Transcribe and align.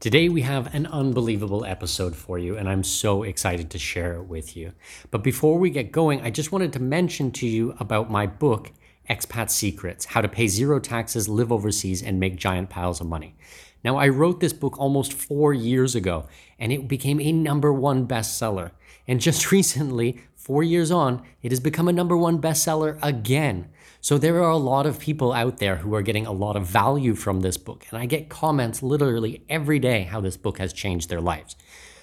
Today, 0.00 0.28
we 0.28 0.42
have 0.42 0.72
an 0.76 0.86
unbelievable 0.86 1.64
episode 1.64 2.14
for 2.14 2.38
you, 2.38 2.56
and 2.56 2.68
I'm 2.68 2.84
so 2.84 3.24
excited 3.24 3.68
to 3.70 3.80
share 3.80 4.12
it 4.12 4.26
with 4.26 4.56
you. 4.56 4.70
But 5.10 5.24
before 5.24 5.58
we 5.58 5.70
get 5.70 5.90
going, 5.90 6.20
I 6.20 6.30
just 6.30 6.52
wanted 6.52 6.72
to 6.74 6.78
mention 6.78 7.32
to 7.32 7.48
you 7.48 7.74
about 7.80 8.08
my 8.08 8.24
book, 8.24 8.70
Expat 9.10 9.50
Secrets 9.50 10.04
How 10.04 10.20
to 10.20 10.28
Pay 10.28 10.46
Zero 10.46 10.78
Taxes, 10.78 11.28
Live 11.28 11.50
Overseas, 11.50 12.00
and 12.00 12.20
Make 12.20 12.36
Giant 12.36 12.70
Piles 12.70 13.00
of 13.00 13.08
Money. 13.08 13.34
Now, 13.82 13.96
I 13.96 14.06
wrote 14.06 14.38
this 14.38 14.52
book 14.52 14.78
almost 14.78 15.12
four 15.12 15.52
years 15.52 15.96
ago, 15.96 16.28
and 16.60 16.70
it 16.70 16.86
became 16.86 17.20
a 17.20 17.32
number 17.32 17.72
one 17.72 18.06
bestseller. 18.06 18.70
And 19.08 19.20
just 19.20 19.50
recently, 19.50 20.20
four 20.36 20.62
years 20.62 20.92
on, 20.92 21.24
it 21.42 21.50
has 21.50 21.58
become 21.58 21.88
a 21.88 21.92
number 21.92 22.16
one 22.16 22.40
bestseller 22.40 23.00
again. 23.02 23.68
So 24.00 24.16
there 24.16 24.42
are 24.42 24.50
a 24.50 24.56
lot 24.56 24.86
of 24.86 25.00
people 25.00 25.32
out 25.32 25.58
there 25.58 25.76
who 25.76 25.94
are 25.94 26.02
getting 26.02 26.26
a 26.26 26.32
lot 26.32 26.56
of 26.56 26.66
value 26.66 27.14
from 27.14 27.40
this 27.40 27.56
book. 27.56 27.84
And 27.90 27.98
I 27.98 28.06
get 28.06 28.28
comments 28.28 28.82
literally 28.82 29.42
every 29.48 29.80
day 29.80 30.02
how 30.02 30.20
this 30.20 30.36
book 30.36 30.58
has 30.58 30.72
changed 30.72 31.08
their 31.08 31.20
lives. 31.20 31.56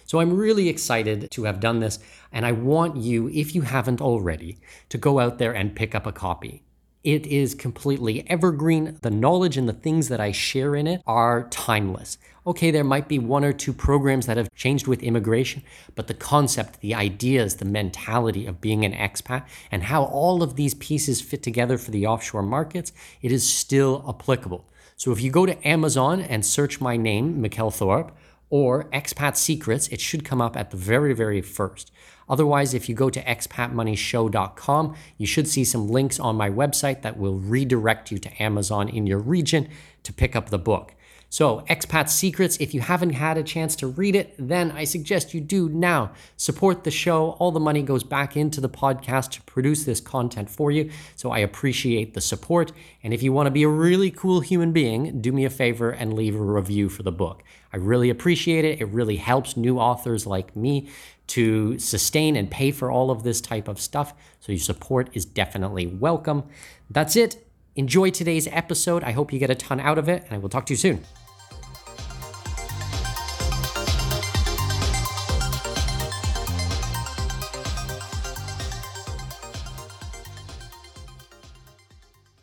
So 0.05 0.19
I'm 0.19 0.35
really 0.35 0.67
excited 0.67 1.31
to 1.31 1.43
have 1.45 1.59
done 1.59 1.79
this. 1.79 1.99
And 2.31 2.45
I 2.45 2.51
want 2.51 2.97
you, 2.97 3.29
if 3.29 3.55
you 3.55 3.61
haven't 3.61 4.01
already, 4.01 4.59
to 4.89 4.97
go 4.97 5.19
out 5.19 5.39
there 5.39 5.53
and 5.55 5.75
pick 5.75 5.95
up 5.95 6.05
a 6.05 6.11
copy. 6.11 6.64
It 7.05 7.27
is 7.27 7.53
completely 7.53 8.27
evergreen. 8.27 8.97
The 9.03 9.11
knowledge 9.11 9.57
and 9.57 9.69
the 9.69 9.73
things 9.73 10.07
that 10.07 10.19
I 10.19 10.31
share 10.31 10.75
in 10.75 10.87
it 10.87 11.03
are 11.05 11.47
timeless. 11.49 12.17
Okay, 12.47 12.71
there 12.71 12.83
might 12.83 13.07
be 13.07 13.19
one 13.19 13.45
or 13.45 13.53
two 13.53 13.73
programs 13.73 14.25
that 14.25 14.37
have 14.37 14.51
changed 14.55 14.87
with 14.87 15.03
immigration, 15.03 15.61
but 15.93 16.07
the 16.07 16.15
concept, 16.15 16.81
the 16.81 16.95
ideas, 16.95 17.57
the 17.57 17.65
mentality 17.65 18.47
of 18.47 18.59
being 18.59 18.83
an 18.83 18.93
expat, 18.93 19.45
and 19.71 19.83
how 19.83 20.05
all 20.05 20.41
of 20.41 20.55
these 20.55 20.73
pieces 20.73 21.21
fit 21.21 21.43
together 21.43 21.77
for 21.77 21.91
the 21.91 22.07
offshore 22.07 22.41
markets, 22.41 22.91
it 23.21 23.31
is 23.31 23.47
still 23.47 24.03
applicable. 24.09 24.65
So 24.97 25.11
if 25.11 25.21
you 25.21 25.29
go 25.29 25.45
to 25.45 25.67
Amazon 25.67 26.21
and 26.21 26.43
search 26.43 26.81
my 26.81 26.97
name, 26.97 27.39
Mikkel 27.39 27.71
Thorup, 27.71 28.13
or 28.49 28.85
Expat 28.85 29.37
Secrets, 29.37 29.87
it 29.89 30.01
should 30.01 30.25
come 30.25 30.41
up 30.41 30.57
at 30.57 30.71
the 30.71 30.77
very, 30.77 31.13
very 31.13 31.41
first. 31.41 31.91
Otherwise, 32.27 32.73
if 32.73 32.89
you 32.89 32.95
go 32.95 33.09
to 33.09 33.21
expatmoneyshow.com, 33.23 34.95
you 35.17 35.27
should 35.27 35.47
see 35.47 35.63
some 35.63 35.87
links 35.87 36.19
on 36.19 36.35
my 36.35 36.49
website 36.49 37.01
that 37.01 37.17
will 37.17 37.37
redirect 37.37 38.11
you 38.11 38.17
to 38.17 38.43
Amazon 38.43 38.89
in 38.89 39.05
your 39.05 39.19
region 39.19 39.67
to 40.03 40.13
pick 40.13 40.35
up 40.35 40.49
the 40.49 40.59
book. 40.59 40.95
So, 41.29 41.65
Expat 41.69 42.07
Secrets, 42.09 42.55
if 42.61 42.73
you 42.73 42.79
haven't 42.79 43.09
had 43.09 43.37
a 43.37 43.43
chance 43.43 43.75
to 43.77 43.87
read 43.87 44.15
it, 44.15 44.35
then 44.37 44.71
I 44.71 44.85
suggest 44.85 45.33
you 45.33 45.41
do 45.41 45.67
now. 45.67 46.11
Support 46.37 46.85
the 46.85 46.91
show. 46.91 47.31
All 47.31 47.51
the 47.51 47.59
money 47.59 47.81
goes 47.81 48.05
back 48.05 48.37
into 48.37 48.61
the 48.61 48.69
podcast 48.69 49.31
to 49.31 49.41
produce 49.41 49.83
this 49.83 49.99
content 49.99 50.49
for 50.49 50.71
you. 50.71 50.91
So, 51.17 51.31
I 51.31 51.39
appreciate 51.39 52.13
the 52.13 52.21
support. 52.21 52.71
And 53.03 53.13
if 53.13 53.21
you 53.21 53.33
want 53.33 53.47
to 53.47 53.51
be 53.51 53.63
a 53.63 53.67
really 53.67 54.11
cool 54.11 54.39
human 54.39 54.71
being, 54.71 55.19
do 55.19 55.33
me 55.33 55.43
a 55.43 55.49
favor 55.49 55.89
and 55.89 56.13
leave 56.13 56.35
a 56.35 56.39
review 56.39 56.87
for 56.87 57.03
the 57.03 57.11
book. 57.11 57.43
I 57.73 57.77
really 57.77 58.09
appreciate 58.09 58.63
it. 58.63 58.79
It 58.79 58.85
really 58.85 59.17
helps 59.17 59.57
new 59.57 59.77
authors 59.77 60.25
like 60.25 60.55
me 60.55 60.87
to 61.27 61.77
sustain 61.79 62.35
and 62.35 62.49
pay 62.49 62.71
for 62.71 62.91
all 62.91 63.11
of 63.11 63.23
this 63.23 63.41
type 63.41 63.67
of 63.67 63.79
stuff. 63.79 64.13
So 64.39 64.51
your 64.51 64.59
support 64.59 65.09
is 65.13 65.25
definitely 65.25 65.87
welcome. 65.87 66.43
That's 66.89 67.15
it. 67.15 67.45
Enjoy 67.75 68.09
today's 68.09 68.47
episode. 68.47 69.03
I 69.03 69.11
hope 69.11 69.33
you 69.33 69.39
get 69.39 69.49
a 69.49 69.55
ton 69.55 69.79
out 69.79 69.97
of 69.97 70.07
it, 70.07 70.23
and 70.23 70.33
I 70.33 70.37
will 70.37 70.49
talk 70.49 70.65
to 70.67 70.73
you 70.73 70.77
soon. 70.77 71.03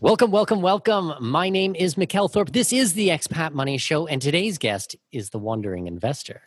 Welcome, 0.00 0.32
welcome, 0.32 0.62
welcome. 0.62 1.14
My 1.20 1.49
name 1.49 1.76
is 1.76 1.94
Mikkel 1.94 2.28
Thorup. 2.28 2.50
This 2.50 2.72
is 2.72 2.94
the 2.94 3.10
Expat 3.10 3.53
Money 3.53 3.78
Show, 3.78 4.09
and 4.09 4.20
today's 4.20 4.59
guest 4.59 4.97
is 5.12 5.31
the 5.31 5.38
Wandering 5.38 5.87
Investor. 5.87 6.43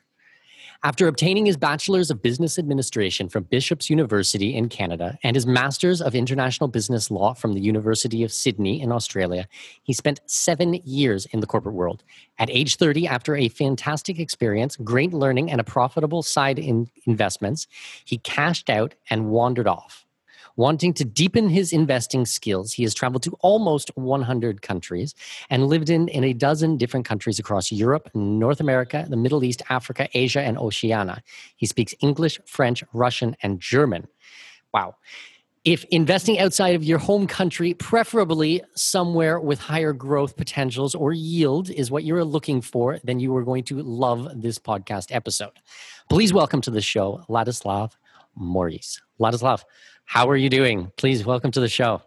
After 0.86 1.08
obtaining 1.08 1.48
his 1.48 1.58
Bachelor's 1.58 2.12
of 2.12 2.22
Business 2.22 2.60
Administration 2.60 3.28
from 3.28 3.46
Bishop's 3.46 3.90
University 3.90 4.56
in 4.56 4.70
Canada 4.70 5.18
and 5.24 5.36
his 5.36 5.48
Master's 5.48 6.00
of 6.00 6.14
International 6.14 6.68
Business 6.68 7.10
Law 7.10 7.34
from 7.34 7.54
the 7.54 7.60
University 7.60 8.24
of 8.24 8.32
Sydney 8.32 8.80
in 8.80 8.92
Australia, 8.92 9.48
he 9.82 9.94
spent 9.94 10.20
seven 10.28 10.76
years 10.86 11.26
in 11.26 11.40
the 11.40 11.48
corporate 11.48 11.74
world. 11.74 12.04
At 12.38 12.52
age 12.52 12.76
30, 12.76 13.08
after 13.08 13.36
a 13.36 13.50
fantastic 13.50 14.20
experience, 14.20 14.76
great 14.76 15.12
learning, 15.12 15.50
and 15.50 15.60
a 15.60 15.64
profitable 15.64 16.22
side 16.22 16.60
in 16.60 16.88
investments, 17.08 17.66
he 18.06 18.20
cashed 18.20 18.70
out 18.70 18.94
and 19.10 19.32
wandered 19.32 19.68
off. 19.68 20.05
Wanting 20.58 20.94
to 20.94 21.04
deepen 21.04 21.50
his 21.50 21.74
investing 21.74 22.26
skills, 22.26 22.72
he 22.72 22.84
has 22.84 22.94
traveled 22.94 23.24
to 23.24 23.36
almost 23.42 23.92
100 23.96 24.62
countries 24.62 25.14
and 25.50 25.68
lived 25.68 25.90
in, 25.90 26.08
in 26.08 26.24
a 26.24 26.32
dozen 26.32 26.78
different 26.78 27.06
countries 27.06 27.40
across 27.40 27.74
Europe, 27.74 28.10
North 28.14 28.62
America, 28.62 29.06
the 29.10 29.18
Middle 29.18 29.44
East, 29.44 29.62
Africa, 29.70 30.08
Asia, 30.14 30.40
and 30.42 30.58
Oceania. 30.58 31.22
He 31.58 31.66
speaks 31.66 31.94
English, 32.00 32.40
French, 32.46 32.86
Russian, 32.94 33.36
and 33.44 33.60
German. 33.60 34.08
Wow. 34.74 34.96
If 35.66 35.84
investing 35.86 36.40
outside 36.40 36.76
of 36.76 36.86
your 36.86 37.00
home 37.00 37.28
country, 37.28 37.74
preferably 37.74 38.62
somewhere 38.76 39.42
with 39.42 39.60
higher 39.60 39.92
growth 39.92 40.38
potentials 40.38 40.96
or 40.96 41.12
yield, 41.12 41.70
is 41.70 41.92
what 41.92 42.06
you're 42.06 42.24
looking 42.24 42.62
for, 42.62 43.00
then 43.04 43.20
you 43.20 43.36
are 43.36 43.44
going 43.44 43.64
to 43.66 43.82
love 43.82 44.30
this 44.42 44.58
podcast 44.58 45.14
episode. 45.14 45.60
Please 46.10 46.32
welcome 46.32 46.62
to 46.62 46.72
the 46.72 46.82
show 46.82 47.26
Ladislas 47.28 47.92
Maurice. 48.36 49.02
Ladislas, 49.20 49.64
how 50.06 50.30
are 50.30 50.36
you 50.36 50.50
doing? 50.50 50.92
Please 50.98 51.26
welcome 51.26 51.52
to 51.52 51.60
the 51.60 51.70
show. 51.70 52.02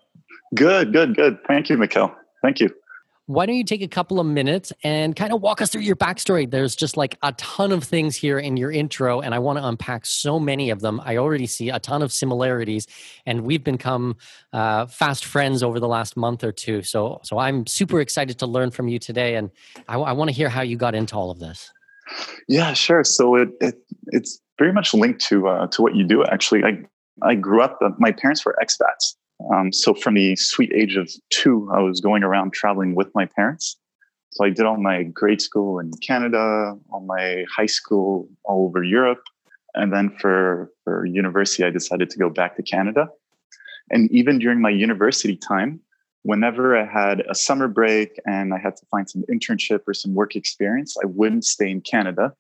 Good, 0.55 0.93
good, 0.93 1.15
good. 1.15 1.39
Thank 1.47 1.69
you, 1.69 1.77
Mikkel. 1.77 2.15
Thank 2.43 2.61
you. 2.61 2.71
Why 3.27 3.45
don't 3.45 3.57
you 3.57 3.65
take 3.65 3.83
a 3.83 3.89
couple 3.89 4.21
of 4.21 4.27
minutes 4.27 4.73
and 4.83 5.15
kind 5.15 5.35
of 5.35 5.43
walk 5.43 5.61
us 5.61 5.69
through 5.69 5.83
your 5.83 5.97
backstory? 5.97 6.51
There's 6.51 6.75
just 6.75 6.97
like 6.97 7.19
a 7.23 7.33
ton 7.33 7.73
of 7.73 7.85
things 7.85 8.17
here 8.17 8.39
in 8.39 8.57
your 8.57 8.71
intro, 8.71 9.21
and 9.21 9.35
I 9.35 9.39
want 9.39 9.59
to 9.59 9.67
unpack 9.67 10.07
so 10.07 10.41
many 10.41 10.71
of 10.71 10.81
them. 10.81 10.99
I 11.05 11.19
already 11.19 11.47
see 11.47 11.69
a 11.69 11.79
ton 11.79 12.01
of 12.01 12.11
similarities, 12.11 12.87
and 13.27 13.43
we've 13.43 13.63
become 13.63 14.17
uh, 14.55 14.87
fast 14.87 15.27
friends 15.27 15.63
over 15.63 15.79
the 15.79 15.89
last 15.89 16.17
month 16.17 16.43
or 16.43 16.53
two. 16.53 16.81
So, 16.81 17.21
so 17.23 17.37
I'm 17.37 17.67
super 17.67 18.01
excited 18.01 18.39
to 18.39 18.47
learn 18.47 18.71
from 18.71 18.89
you 18.89 18.99
today, 18.99 19.35
and 19.35 19.51
I, 19.89 19.99
I 19.99 20.13
want 20.13 20.31
to 20.31 20.35
hear 20.35 20.49
how 20.49 20.63
you 20.63 20.79
got 20.79 20.95
into 20.95 21.15
all 21.15 21.31
of 21.31 21.39
this. 21.39 21.71
Yeah, 22.49 22.73
sure. 22.73 23.05
So 23.05 23.35
it, 23.35 23.51
it 23.61 23.75
it's 24.07 24.41
very 24.59 24.73
much 24.73 24.95
linked 24.95 25.21
to 25.27 25.49
uh, 25.49 25.67
to 25.67 25.83
what 25.83 25.95
you 25.95 26.05
do. 26.05 26.25
Actually, 26.25 26.65
I 26.65 26.79
I 27.23 27.35
grew 27.35 27.63
up, 27.63 27.79
uh, 27.83 27.91
my 27.99 28.13
parents 28.13 28.45
were 28.45 28.57
expats. 28.63 29.15
Um, 29.55 29.73
so 29.73 29.95
from 29.95 30.15
the 30.15 30.37
sweet 30.37 30.73
age 30.73 30.97
of 30.97 31.11
two, 31.31 31.71
I 31.73 31.81
was 31.81 32.01
going 32.01 32.23
around 32.23 32.53
traveling 32.53 32.95
with 32.95 33.09
my 33.15 33.27
parents. 33.27 33.77
So 34.33 34.45
I 34.45 34.51
did 34.51 34.67
all 34.67 34.77
my 34.77 35.05
grade 35.05 35.41
school 35.41 35.79
in 35.79 35.91
Canada, 36.07 36.77
all 36.91 37.01
my 37.01 37.45
high 37.55 37.67
school 37.67 38.29
all 38.45 38.67
over 38.67 38.83
Europe. 38.83 39.23
And 39.75 39.93
then 39.93 40.11
for, 40.19 40.71
for 40.85 41.07
university, 41.07 41.65
I 41.65 41.71
decided 41.71 42.11
to 42.11 42.19
go 42.19 42.29
back 42.29 42.57
to 42.57 42.63
Canada. 42.63 43.09
And 43.91 44.11
even 44.11 44.39
during 44.39 44.61
my 44.61 44.71
university 44.71 45.37
time, 45.37 45.81
whenever 46.23 46.77
I 46.77 46.85
had 46.85 47.23
a 47.29 47.35
summer 47.35 47.69
break 47.69 48.21
and 48.27 48.53
I 48.53 48.59
had 48.59 48.77
to 48.77 48.87
find 48.91 49.09
some 49.09 49.25
internship 49.33 49.81
or 49.87 49.95
some 49.95 50.15
work 50.15 50.37
experience, 50.37 50.97
I 51.03 51.07
wouldn't 51.07 51.45
stay 51.45 51.71
in 51.71 51.81
Canada. 51.81 52.35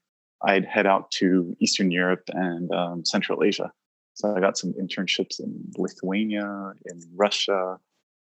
I'd 0.44 0.64
head 0.64 0.86
out 0.86 1.10
to 1.12 1.56
Eastern 1.60 1.90
Europe 1.90 2.24
and 2.28 2.70
um, 2.72 3.04
Central 3.04 3.42
Asia. 3.42 3.72
So 4.18 4.34
I 4.36 4.40
got 4.40 4.58
some 4.58 4.72
internships 4.72 5.38
in 5.38 5.70
Lithuania, 5.76 6.72
in 6.86 7.00
Russia, 7.14 7.78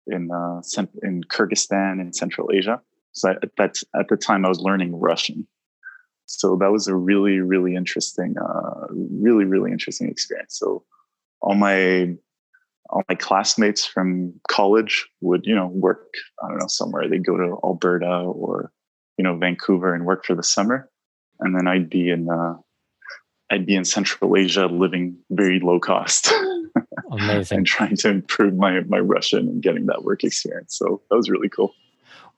in 0.06 0.30
uh, 0.30 0.60
in 1.02 1.22
Kyrgyzstan, 1.24 1.98
in 1.98 2.12
Central 2.12 2.50
Asia. 2.52 2.78
So 3.12 3.30
I, 3.30 3.34
that's 3.56 3.84
at 3.98 4.08
the 4.08 4.18
time 4.18 4.44
I 4.44 4.50
was 4.50 4.60
learning 4.60 5.00
Russian. 5.00 5.46
So 6.26 6.56
that 6.56 6.70
was 6.70 6.88
a 6.88 6.94
really, 6.94 7.38
really 7.38 7.74
interesting, 7.74 8.34
uh, 8.38 8.86
really, 8.92 9.46
really 9.46 9.72
interesting 9.72 10.10
experience. 10.10 10.58
So 10.58 10.84
all 11.40 11.54
my 11.54 12.14
all 12.90 13.02
my 13.08 13.14
classmates 13.14 13.86
from 13.86 14.34
college 14.46 15.08
would, 15.22 15.46
you 15.46 15.54
know, 15.54 15.68
work, 15.68 16.04
I 16.44 16.48
don't 16.48 16.58
know, 16.58 16.66
somewhere. 16.68 17.08
They'd 17.08 17.24
go 17.24 17.38
to 17.38 17.58
Alberta 17.64 18.24
or, 18.24 18.72
you 19.16 19.24
know, 19.24 19.38
Vancouver 19.38 19.94
and 19.94 20.04
work 20.04 20.26
for 20.26 20.34
the 20.34 20.42
summer. 20.42 20.90
And 21.40 21.56
then 21.56 21.66
I'd 21.66 21.88
be 21.88 22.10
in, 22.10 22.28
uh, 22.28 22.56
I'd 23.50 23.66
be 23.66 23.74
in 23.74 23.84
Central 23.84 24.36
Asia 24.36 24.66
living 24.66 25.16
very 25.30 25.60
low 25.60 25.80
cost. 25.80 26.32
Amazing. 27.10 27.58
and 27.58 27.66
trying 27.66 27.96
to 27.96 28.08
improve 28.08 28.54
my, 28.54 28.80
my 28.82 28.98
Russian 28.98 29.48
and 29.48 29.62
getting 29.62 29.86
that 29.86 30.04
work 30.04 30.24
experience. 30.24 30.76
So 30.76 31.00
that 31.08 31.16
was 31.16 31.30
really 31.30 31.48
cool. 31.48 31.74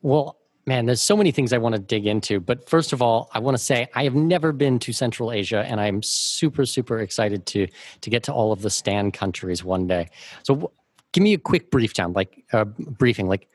Well, 0.02 0.36
Man, 0.66 0.86
there's 0.86 1.02
so 1.02 1.16
many 1.16 1.32
things 1.32 1.52
I 1.52 1.58
want 1.58 1.74
to 1.74 1.80
dig 1.80 2.06
into. 2.06 2.38
But 2.38 2.68
first 2.68 2.92
of 2.92 3.00
all, 3.00 3.28
I 3.32 3.38
want 3.38 3.56
to 3.56 3.62
say 3.62 3.88
I 3.94 4.04
have 4.04 4.14
never 4.14 4.52
been 4.52 4.78
to 4.80 4.92
Central 4.92 5.32
Asia, 5.32 5.64
and 5.66 5.80
I'm 5.80 6.02
super, 6.02 6.66
super 6.66 7.00
excited 7.00 7.46
to 7.46 7.66
to 8.02 8.10
get 8.10 8.22
to 8.24 8.32
all 8.32 8.52
of 8.52 8.62
the 8.62 8.70
Stan 8.70 9.10
countries 9.10 9.64
one 9.64 9.86
day. 9.86 10.10
So, 10.42 10.70
give 11.12 11.24
me 11.24 11.32
a 11.32 11.38
quick 11.38 11.70
brief 11.70 11.94
down, 11.94 12.12
like 12.12 12.44
uh, 12.52 12.64
briefing. 12.64 13.26
Like, 13.26 13.48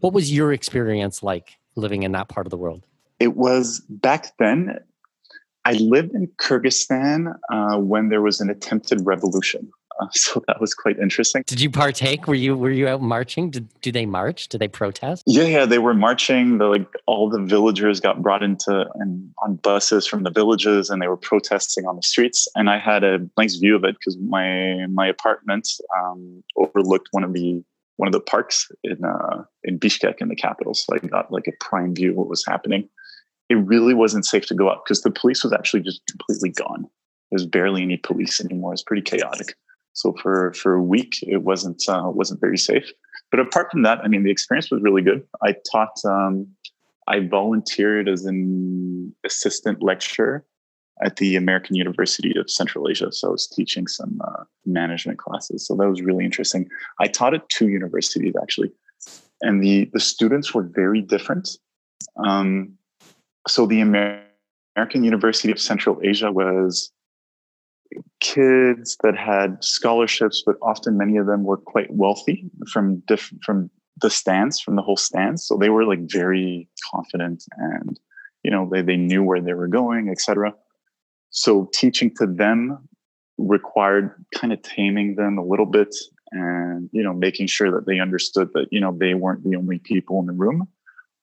what 0.00 0.12
was 0.12 0.32
your 0.32 0.52
experience 0.52 1.22
like 1.22 1.56
living 1.76 2.02
in 2.02 2.12
that 2.12 2.28
part 2.28 2.46
of 2.46 2.50
the 2.50 2.58
world? 2.58 2.84
It 3.20 3.36
was 3.36 3.80
back 3.88 4.36
then. 4.38 4.78
I 5.68 5.72
lived 5.72 6.14
in 6.14 6.28
Kyrgyzstan 6.38 7.34
uh, 7.50 7.76
when 7.78 8.08
there 8.08 8.22
was 8.22 8.40
an 8.40 8.48
attempted 8.48 9.04
revolution. 9.04 9.70
Uh, 10.00 10.06
so 10.12 10.42
that 10.46 10.62
was 10.62 10.72
quite 10.72 10.98
interesting. 10.98 11.42
Did 11.46 11.60
you 11.60 11.68
partake? 11.68 12.26
Were 12.26 12.34
you 12.34 12.56
were 12.56 12.70
you 12.70 12.88
out 12.88 13.02
marching? 13.02 13.50
Did 13.50 13.68
do 13.82 13.92
they 13.92 14.06
march? 14.06 14.48
Did 14.48 14.62
they 14.62 14.68
protest? 14.68 15.24
Yeah, 15.26 15.44
yeah, 15.44 15.66
they 15.66 15.78
were 15.78 15.92
marching. 15.92 16.56
The 16.56 16.68
like 16.68 16.88
all 17.04 17.28
the 17.28 17.42
villagers 17.42 18.00
got 18.00 18.22
brought 18.22 18.42
into 18.42 18.86
and 18.94 19.30
on 19.44 19.56
buses 19.56 20.06
from 20.06 20.22
the 20.22 20.30
villages, 20.30 20.88
and 20.88 21.02
they 21.02 21.08
were 21.08 21.18
protesting 21.18 21.84
on 21.84 21.96
the 21.96 22.02
streets. 22.02 22.48
And 22.54 22.70
I 22.70 22.78
had 22.78 23.04
a 23.04 23.18
nice 23.36 23.56
view 23.56 23.76
of 23.76 23.84
it 23.84 23.96
because 23.98 24.16
my 24.16 24.86
my 24.86 25.06
apartment 25.06 25.68
um, 25.98 26.42
overlooked 26.56 27.08
one 27.10 27.24
of 27.24 27.34
the 27.34 27.62
one 27.96 28.08
of 28.08 28.12
the 28.12 28.20
parks 28.20 28.70
in 28.84 29.04
uh, 29.04 29.44
in 29.64 29.78
Bishkek 29.78 30.22
in 30.22 30.28
the 30.28 30.36
capital. 30.36 30.72
So 30.72 30.94
I 30.94 31.06
got 31.06 31.30
like 31.30 31.46
a 31.46 31.52
prime 31.60 31.94
view 31.94 32.12
of 32.12 32.16
what 32.16 32.28
was 32.28 32.42
happening. 32.46 32.88
It 33.48 33.56
really 33.56 33.94
wasn't 33.94 34.26
safe 34.26 34.46
to 34.46 34.54
go 34.54 34.68
up 34.68 34.84
because 34.84 35.02
the 35.02 35.10
police 35.10 35.42
was 35.42 35.52
actually 35.52 35.80
just 35.80 36.02
completely 36.06 36.50
gone. 36.50 36.86
There's 37.30 37.46
barely 37.46 37.82
any 37.82 37.96
police 37.96 38.40
anymore. 38.40 38.72
It's 38.72 38.82
pretty 38.82 39.02
chaotic. 39.02 39.54
So 39.92 40.14
for 40.22 40.52
for 40.54 40.74
a 40.74 40.82
week, 40.82 41.14
it 41.22 41.42
wasn't 41.42 41.82
uh, 41.88 42.04
wasn't 42.06 42.40
very 42.40 42.58
safe. 42.58 42.90
But 43.30 43.40
apart 43.40 43.70
from 43.70 43.82
that, 43.82 43.98
I 44.02 44.08
mean, 44.08 44.22
the 44.22 44.30
experience 44.30 44.70
was 44.70 44.82
really 44.82 45.02
good. 45.02 45.22
I 45.42 45.54
taught. 45.70 45.96
Um, 46.04 46.48
I 47.08 47.20
volunteered 47.20 48.06
as 48.06 48.26
an 48.26 49.14
assistant 49.24 49.82
lecturer 49.82 50.44
at 51.02 51.16
the 51.16 51.36
American 51.36 51.74
University 51.74 52.34
of 52.38 52.50
Central 52.50 52.88
Asia. 52.88 53.10
So 53.12 53.28
I 53.28 53.30
was 53.30 53.46
teaching 53.46 53.86
some 53.86 54.20
uh, 54.22 54.44
management 54.66 55.18
classes. 55.18 55.66
So 55.66 55.74
that 55.76 55.88
was 55.88 56.02
really 56.02 56.24
interesting. 56.24 56.68
I 57.00 57.06
taught 57.06 57.34
at 57.34 57.48
two 57.48 57.68
universities 57.68 58.34
actually, 58.40 58.72
and 59.40 59.62
the 59.62 59.90
the 59.92 60.00
students 60.00 60.54
were 60.54 60.64
very 60.64 61.00
different. 61.00 61.48
Um, 62.24 62.77
so 63.48 63.66
the 63.66 63.80
American 63.80 65.04
University 65.04 65.50
of 65.50 65.60
Central 65.60 66.00
Asia 66.02 66.30
was 66.30 66.92
kids 68.20 68.96
that 69.02 69.16
had 69.16 69.62
scholarships, 69.64 70.42
but 70.44 70.56
often 70.62 70.98
many 70.98 71.16
of 71.16 71.26
them 71.26 71.44
were 71.44 71.56
quite 71.56 71.90
wealthy 71.90 72.50
from 72.70 73.00
different 73.06 73.42
from 73.44 73.70
the 74.00 74.10
Stans, 74.10 74.60
from 74.60 74.76
the 74.76 74.82
whole 74.82 74.96
Stans. 74.96 75.44
So 75.44 75.56
they 75.56 75.70
were 75.70 75.84
like 75.84 76.00
very 76.10 76.68
confident 76.92 77.44
and 77.56 77.98
you 78.42 78.50
know 78.50 78.68
they, 78.70 78.82
they 78.82 78.96
knew 78.96 79.22
where 79.22 79.40
they 79.40 79.54
were 79.54 79.68
going, 79.68 80.08
etc. 80.08 80.54
So 81.30 81.68
teaching 81.72 82.14
to 82.16 82.26
them 82.26 82.88
required 83.38 84.24
kind 84.34 84.52
of 84.52 84.62
taming 84.62 85.14
them 85.14 85.38
a 85.38 85.44
little 85.44 85.66
bit 85.66 85.94
and 86.32 86.90
you 86.92 87.02
know 87.02 87.14
making 87.14 87.46
sure 87.46 87.70
that 87.70 87.86
they 87.86 88.00
understood 88.00 88.50
that 88.54 88.66
you 88.70 88.80
know 88.80 88.96
they 88.98 89.14
weren't 89.14 89.44
the 89.44 89.56
only 89.56 89.78
people 89.78 90.20
in 90.20 90.26
the 90.26 90.32
room 90.32 90.68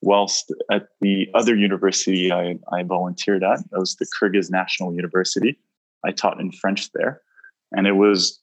whilst 0.05 0.53
at 0.71 0.87
the 1.01 1.27
other 1.33 1.55
university 1.55 2.31
I, 2.31 2.57
I 2.71 2.83
volunteered 2.83 3.43
at, 3.43 3.59
that 3.71 3.79
was 3.79 3.95
the 3.95 4.07
Kyrgyz 4.19 4.49
National 4.49 4.93
University. 4.93 5.59
I 6.05 6.11
taught 6.11 6.39
in 6.39 6.51
French 6.51 6.91
there, 6.93 7.21
and 7.71 7.87
it 7.87 7.93
was 7.93 8.39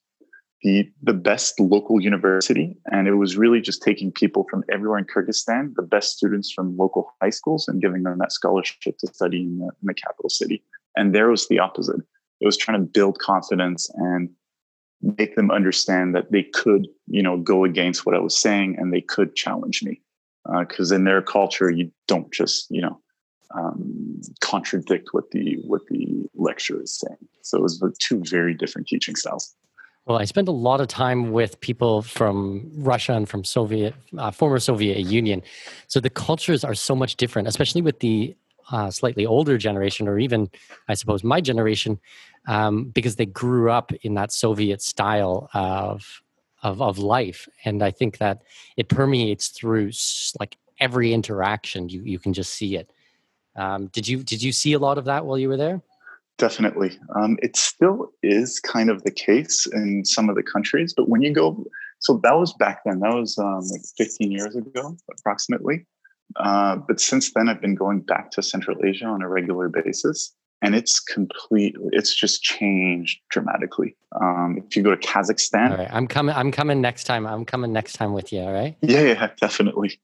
the 0.63 0.91
the 1.03 1.15
best 1.15 1.59
local 1.61 2.01
university, 2.01 2.77
and 2.87 3.09
it 3.09 3.15
was 3.15 3.37
really 3.37 3.61
just 3.61 3.83
taking 3.83 4.13
people 4.13 4.47
from 4.51 4.65
everywhere 4.71 4.99
in 4.99 5.07
Kyrgyzstan, 5.07 5.75
the 5.77 5.83
best 5.83 6.17
students 6.17 6.53
from 6.53 6.77
local 6.77 7.13
high 7.23 7.31
schools, 7.31 7.69
and 7.69 7.81
giving 7.81 8.03
them 8.03 8.19
that 8.19 8.33
scholarship 8.33 8.99
to 8.99 9.07
study 9.07 9.43
in 9.43 9.59
the, 9.59 9.67
in 9.67 9.87
the 9.87 9.95
capital 9.95 10.29
city. 10.29 10.63
And 10.97 11.15
there 11.15 11.31
was 11.31 11.49
the 11.49 11.61
opposite. 11.61 12.01
It 12.41 12.47
was 12.47 12.57
trying 12.57 12.81
to 12.81 12.87
build 12.87 13.19
confidence 13.19 13.89
and 13.95 14.29
make 15.17 15.37
them 15.37 15.51
understand 15.51 16.15
that 16.15 16.33
they 16.33 16.43
could, 16.43 16.89
you 17.07 17.23
know, 17.23 17.37
go 17.37 17.65
against 17.65 18.05
what 18.05 18.15
I 18.15 18.21
was 18.21 18.37
saying 18.37 18.77
and 18.79 18.93
they 18.93 19.01
could 19.01 19.35
challenge 19.35 19.83
me. 19.83 20.02
Because 20.61 20.93
uh, 20.93 20.97
in 20.97 21.05
their 21.05 21.23
culture, 21.23 21.71
you 21.71 21.91
don't 22.09 22.33
just, 22.33 22.67
you 22.71 22.83
know, 22.83 22.99
um, 23.55 24.21
contradict 24.41 25.11
what 25.13 25.31
the 25.31 25.59
what 25.65 25.83
the 25.89 26.25
lecturer 26.35 26.83
is 26.83 26.99
saying. 26.99 27.19
So 27.43 27.59
it 27.59 27.63
was 27.63 27.83
two 28.01 28.23
very 28.25 28.55
different 28.55 28.89
teaching 28.89 29.15
styles. 29.15 29.55
Well, 30.07 30.19
I 30.19 30.25
spent 30.25 30.49
a 30.49 30.53
lot 30.53 30.81
of 30.81 30.89
time 30.89 31.31
with 31.31 31.61
people 31.61 32.03
from 32.03 32.71
Russia 32.75 33.13
and 33.13 33.29
from 33.29 33.45
Soviet, 33.45 33.95
uh, 34.19 34.33
former 34.33 34.59
Soviet 34.59 34.99
Union. 34.99 35.43
So 35.87 36.01
the 36.01 36.11
cultures 36.11 36.65
are 36.65 36.75
so 36.75 36.97
much 36.97 37.17
different, 37.17 37.47
especially 37.47 37.83
with 37.83 38.01
the 38.01 38.35
uh, 38.73 38.91
slightly 38.91 39.27
older 39.27 39.59
generation, 39.59 40.09
or 40.09 40.19
even, 40.19 40.51
I 40.89 40.95
suppose, 40.95 41.23
my 41.23 41.41
generation, 41.41 42.01
um, 42.49 42.87
because 42.87 43.15
they 43.15 43.27
grew 43.27 43.71
up 43.71 43.93
in 44.03 44.15
that 44.15 44.33
Soviet 44.33 44.83
style 44.83 45.49
of, 45.55 46.21
of 46.63 46.81
of 46.81 46.99
life, 46.99 47.49
and 47.65 47.83
I 47.83 47.91
think 47.91 48.19
that 48.19 48.43
it 48.77 48.89
permeates 48.89 49.49
through 49.49 49.93
like 50.39 50.57
every 50.79 51.13
interaction. 51.13 51.89
You 51.89 52.03
you 52.03 52.19
can 52.19 52.33
just 52.33 52.55
see 52.55 52.77
it. 52.77 52.91
Um, 53.57 53.89
did 53.89 54.09
you 54.09 54.23
did 54.23 54.43
you 54.43 54.53
see 54.53 54.73
a 54.73 54.79
lot 54.79 54.99
of 54.99 55.05
that 55.07 55.27
while 55.27 55.39
you 55.39 55.49
were 55.49 55.57
there? 55.57 55.83
Definitely, 56.39 56.99
um, 57.15 57.39
it 57.43 57.57
still 57.57 58.13
is 58.23 58.59
kind 58.61 58.91
of 58.91 59.03
the 59.05 59.11
case 59.11 59.67
in 59.67 60.05
some 60.05 60.29
of 60.29 60.37
the 60.37 60.43
countries. 60.43 60.95
But 60.97 61.09
when 61.09 61.23
you 61.23 61.33
go, 61.33 61.65
so 61.99 62.21
that 62.23 62.37
was 62.37 62.53
back 62.55 62.81
then. 62.85 63.01
That 63.01 63.15
was 63.15 63.39
um, 63.39 63.61
like 63.71 63.83
15 63.97 64.33
years 64.33 64.57
ago, 64.57 64.97
approximately. 65.19 65.87
Uh, 66.37 66.77
but 66.77 67.01
since 67.01 67.33
then, 67.33 67.49
I've 67.49 67.61
been 67.61 67.75
going 67.75 68.01
back 68.01 68.31
to 68.33 68.43
Central 68.43 68.77
Asia 68.85 69.05
on 69.05 69.23
a 69.23 69.29
regular 69.29 69.69
basis, 69.69 70.35
and 70.63 70.75
it's 70.75 71.01
completely, 71.01 71.91
it's 71.93 72.15
just 72.15 72.43
changed 72.43 73.21
dramatically. 73.29 73.97
Um, 74.21 74.63
if 74.65 74.77
you 74.77 74.83
go 74.83 74.95
to 74.95 74.97
Kazakhstan, 74.97 75.73
all 75.73 75.77
right, 75.77 75.89
I'm 75.93 76.07
coming. 76.07 76.35
I'm 76.35 76.53
coming 76.53 76.81
next 76.81 77.05
time. 77.05 77.27
I'm 77.27 77.45
coming 77.45 77.73
next 77.73 77.95
time 77.95 78.13
with 78.13 78.33
you. 78.33 78.41
All 78.41 78.53
right. 78.53 78.77
Yeah, 78.81 79.01
yeah, 79.01 79.31
definitely 79.41 79.99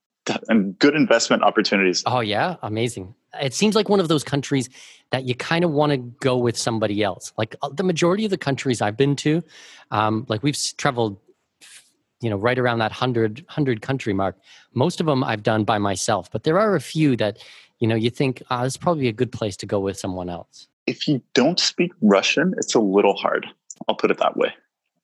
and 0.48 0.78
good 0.78 0.94
investment 0.94 1.42
opportunities. 1.42 2.02
Oh 2.06 2.20
yeah, 2.20 2.56
amazing. 2.62 3.14
It 3.40 3.54
seems 3.54 3.74
like 3.74 3.88
one 3.88 4.00
of 4.00 4.08
those 4.08 4.24
countries 4.24 4.68
that 5.10 5.24
you 5.24 5.34
kind 5.34 5.64
of 5.64 5.70
want 5.70 5.92
to 5.92 5.98
go 5.98 6.36
with 6.36 6.56
somebody 6.56 7.02
else. 7.02 7.32
Like 7.36 7.56
uh, 7.62 7.68
the 7.68 7.82
majority 7.82 8.24
of 8.24 8.30
the 8.30 8.38
countries 8.38 8.80
I've 8.80 8.96
been 8.96 9.16
to, 9.16 9.42
um, 9.90 10.26
like 10.28 10.42
we've 10.42 10.58
traveled, 10.76 11.18
you 12.20 12.30
know, 12.30 12.36
right 12.36 12.58
around 12.58 12.78
that 12.78 12.90
100, 12.90 13.40
100 13.40 13.82
country 13.82 14.12
mark. 14.12 14.36
Most 14.74 15.00
of 15.00 15.06
them 15.06 15.22
I've 15.22 15.42
done 15.42 15.64
by 15.64 15.78
myself, 15.78 16.30
but 16.30 16.44
there 16.44 16.58
are 16.58 16.74
a 16.74 16.80
few 16.80 17.16
that, 17.16 17.38
you 17.78 17.86
know, 17.86 17.94
you 17.94 18.10
think 18.10 18.42
this 18.50 18.66
is 18.66 18.76
probably 18.76 19.08
a 19.08 19.12
good 19.12 19.32
place 19.32 19.56
to 19.58 19.66
go 19.66 19.80
with 19.80 19.98
someone 19.98 20.28
else. 20.28 20.68
If 20.86 21.06
you 21.06 21.22
don't 21.34 21.60
speak 21.60 21.92
Russian, 22.00 22.54
it's 22.56 22.74
a 22.74 22.80
little 22.80 23.14
hard. 23.14 23.46
I'll 23.86 23.94
put 23.94 24.10
it 24.10 24.18
that 24.18 24.36
way. 24.36 24.54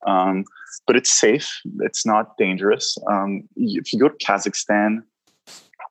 Um, 0.06 0.44
but 0.86 0.96
it's 0.96 1.10
safe. 1.10 1.60
It's 1.80 2.04
not 2.04 2.36
dangerous. 2.36 2.98
Um, 3.10 3.44
if 3.56 3.92
you 3.92 3.98
go 3.98 4.08
to 4.08 4.16
Kazakhstan, 4.16 5.02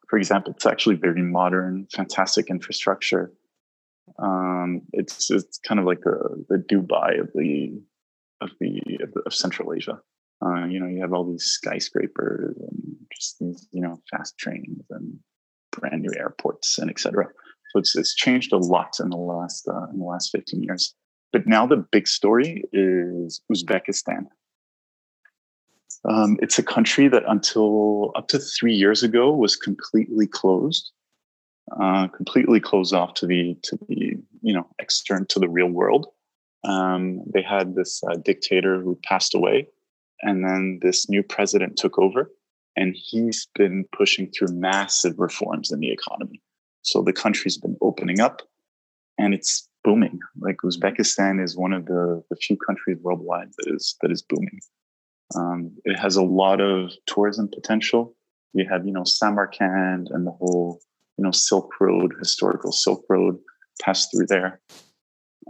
for 0.09 0.17
example, 0.17 0.53
it's 0.53 0.65
actually 0.65 0.95
very 0.95 1.21
modern, 1.21 1.87
fantastic 1.91 2.49
infrastructure. 2.49 3.31
Um, 4.19 4.81
it's 4.91 5.31
it's 5.31 5.57
kind 5.59 5.79
of 5.79 5.85
like 5.85 6.01
the 6.01 6.45
the 6.49 6.57
Dubai 6.57 7.19
of 7.19 7.31
the 7.33 7.81
of 8.41 8.51
the 8.59 8.81
of, 9.01 9.13
the, 9.13 9.21
of 9.25 9.33
Central 9.33 9.73
Asia. 9.73 9.99
Uh, 10.45 10.65
you 10.65 10.79
know, 10.79 10.87
you 10.87 10.99
have 10.99 11.13
all 11.13 11.23
these 11.23 11.45
skyscrapers 11.45 12.55
and 12.57 12.95
just 13.11 13.39
these 13.39 13.67
you 13.71 13.81
know 13.81 13.99
fast 14.11 14.37
trains 14.37 14.83
and 14.91 15.17
brand 15.79 16.01
new 16.01 16.11
airports 16.17 16.77
and 16.77 16.89
etc. 16.89 17.25
So 17.71 17.79
it's 17.79 17.95
it's 17.95 18.13
changed 18.13 18.53
a 18.53 18.57
lot 18.57 18.97
in 18.99 19.09
the 19.09 19.17
last 19.17 19.67
uh, 19.67 19.87
in 19.91 19.99
the 19.99 20.05
last 20.05 20.31
fifteen 20.31 20.63
years. 20.63 20.93
But 21.31 21.47
now 21.47 21.65
the 21.65 21.77
big 21.91 22.07
story 22.07 22.63
is 22.71 23.41
Uzbekistan. 23.51 24.27
Um, 26.05 26.37
it's 26.41 26.59
a 26.59 26.63
country 26.63 27.07
that 27.07 27.23
until 27.27 28.11
up 28.15 28.27
to 28.29 28.39
three 28.39 28.73
years 28.75 29.03
ago 29.03 29.31
was 29.31 29.55
completely 29.55 30.27
closed, 30.27 30.91
uh, 31.79 32.07
completely 32.09 32.59
closed 32.59 32.93
off 32.93 33.13
to 33.15 33.25
the 33.25 33.57
to 33.63 33.79
the 33.87 34.15
you 34.41 34.53
know 34.53 34.67
external 34.79 35.25
to 35.25 35.39
the 35.39 35.49
real 35.49 35.69
world. 35.69 36.07
Um, 36.65 37.21
they 37.33 37.41
had 37.41 37.75
this 37.75 38.01
uh, 38.09 38.15
dictator 38.15 38.81
who 38.81 38.99
passed 39.03 39.33
away, 39.33 39.67
and 40.21 40.45
then 40.45 40.79
this 40.81 41.09
new 41.09 41.23
president 41.23 41.77
took 41.77 41.97
over, 41.97 42.31
and 42.75 42.95
he's 42.97 43.47
been 43.55 43.85
pushing 43.95 44.31
through 44.31 44.53
massive 44.55 45.15
reforms 45.17 45.71
in 45.71 45.79
the 45.79 45.91
economy. 45.91 46.41
So 46.81 47.01
the 47.01 47.13
country's 47.13 47.57
been 47.57 47.77
opening 47.81 48.19
up, 48.19 48.41
and 49.17 49.33
it's 49.33 49.67
booming. 49.83 50.19
Like 50.39 50.57
Uzbekistan 50.63 51.43
is 51.43 51.57
one 51.57 51.73
of 51.73 51.85
the, 51.85 52.23
the 52.29 52.35
few 52.35 52.57
countries 52.57 52.97
worldwide 53.01 53.49
that 53.57 53.73
is 53.73 53.95
that 54.01 54.11
is 54.11 54.21
booming. 54.21 54.59
Um, 55.35 55.71
it 55.85 55.97
has 55.97 56.15
a 56.15 56.23
lot 56.23 56.61
of 56.61 56.91
tourism 57.05 57.49
potential. 57.53 58.15
You 58.53 58.67
have, 58.69 58.85
you 58.85 58.93
know, 58.93 59.03
Samarkand 59.03 60.09
and 60.11 60.27
the 60.27 60.31
whole, 60.31 60.79
you 61.17 61.23
know, 61.23 61.31
Silk 61.31 61.71
Road, 61.79 62.13
historical 62.19 62.71
Silk 62.71 63.03
Road, 63.09 63.39
pass 63.81 64.07
through 64.09 64.27
there. 64.27 64.61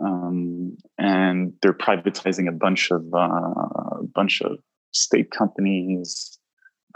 Um, 0.02 0.78
and 0.98 1.54
they're 1.62 1.74
privatizing 1.74 2.48
a 2.48 2.52
bunch 2.52 2.92
of 2.92 3.04
uh, 3.14 3.54
a 4.00 4.04
bunch 4.04 4.42
of 4.42 4.58
state 4.92 5.32
companies. 5.32 6.40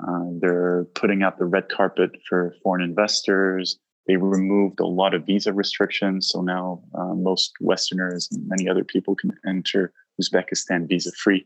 Uh, 0.06 0.26
they're 0.40 0.86
putting 0.96 1.24
out 1.24 1.38
the 1.38 1.46
red 1.46 1.70
carpet 1.70 2.12
for 2.28 2.54
foreign 2.64 2.82
investors. 2.82 3.78
They 4.08 4.16
removed 4.16 4.80
a 4.80 4.88
lot 4.88 5.14
of 5.14 5.26
visa 5.26 5.52
restrictions, 5.52 6.30
so 6.30 6.42
now 6.42 6.82
uh, 6.98 7.14
most 7.14 7.54
Westerners 7.60 8.30
and 8.32 8.48
many 8.48 8.70
other 8.70 8.84
people 8.84 9.16
can 9.16 9.32
enter 9.46 9.92
Uzbekistan 10.22 10.88
visa 10.88 11.12
free 11.12 11.46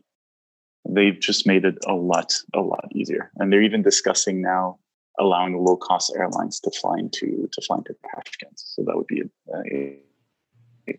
they've 0.88 1.18
just 1.18 1.46
made 1.46 1.64
it 1.64 1.78
a 1.86 1.94
lot, 1.94 2.34
a 2.54 2.60
lot 2.60 2.88
easier. 2.94 3.30
And 3.36 3.52
they're 3.52 3.62
even 3.62 3.82
discussing 3.82 4.42
now 4.42 4.78
allowing 5.18 5.56
low 5.58 5.76
cost 5.76 6.12
airlines 6.16 6.58
to 6.60 6.70
fly 6.70 6.98
into 6.98 7.48
to 7.52 7.60
fly 7.62 7.78
into 7.78 7.94
Tashkent. 8.14 8.54
So 8.56 8.82
that 8.86 8.96
would 8.96 9.06
be 9.06 9.20
a, 9.20 9.98
a, 10.88 10.98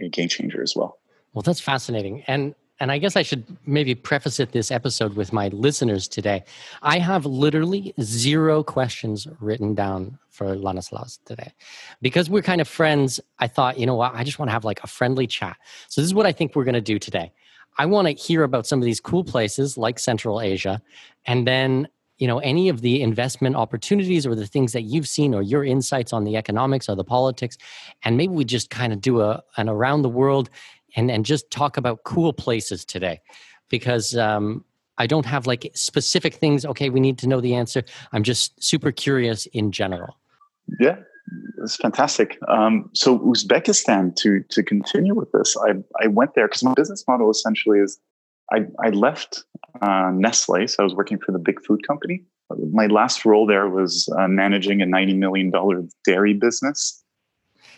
a 0.00 0.08
game 0.08 0.28
changer 0.28 0.62
as 0.62 0.74
well. 0.76 0.98
Well, 1.32 1.42
that's 1.42 1.60
fascinating. 1.60 2.22
And 2.26 2.54
and 2.80 2.90
I 2.90 2.98
guess 2.98 3.16
I 3.16 3.22
should 3.22 3.44
maybe 3.66 3.94
preface 3.94 4.40
it 4.40 4.52
this 4.52 4.70
episode 4.70 5.14
with 5.14 5.32
my 5.32 5.48
listeners 5.48 6.08
today. 6.08 6.44
I 6.82 6.98
have 6.98 7.24
literally 7.24 7.94
zero 8.00 8.62
questions 8.64 9.26
written 9.40 9.74
down 9.74 10.18
for 10.30 10.56
Ladislas 10.56 11.18
today. 11.24 11.52
Because 12.02 12.28
we're 12.28 12.42
kind 12.42 12.60
of 12.60 12.66
friends, 12.66 13.20
I 13.38 13.46
thought, 13.46 13.78
you 13.78 13.86
know 13.86 13.94
what, 13.94 14.14
I 14.14 14.24
just 14.24 14.38
want 14.38 14.48
to 14.48 14.52
have 14.52 14.64
like 14.64 14.82
a 14.82 14.88
friendly 14.88 15.26
chat. 15.26 15.56
So 15.88 16.00
this 16.00 16.06
is 16.06 16.14
what 16.14 16.26
I 16.26 16.32
think 16.32 16.56
we're 16.56 16.64
going 16.64 16.74
to 16.74 16.80
do 16.80 16.98
today. 16.98 17.32
I 17.78 17.86
want 17.86 18.08
to 18.08 18.14
hear 18.14 18.42
about 18.42 18.66
some 18.66 18.80
of 18.80 18.84
these 18.84 19.00
cool 19.00 19.24
places 19.24 19.78
like 19.78 19.98
Central 19.98 20.40
Asia, 20.40 20.80
and 21.26 21.46
then 21.46 21.88
you 22.18 22.28
know 22.28 22.38
any 22.38 22.68
of 22.68 22.82
the 22.82 23.02
investment 23.02 23.56
opportunities 23.56 24.26
or 24.26 24.36
the 24.36 24.46
things 24.46 24.72
that 24.72 24.82
you've 24.82 25.08
seen 25.08 25.34
or 25.34 25.42
your 25.42 25.64
insights 25.64 26.12
on 26.12 26.22
the 26.22 26.36
economics 26.36 26.88
or 26.88 26.94
the 26.94 27.02
politics, 27.02 27.58
and 28.04 28.16
maybe 28.16 28.32
we 28.32 28.44
just 28.44 28.70
kind 28.70 28.92
of 28.92 29.00
do 29.00 29.20
a 29.22 29.42
an 29.56 29.68
around 29.68 30.02
the 30.02 30.08
world 30.08 30.50
and 30.96 31.10
and 31.10 31.24
just 31.24 31.50
talk 31.50 31.76
about 31.76 32.04
cool 32.04 32.32
places 32.32 32.84
today, 32.84 33.20
because 33.68 34.16
um, 34.16 34.64
I 34.98 35.06
don't 35.06 35.26
have 35.26 35.46
like 35.46 35.70
specific 35.74 36.34
things. 36.34 36.64
Okay, 36.64 36.90
we 36.90 37.00
need 37.00 37.18
to 37.18 37.26
know 37.26 37.40
the 37.40 37.54
answer. 37.54 37.82
I'm 38.12 38.22
just 38.22 38.62
super 38.62 38.92
curious 38.92 39.46
in 39.46 39.72
general. 39.72 40.18
Yeah, 40.80 40.96
it's 41.62 41.76
fantastic. 41.76 42.38
Um, 42.48 42.90
so 42.94 43.18
Uzbekistan, 43.18 44.14
to 44.16 44.42
to 44.50 44.62
continue 44.62 45.14
with 45.14 45.30
this, 45.32 45.56
I 45.66 45.74
I 46.02 46.06
went 46.08 46.34
there 46.34 46.46
because 46.48 46.62
my 46.62 46.74
business 46.74 47.04
model 47.08 47.30
essentially 47.30 47.80
is 47.80 47.98
I 48.52 48.66
I 48.82 48.90
left 48.90 49.44
uh, 49.82 50.10
Nestle, 50.12 50.66
so 50.66 50.76
I 50.80 50.84
was 50.84 50.94
working 50.94 51.18
for 51.18 51.32
the 51.32 51.38
big 51.38 51.64
food 51.64 51.86
company. 51.86 52.22
My 52.72 52.86
last 52.86 53.24
role 53.24 53.46
there 53.46 53.68
was 53.68 54.08
uh, 54.18 54.28
managing 54.28 54.82
a 54.82 54.86
ninety 54.86 55.14
million 55.14 55.50
dollar 55.50 55.82
dairy 56.04 56.34
business. 56.34 57.02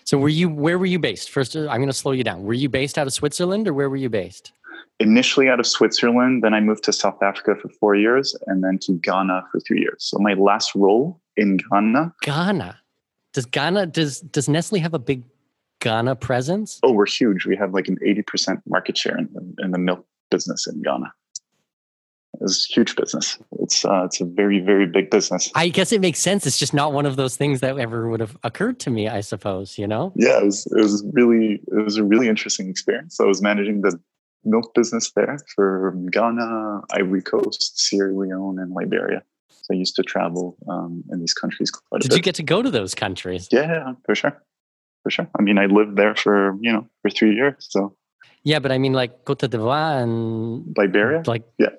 So 0.06 0.18
were 0.18 0.28
you 0.28 0.48
where 0.48 0.78
were 0.78 0.86
you 0.86 1.00
based? 1.00 1.30
First, 1.30 1.56
uh, 1.56 1.68
I'm 1.68 1.78
going 1.78 1.88
to 1.88 1.92
slow 1.92 2.12
you 2.12 2.22
down. 2.22 2.44
Were 2.44 2.54
you 2.54 2.68
based 2.68 2.96
out 2.96 3.08
of 3.08 3.12
Switzerland 3.12 3.66
or 3.66 3.74
where 3.74 3.90
were 3.90 3.96
you 3.96 4.08
based? 4.08 4.52
Initially 5.00 5.48
out 5.48 5.58
of 5.58 5.66
Switzerland, 5.66 6.44
then 6.44 6.54
I 6.54 6.60
moved 6.60 6.84
to 6.84 6.92
South 6.92 7.20
Africa 7.22 7.56
for 7.60 7.68
four 7.68 7.96
years, 7.96 8.34
and 8.46 8.62
then 8.62 8.78
to 8.82 8.92
Ghana 8.92 9.42
for 9.50 9.60
three 9.60 9.80
years. 9.80 9.96
So 9.98 10.18
my 10.18 10.34
last 10.34 10.74
role 10.74 11.20
in 11.36 11.58
Ghana. 11.58 12.14
Ghana. 12.22 12.78
Does 13.32 13.46
Ghana 13.46 13.86
does 13.86 14.20
does 14.20 14.48
Nestle 14.48 14.78
have 14.78 14.94
a 14.94 14.98
big 14.98 15.24
Ghana 15.80 16.16
presence? 16.16 16.78
Oh, 16.84 16.92
we're 16.92 17.06
huge. 17.06 17.44
We 17.44 17.56
have 17.56 17.74
like 17.74 17.88
an 17.88 17.98
eighty 18.04 18.22
percent 18.22 18.60
market 18.64 18.96
share 18.96 19.18
in 19.18 19.28
the, 19.34 19.64
in 19.64 19.70
the 19.72 19.78
milk 19.78 20.06
business 20.30 20.68
in 20.68 20.82
Ghana. 20.82 21.12
It's 22.40 22.68
a 22.70 22.72
huge 22.72 22.96
business. 22.96 23.38
It's 23.60 23.84
uh, 23.84 24.04
it's 24.04 24.20
a 24.20 24.24
very 24.24 24.60
very 24.60 24.86
big 24.86 25.10
business. 25.10 25.50
I 25.54 25.68
guess 25.68 25.92
it 25.92 26.00
makes 26.00 26.18
sense. 26.18 26.46
It's 26.46 26.58
just 26.58 26.74
not 26.74 26.92
one 26.92 27.06
of 27.06 27.16
those 27.16 27.36
things 27.36 27.60
that 27.60 27.78
ever 27.78 28.08
would 28.08 28.20
have 28.20 28.36
occurred 28.44 28.78
to 28.80 28.90
me. 28.90 29.08
I 29.08 29.20
suppose 29.20 29.78
you 29.78 29.86
know. 29.86 30.12
Yeah, 30.16 30.38
it 30.38 30.44
was 30.44 30.66
it 30.66 30.80
was 30.80 31.04
really 31.12 31.60
it 31.66 31.84
was 31.84 31.96
a 31.96 32.04
really 32.04 32.28
interesting 32.28 32.68
experience. 32.68 33.20
I 33.20 33.24
was 33.24 33.42
managing 33.42 33.82
the 33.82 33.98
milk 34.44 34.74
business 34.74 35.10
there 35.14 35.38
for 35.54 35.94
Ghana, 36.10 36.82
Ivory 36.92 37.22
Coast, 37.22 37.78
Sierra 37.78 38.14
Leone, 38.14 38.58
and 38.58 38.72
Liberia. 38.72 39.22
So 39.48 39.74
I 39.74 39.74
used 39.74 39.96
to 39.96 40.02
travel 40.02 40.56
um, 40.68 41.02
in 41.10 41.18
these 41.18 41.34
countries 41.34 41.70
quite 41.70 42.00
Did 42.00 42.06
a 42.06 42.08
bit. 42.08 42.10
Did 42.10 42.16
you 42.18 42.22
get 42.22 42.34
to 42.36 42.42
go 42.44 42.62
to 42.62 42.70
those 42.70 42.94
countries? 42.94 43.48
Yeah, 43.50 43.94
for 44.04 44.14
sure, 44.14 44.40
for 45.02 45.10
sure. 45.10 45.28
I 45.38 45.42
mean, 45.42 45.58
I 45.58 45.66
lived 45.66 45.96
there 45.96 46.14
for 46.14 46.56
you 46.60 46.72
know 46.72 46.88
for 47.02 47.10
three 47.10 47.34
years. 47.34 47.54
So 47.58 47.96
yeah, 48.44 48.60
but 48.60 48.70
I 48.70 48.78
mean, 48.78 48.92
like 48.92 49.24
Cote 49.24 49.40
d'Ivoire 49.40 50.00
and 50.00 50.72
Liberia, 50.78 51.24
like 51.26 51.42
yeah, 51.58 51.70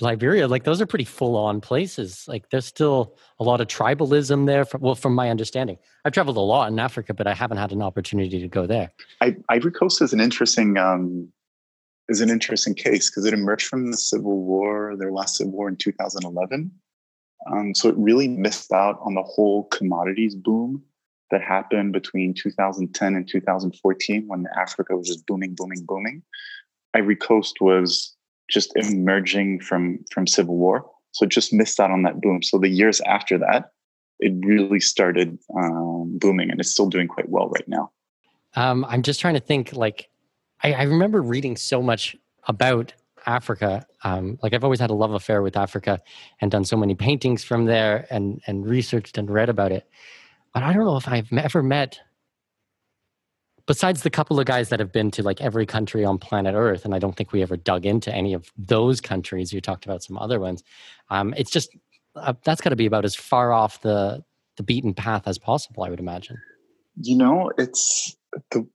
Liberia, 0.00 0.48
like 0.48 0.64
those 0.64 0.80
are 0.80 0.86
pretty 0.86 1.04
full 1.04 1.36
on 1.36 1.60
places. 1.60 2.24
Like 2.26 2.48
there's 2.50 2.64
still 2.64 3.16
a 3.38 3.44
lot 3.44 3.60
of 3.60 3.68
tribalism 3.68 4.46
there. 4.46 4.64
From, 4.64 4.80
well, 4.80 4.94
from 4.94 5.14
my 5.14 5.28
understanding, 5.28 5.78
I've 6.04 6.12
traveled 6.12 6.38
a 6.38 6.40
lot 6.40 6.70
in 6.70 6.78
Africa, 6.78 7.12
but 7.12 7.26
I 7.26 7.34
haven't 7.34 7.58
had 7.58 7.72
an 7.72 7.82
opportunity 7.82 8.40
to 8.40 8.48
go 8.48 8.66
there. 8.66 8.92
I, 9.20 9.36
Ivory 9.48 9.72
Coast 9.72 10.00
is 10.00 10.12
an 10.12 10.20
interesting 10.20 10.78
um, 10.78 11.30
is 12.08 12.20
an 12.20 12.30
interesting 12.30 12.74
case 12.74 13.10
because 13.10 13.26
it 13.26 13.34
emerged 13.34 13.66
from 13.66 13.90
the 13.90 13.96
civil 13.96 14.42
war, 14.42 14.96
their 14.98 15.12
last 15.12 15.36
civil 15.36 15.52
war 15.52 15.68
in 15.68 15.76
2011, 15.76 16.70
um, 17.50 17.74
so 17.74 17.88
it 17.88 17.94
really 17.96 18.28
missed 18.28 18.72
out 18.72 18.98
on 19.02 19.14
the 19.14 19.22
whole 19.22 19.64
commodities 19.64 20.34
boom 20.34 20.82
that 21.30 21.42
happened 21.42 21.92
between 21.92 22.34
2010 22.34 23.14
and 23.14 23.28
2014 23.28 24.28
when 24.28 24.46
Africa 24.56 24.96
was 24.96 25.08
just 25.08 25.26
booming, 25.26 25.54
booming, 25.54 25.84
booming. 25.84 26.22
Ivory 26.94 27.16
Coast 27.16 27.56
was 27.60 28.14
just 28.48 28.72
emerging 28.76 29.60
from 29.60 29.98
from 30.10 30.26
civil 30.26 30.56
war, 30.56 30.88
so 31.12 31.26
just 31.26 31.52
missed 31.52 31.80
out 31.80 31.90
on 31.90 32.02
that 32.02 32.20
boom. 32.20 32.42
So 32.42 32.58
the 32.58 32.68
years 32.68 33.00
after 33.06 33.38
that, 33.38 33.70
it 34.18 34.32
really 34.44 34.80
started 34.80 35.38
um, 35.56 36.18
booming, 36.18 36.50
and 36.50 36.60
it's 36.60 36.70
still 36.70 36.88
doing 36.88 37.08
quite 37.08 37.28
well 37.28 37.48
right 37.48 37.68
now. 37.68 37.90
Um, 38.54 38.84
I'm 38.88 39.02
just 39.02 39.20
trying 39.20 39.34
to 39.34 39.40
think. 39.40 39.72
Like, 39.72 40.08
I, 40.62 40.72
I 40.72 40.82
remember 40.82 41.22
reading 41.22 41.56
so 41.56 41.82
much 41.82 42.16
about 42.46 42.92
Africa. 43.26 43.86
Um, 44.04 44.38
like 44.42 44.52
I've 44.52 44.64
always 44.64 44.80
had 44.80 44.90
a 44.90 44.94
love 44.94 45.12
affair 45.12 45.42
with 45.42 45.56
Africa 45.56 46.00
and 46.40 46.50
done 46.50 46.64
so 46.64 46.76
many 46.76 46.94
paintings 47.06 47.44
from 47.44 47.66
there 47.66 48.06
and 48.10 48.40
and 48.46 48.66
researched 48.68 49.18
and 49.18 49.30
read 49.30 49.48
about 49.48 49.72
it. 49.72 49.88
But 50.52 50.62
I 50.62 50.72
don't 50.72 50.84
know 50.84 50.96
if 50.96 51.08
I've 51.08 51.32
ever 51.32 51.62
met 51.62 51.98
besides 53.66 54.02
the 54.02 54.10
couple 54.10 54.38
of 54.38 54.46
guys 54.46 54.68
that 54.68 54.80
have 54.80 54.92
been 54.92 55.10
to 55.10 55.22
like 55.22 55.40
every 55.40 55.66
country 55.66 56.04
on 56.04 56.18
planet 56.18 56.54
earth 56.54 56.84
and 56.84 56.94
i 56.94 56.98
don't 56.98 57.16
think 57.16 57.32
we 57.32 57.42
ever 57.42 57.56
dug 57.56 57.86
into 57.86 58.14
any 58.14 58.34
of 58.34 58.50
those 58.56 59.00
countries 59.00 59.52
you 59.52 59.60
talked 59.60 59.84
about 59.84 60.02
some 60.02 60.18
other 60.18 60.38
ones 60.40 60.62
um, 61.10 61.34
it's 61.36 61.50
just 61.50 61.76
uh, 62.16 62.32
that's 62.44 62.60
got 62.60 62.70
to 62.70 62.76
be 62.76 62.86
about 62.86 63.04
as 63.04 63.14
far 63.14 63.52
off 63.52 63.80
the 63.82 64.22
the 64.56 64.62
beaten 64.62 64.94
path 64.94 65.22
as 65.26 65.38
possible 65.38 65.82
i 65.84 65.90
would 65.90 66.00
imagine 66.00 66.38
you 67.00 67.16
know 67.16 67.50
it's 67.58 68.16
the 68.50 68.66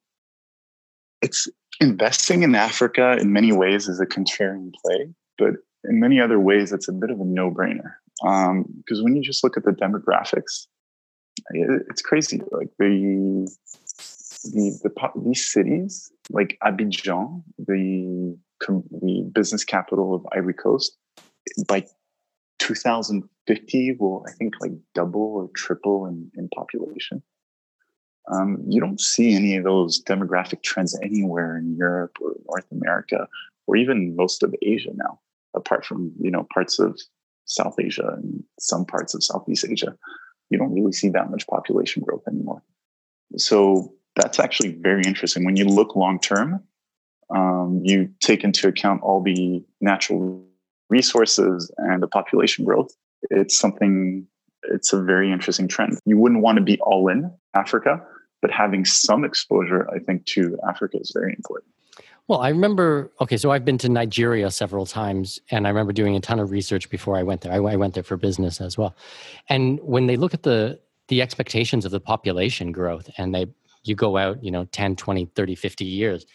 it's 1.22 1.48
investing 1.80 2.44
in 2.44 2.56
Africa 2.56 3.18
in 3.20 3.34
many 3.34 3.52
ways 3.52 3.88
is 3.88 4.00
a 4.00 4.06
contrarian 4.06 4.72
play, 4.84 5.14
but 5.38 5.54
in 5.84 6.00
many 6.00 6.20
other 6.20 6.40
ways, 6.40 6.72
it's 6.72 6.88
a 6.88 6.94
bit 6.94 7.10
of 7.10 7.20
a 7.20 7.26
no 7.26 7.52
brainer. 7.52 7.94
Because 8.22 9.00
um, 9.00 9.04
when 9.04 9.16
you 9.16 9.22
just 9.22 9.44
look 9.44 9.58
at 9.58 9.64
the 9.64 9.72
demographics, 9.72 10.66
it, 11.52 11.84
it's 11.90 12.02
crazy. 12.02 12.42
Like 12.52 12.70
the, 12.80 13.48
the, 14.52 14.80
the, 14.84 15.22
these 15.22 15.46
cities, 15.46 16.12
like 16.30 16.58
Abidjan, 16.64 17.44
the, 17.58 18.38
the 18.68 19.30
business 19.34 19.64
capital 19.64 20.16
of 20.16 20.28
Ivory 20.36 20.54
Coast, 20.54 20.98
by 21.68 21.86
2050 22.60 23.98
will, 24.00 24.26
I 24.28 24.32
think, 24.34 24.56
like 24.60 24.72
double 24.94 25.22
or 25.22 25.50
triple 25.56 26.06
in, 26.06 26.32
in 26.36 26.50
population. 26.50 27.22
Um, 28.32 28.62
you 28.68 28.82
don't 28.82 29.00
see 29.00 29.36
any 29.36 29.56
of 29.56 29.64
those 29.64 30.04
demographic 30.04 30.62
trends 30.62 31.00
anywhere 31.02 31.58
in 31.58 31.78
Europe 31.78 32.18
or 32.20 32.34
North 32.46 32.66
America 32.72 33.28
or 33.68 33.76
even 33.76 34.16
most 34.16 34.44
of 34.44 34.54
Asia 34.62 34.92
now, 34.96 35.20
apart 35.56 35.86
from 35.86 36.12
you 36.20 36.32
know 36.32 36.48
parts 36.54 36.80
of 36.80 37.00
South 37.46 37.76
Asia 37.80 38.16
and 38.16 38.44
some 38.60 38.86
parts 38.86 39.14
of 39.14 39.24
Southeast 39.24 39.66
Asia. 39.70 39.96
You 40.50 40.58
don't 40.58 40.74
really 40.74 40.94
see 40.94 41.10
that 41.10 41.30
much 41.30 41.48
population 41.48 42.04
growth 42.04 42.24
anymore. 42.28 42.64
So 43.38 43.94
that's 44.18 44.40
actually 44.40 44.74
very 44.74 45.04
interesting. 45.04 45.46
When 45.46 45.56
you 45.56 45.66
look 45.66 45.96
long 45.96 46.20
term, 46.20 46.64
um, 47.30 47.82
you 47.84 48.10
take 48.20 48.44
into 48.44 48.68
account 48.68 49.02
all 49.04 49.22
the 49.22 49.64
natural 49.80 50.44
resources 50.90 51.72
and 51.78 52.02
the 52.02 52.08
population 52.08 52.66
growth, 52.66 52.90
it's 53.30 53.58
something, 53.58 54.26
it's 54.72 54.94
a 54.94 55.02
very 55.02 55.32
interesting 55.32 55.68
trend. 55.68 56.00
You 56.06 56.18
wouldn't 56.18 56.42
want 56.42 56.58
to 56.58 56.64
be 56.64 56.80
all 56.80 57.10
in 57.10 57.32
Africa, 57.54 58.02
but 58.42 58.52
having 58.52 58.86
some 58.86 59.24
exposure, 59.24 59.90
I 59.94 60.00
think, 60.00 60.26
to 60.28 60.58
Africa 60.68 60.98
is 61.00 61.12
very 61.14 61.34
important. 61.34 61.72
Well, 62.28 62.42
I 62.42 62.50
remember, 62.50 63.12
okay, 63.22 63.38
so 63.38 63.52
I've 63.52 63.64
been 63.64 63.78
to 63.80 63.90
Nigeria 63.90 64.52
several 64.52 64.86
times, 64.86 65.40
and 65.50 65.66
I 65.66 65.70
remember 65.70 65.94
doing 65.94 66.16
a 66.16 66.20
ton 66.20 66.40
of 66.40 66.52
research 66.52 66.90
before 66.90 67.16
I 67.18 67.24
went 67.24 67.42
there. 67.42 67.54
I, 67.54 67.58
I 67.58 67.76
went 67.78 67.94
there 67.94 68.04
for 68.04 68.18
business 68.18 68.60
as 68.60 68.78
well. 68.78 68.96
And 69.48 69.80
when 69.82 70.08
they 70.08 70.18
look 70.18 70.34
at 70.34 70.44
the, 70.44 70.80
the 71.08 71.22
expectations 71.22 71.86
of 71.86 71.92
the 71.92 72.02
population 72.02 72.74
growth 72.74 73.10
and 73.18 73.34
they 73.34 73.48
you 73.88 73.96
go 73.96 74.18
out 74.18 74.44
you 74.44 74.52
know 74.52 74.66
10 74.66 74.96
20 74.96 75.26
30 75.36 75.56
50 75.56 75.86
years 75.86 76.26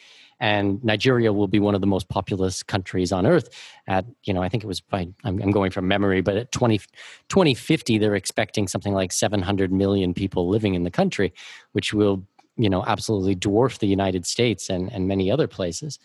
and 0.42 0.82
Nigeria 0.82 1.32
will 1.32 1.46
be 1.46 1.60
one 1.60 1.76
of 1.76 1.80
the 1.80 1.86
most 1.86 2.08
populous 2.08 2.64
countries 2.64 3.12
on 3.12 3.26
earth. 3.26 3.48
At 3.86 4.04
you 4.24 4.34
know, 4.34 4.42
I 4.42 4.48
think 4.48 4.64
it 4.64 4.66
was 4.66 4.80
by 4.80 5.06
I'm, 5.22 5.40
I'm, 5.40 5.52
going 5.52 5.70
from 5.70 5.86
memory, 5.86 6.20
but 6.20 6.36
at 6.36 6.50
20, 6.50 6.78
2050, 7.28 7.98
they're 7.98 8.16
expecting 8.16 8.66
something 8.66 8.92
like 8.92 9.12
700 9.12 9.72
million 9.72 10.12
people 10.12 10.48
living 10.48 10.74
in 10.74 10.82
the 10.82 10.90
country, 10.90 11.32
which 11.70 11.94
will 11.94 12.26
you 12.56 12.68
know 12.68 12.82
absolutely 12.86 13.36
dwarf 13.36 13.78
the 13.78 13.86
United 13.86 14.26
States 14.26 14.68
and 14.68 14.92
and 14.92 15.06
many 15.06 15.30
other 15.30 15.46
places, 15.46 16.00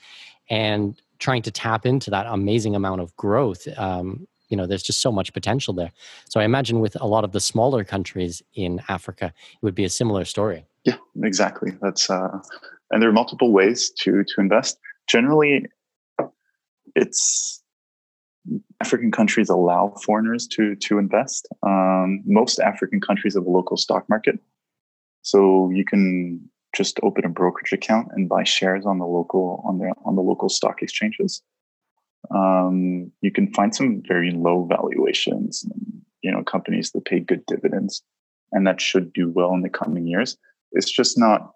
and 0.51 1.01
trying 1.17 1.41
to 1.41 1.51
tap 1.51 1.87
into 1.87 2.11
that 2.11 2.27
amazing 2.27 2.75
amount 2.75 3.01
of 3.01 3.15
growth. 3.15 3.67
Um, 3.75 4.27
you 4.49 4.55
know, 4.55 4.67
there's 4.67 4.83
just 4.83 5.01
so 5.01 5.11
much 5.11 5.33
potential 5.33 5.73
there. 5.73 5.91
So 6.29 6.39
I 6.39 6.45
imagine 6.45 6.79
with 6.79 6.95
a 7.01 7.07
lot 7.07 7.23
of 7.23 7.31
the 7.31 7.41
smaller 7.41 7.83
countries 7.83 8.41
in 8.53 8.81
Africa, 8.87 9.33
it 9.35 9.65
would 9.65 9.75
be 9.75 9.83
a 9.83 9.89
similar 9.89 10.23
story. 10.25 10.63
Yeah, 10.87 10.95
exactly. 11.21 11.73
That's 11.81 12.09
uh, 12.09 12.39
and 12.91 13.01
there 13.01 13.09
are 13.09 13.13
multiple 13.13 13.51
ways 13.51 13.91
to 13.99 14.23
to 14.23 14.41
invest. 14.41 14.79
Generally, 15.09 15.65
it's 16.95 17.61
African 18.81 19.11
countries 19.11 19.49
allow 19.49 19.93
foreigners 20.05 20.47
to 20.55 20.77
to 20.77 20.97
invest. 20.97 21.45
Um, 21.61 22.23
most 22.25 22.59
African 22.59 23.01
countries 23.01 23.35
have 23.35 23.45
a 23.45 23.49
local 23.49 23.75
stock 23.75 24.07
market, 24.07 24.39
so 25.23 25.69
you 25.71 25.83
can 25.83 26.49
just 26.73 27.01
open 27.03 27.25
a 27.25 27.29
brokerage 27.29 27.73
account 27.73 28.07
and 28.13 28.29
buy 28.29 28.45
shares 28.45 28.85
on 28.85 28.97
the 28.99 29.05
local 29.05 29.61
on 29.67 29.79
the 29.79 29.93
on 30.05 30.15
the 30.15 30.21
local 30.21 30.47
stock 30.47 30.81
exchanges. 30.81 31.41
Um, 32.31 33.11
you 33.19 33.31
can 33.31 33.53
find 33.53 33.75
some 33.75 34.01
very 34.07 34.31
low 34.31 34.65
valuations, 34.69 35.65
you 36.21 36.31
know, 36.31 36.43
companies 36.43 36.91
that 36.91 37.03
pay 37.03 37.19
good 37.19 37.45
dividends, 37.45 38.03
and 38.53 38.65
that 38.67 38.79
should 38.79 39.11
do 39.11 39.29
well 39.29 39.53
in 39.53 39.63
the 39.63 39.69
coming 39.69 40.07
years. 40.07 40.37
It's 40.71 40.91
just 40.91 41.17
not 41.17 41.51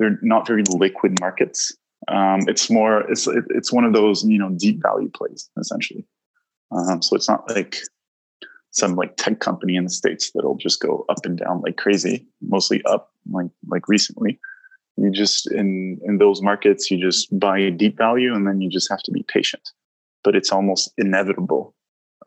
they're 0.00 0.18
not 0.22 0.46
very 0.46 0.64
liquid 0.64 1.20
markets. 1.20 1.76
Um, 2.08 2.40
it's 2.48 2.70
more 2.70 3.02
it's 3.10 3.28
it's 3.50 3.72
one 3.72 3.84
of 3.84 3.92
those 3.92 4.24
you 4.24 4.38
know 4.38 4.50
deep 4.50 4.82
value 4.82 5.10
plays 5.10 5.48
essentially. 5.58 6.04
Um, 6.72 7.02
so 7.02 7.14
it's 7.14 7.28
not 7.28 7.48
like 7.50 7.76
some 8.70 8.96
like 8.96 9.16
tech 9.16 9.40
company 9.40 9.76
in 9.76 9.84
the 9.84 9.90
states 9.90 10.30
that'll 10.34 10.56
just 10.56 10.80
go 10.80 11.04
up 11.08 11.24
and 11.24 11.38
down 11.38 11.60
like 11.60 11.76
crazy, 11.76 12.26
mostly 12.40 12.82
up 12.84 13.12
like 13.30 13.50
like 13.68 13.86
recently. 13.88 14.40
You 14.96 15.10
just 15.10 15.50
in 15.52 16.00
in 16.04 16.18
those 16.18 16.42
markets 16.42 16.90
you 16.90 16.98
just 16.98 17.38
buy 17.38 17.68
deep 17.70 17.96
value 17.96 18.34
and 18.34 18.46
then 18.46 18.60
you 18.60 18.70
just 18.70 18.90
have 18.90 19.02
to 19.02 19.12
be 19.12 19.24
patient. 19.28 19.70
But 20.24 20.34
it's 20.34 20.52
almost 20.52 20.92
inevitable 20.98 21.74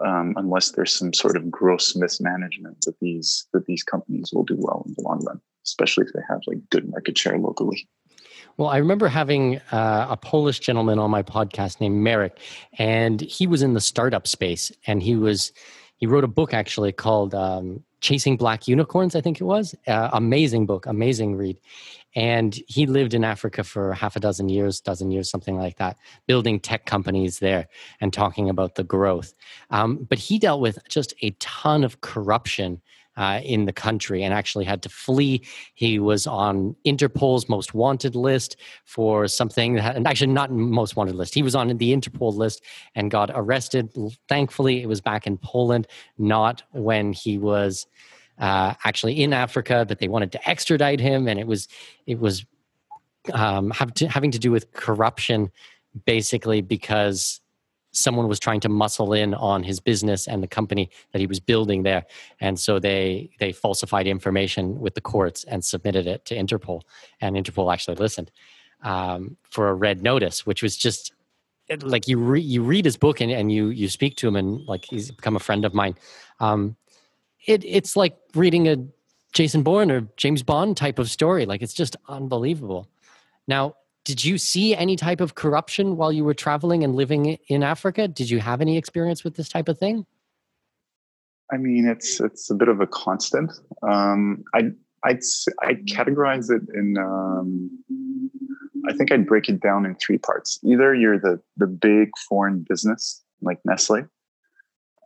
um, 0.04 0.34
unless 0.38 0.72
there's 0.72 0.92
some 0.92 1.14
sort 1.14 1.38
of 1.38 1.50
gross 1.50 1.96
mismanagement 1.96 2.82
that 2.86 3.00
these 3.00 3.48
that 3.54 3.66
these 3.66 3.84
companies 3.84 4.32
will 4.32 4.44
do 4.44 4.56
well 4.60 4.84
in 4.86 4.94
the 4.96 5.02
long 5.02 5.24
run 5.26 5.42
especially 5.66 6.06
if 6.06 6.14
they 6.14 6.22
have 6.30 6.42
like 6.48 6.58
good 6.70 6.90
market 6.90 7.18
share 7.18 7.38
locally. 7.38 7.88
Well, 8.58 8.70
I 8.70 8.78
remember 8.78 9.08
having 9.08 9.58
uh, 9.72 10.08
a 10.10 10.18
Polish 10.18 10.60
gentleman 10.60 11.00
on 11.00 11.10
my 11.10 11.24
podcast 11.24 11.82
named 11.82 12.04
Marek, 12.04 12.40
and 12.78 13.20
he 13.22 13.48
was 13.48 13.64
in 13.64 13.74
the 13.74 13.82
startup 13.82 14.28
space, 14.28 14.72
and 14.86 15.02
he 15.02 15.16
was 15.16 15.52
he 15.98 16.06
wrote 16.06 16.24
a 16.24 16.28
book 16.28 16.54
actually 16.54 16.92
called 16.92 17.34
um, 17.34 17.84
"Chasing 18.02 18.38
Black 18.38 18.68
Unicorns," 18.68 19.16
I 19.16 19.22
think 19.22 19.42
it 19.42 19.46
was. 19.46 19.74
Uh, 19.88 20.10
amazing 20.14 20.68
book, 20.68 20.86
amazing 20.86 21.36
read. 21.36 21.58
And 22.16 22.56
he 22.68 22.86
lived 22.86 23.16
in 23.16 23.24
Africa 23.24 23.64
for 23.64 23.94
half 23.94 24.16
a 24.16 24.20
dozen 24.20 24.48
years, 24.48 24.80
dozen 24.80 25.10
years, 25.10 25.32
something 25.32 25.58
like 25.58 25.78
that, 25.78 25.98
building 26.28 26.60
tech 26.60 26.86
companies 26.86 27.40
there 27.40 27.68
and 28.02 28.14
talking 28.14 28.50
about 28.50 28.76
the 28.76 28.84
growth. 28.84 29.34
Um, 29.72 30.06
but 30.08 30.20
he 30.20 30.38
dealt 30.38 30.62
with 30.62 30.78
just 30.88 31.16
a 31.24 31.32
ton 31.40 31.84
of 31.84 32.02
corruption 32.02 32.82
uh, 33.18 33.42
in 33.44 33.66
the 33.66 33.74
country 33.74 34.24
and 34.24 34.34
actually 34.34 34.66
had 34.66 34.82
to 34.84 34.90
flee. 34.90 35.44
He 35.74 36.00
was 36.00 36.26
on 36.28 36.76
Interpol's 36.86 37.48
most 37.48 37.74
wanted 37.74 38.16
list 38.16 38.58
for 38.86 39.28
something 39.28 39.76
that, 39.76 39.96
and 39.96 40.08
actually 40.08 40.34
not 40.34 40.52
most 40.52 40.96
wanted 40.96 41.16
list. 41.16 41.34
He 41.34 41.44
was 41.44 41.56
on 41.56 41.68
the 41.68 41.96
Interpol 41.96 42.34
list 42.36 42.64
and 42.96 43.12
got 43.12 43.30
arrested. 43.34 43.90
Thankfully, 44.28 44.82
it 44.82 44.88
was 44.88 45.02
back 45.02 45.28
in 45.28 45.38
Poland, 45.38 45.88
not 46.18 46.64
when 46.72 47.14
he 47.14 47.38
was 47.38 47.88
uh, 48.40 48.74
actually 48.84 49.22
in 49.22 49.34
Africa. 49.34 49.86
That 49.88 50.00
they 50.00 50.08
wanted 50.08 50.32
to 50.34 50.50
extradite 50.50 51.00
him, 51.00 51.28
and 51.28 51.40
it 51.40 51.48
was 51.48 51.68
it 52.08 52.20
was 52.20 52.46
um, 53.34 53.72
to, 53.96 54.08
having 54.08 54.32
to 54.32 54.40
do 54.40 54.52
with 54.52 54.72
corruption, 54.74 55.52
basically 56.06 56.62
because 56.62 57.42
someone 57.94 58.28
was 58.28 58.40
trying 58.40 58.60
to 58.60 58.70
muscle 58.70 59.14
in 59.14 59.34
on 59.36 59.64
his 59.64 59.80
business 59.80 60.28
and 60.28 60.44
the 60.44 60.48
company 60.48 60.90
that 61.12 61.20
he 61.20 61.28
was 61.28 61.40
building 61.40 61.84
there. 61.84 62.06
And 62.42 62.60
so 62.60 62.80
they 62.80 63.30
they 63.40 63.54
falsified 63.54 64.08
information 64.08 64.80
with 64.80 64.96
the 64.96 65.02
courts 65.02 65.44
and 65.46 65.64
submitted 65.64 66.08
it 66.08 66.26
to 66.26 66.36
interpol. 66.36 66.82
And 67.22 67.36
interpol 67.36 67.72
actually 67.72 67.96
listened 67.96 68.32
um, 68.82 69.38
for 69.50 69.70
a 69.70 69.74
red 69.74 70.04
notice 70.04 70.46
which 70.46 70.62
was 70.62 70.76
just 70.76 71.14
like 71.82 72.08
you 72.08 72.18
re- 72.18 72.42
you 72.42 72.62
read 72.62 72.86
his 72.86 72.98
book 72.98 73.22
and, 73.22 73.32
and 73.32 73.52
you 73.52 73.70
you 73.70 73.88
speak 73.88 74.18
to 74.18 74.28
him 74.28 74.36
and 74.36 74.66
like 74.68 74.86
he's 74.86 75.12
become 75.12 75.36
a 75.36 75.40
friend 75.40 75.64
of 75.64 75.74
mine. 75.74 75.96
Um, 76.40 76.76
it 77.46 77.64
it's 77.64 77.96
like 77.96 78.18
reading 78.36 78.68
a 78.68 78.78
jason 79.34 79.64
bourne 79.64 79.90
or 79.90 80.08
james 80.18 80.44
bond 80.44 80.78
type 80.78 81.00
of 81.00 81.10
story. 81.10 81.46
Like 81.46 81.62
it's 81.62 81.74
just 81.74 81.96
unbelievable. 82.08 82.90
Now 83.48 83.76
did 84.06 84.24
you 84.24 84.38
see 84.38 84.76
any 84.76 84.96
type 84.96 85.22
of 85.22 85.36
corruption 85.36 85.96
while 85.96 86.12
you 86.12 86.24
were 86.24 86.34
traveling 86.34 86.84
and 86.84 86.96
living 86.96 87.38
in 87.48 87.64
Africa? 87.64 88.08
Did 88.08 88.30
you 88.30 88.40
have 88.40 88.60
any 88.60 88.78
experience 88.78 89.24
with 89.24 89.36
this 89.36 89.48
type 89.48 89.70
of 89.70 89.78
thing? 89.78 90.06
I 91.52 91.58
mean, 91.58 91.88
it's 91.88 92.20
it's 92.20 92.50
a 92.50 92.56
bit 92.56 92.68
of 92.68 92.82
a 92.82 92.88
constant. 92.88 93.52
Um, 93.88 94.44
I 94.54 94.72
I'd 95.04 95.20
I'd 95.62 95.86
categorize 95.88 96.50
it 96.50 96.64
in. 96.74 96.98
Um, 96.98 97.70
I 98.88 98.94
think 98.94 99.12
I'd 99.12 99.26
break 99.26 99.48
it 99.48 99.62
down 99.62 99.86
in 99.86 99.96
three 99.96 100.18
parts. 100.18 100.60
Either 100.64 100.94
you're 100.94 101.20
the 101.20 101.40
the 101.58 101.68
big 101.68 102.10
foreign 102.28 102.66
business 102.68 103.22
like 103.42 103.60
Nestle, 103.66 104.06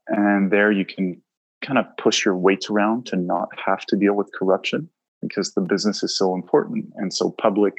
and 0.07 0.51
there 0.51 0.71
you 0.71 0.85
can 0.85 1.21
kind 1.61 1.77
of 1.77 1.85
push 1.97 2.23
your 2.23 2.35
weight 2.35 2.69
around 2.69 3.05
to 3.07 3.15
not 3.15 3.49
have 3.63 3.85
to 3.87 3.95
deal 3.95 4.13
with 4.13 4.31
corruption 4.37 4.89
because 5.21 5.53
the 5.53 5.61
business 5.61 6.03
is 6.03 6.15
so 6.15 6.33
important 6.35 6.85
and 6.97 7.13
so 7.13 7.31
public 7.31 7.73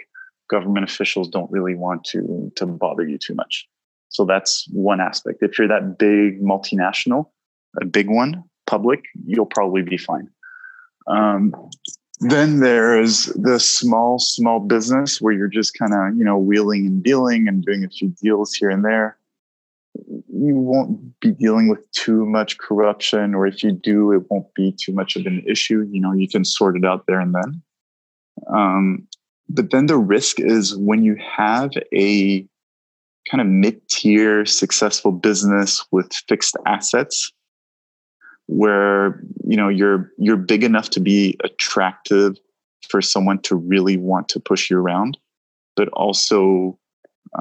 government 0.48 0.90
officials 0.90 1.28
don't 1.28 1.50
really 1.50 1.74
want 1.74 2.04
to 2.04 2.52
to 2.56 2.66
bother 2.66 3.06
you 3.06 3.18
too 3.18 3.34
much. 3.34 3.68
So 4.08 4.24
that's 4.24 4.66
one 4.72 5.00
aspect. 5.00 5.42
If 5.42 5.58
you're 5.58 5.68
that 5.68 5.98
big 5.98 6.40
multinational, 6.42 7.26
a 7.80 7.84
big 7.84 8.08
one, 8.08 8.42
public, 8.66 9.04
you'll 9.26 9.46
probably 9.46 9.82
be 9.82 9.98
fine. 9.98 10.28
Um, 11.06 11.54
then 12.20 12.60
there's 12.60 13.26
the 13.26 13.60
small, 13.60 14.18
small 14.18 14.60
business 14.60 15.20
where 15.20 15.32
you're 15.32 15.46
just 15.46 15.78
kind 15.78 15.92
of, 15.92 16.18
you 16.18 16.24
know, 16.24 16.36
wheeling 16.36 16.86
and 16.86 17.02
dealing 17.02 17.46
and 17.48 17.64
doing 17.64 17.84
a 17.84 17.88
few 17.88 18.08
deals 18.20 18.54
here 18.54 18.70
and 18.70 18.84
there. 18.84 19.16
You 19.94 20.54
won't 20.54 21.18
be 21.20 21.32
dealing 21.32 21.68
with 21.68 21.90
too 21.92 22.26
much 22.26 22.58
corruption, 22.58 23.34
or 23.34 23.46
if 23.46 23.62
you 23.62 23.72
do, 23.72 24.12
it 24.12 24.22
won't 24.30 24.52
be 24.54 24.72
too 24.72 24.92
much 24.92 25.16
of 25.16 25.26
an 25.26 25.42
issue. 25.46 25.86
You 25.90 26.00
know, 26.00 26.12
you 26.12 26.28
can 26.28 26.44
sort 26.44 26.76
it 26.76 26.84
out 26.84 27.06
there 27.06 27.20
and 27.20 27.34
then. 27.34 27.62
Um, 28.52 29.07
but 29.48 29.70
then 29.70 29.86
the 29.86 29.96
risk 29.96 30.40
is 30.40 30.76
when 30.76 31.02
you 31.02 31.16
have 31.16 31.70
a 31.94 32.46
kind 33.30 33.40
of 33.40 33.46
mid-tier 33.46 34.46
successful 34.46 35.12
business 35.12 35.84
with 35.90 36.12
fixed 36.28 36.56
assets 36.66 37.32
where 38.46 39.22
you 39.44 39.56
know 39.56 39.68
you're 39.68 40.10
you're 40.18 40.36
big 40.36 40.64
enough 40.64 40.90
to 40.90 41.00
be 41.00 41.36
attractive 41.44 42.36
for 42.88 43.02
someone 43.02 43.38
to 43.40 43.54
really 43.54 43.96
want 43.96 44.28
to 44.28 44.40
push 44.40 44.70
you 44.70 44.78
around 44.78 45.18
but 45.76 45.88
also 45.90 46.78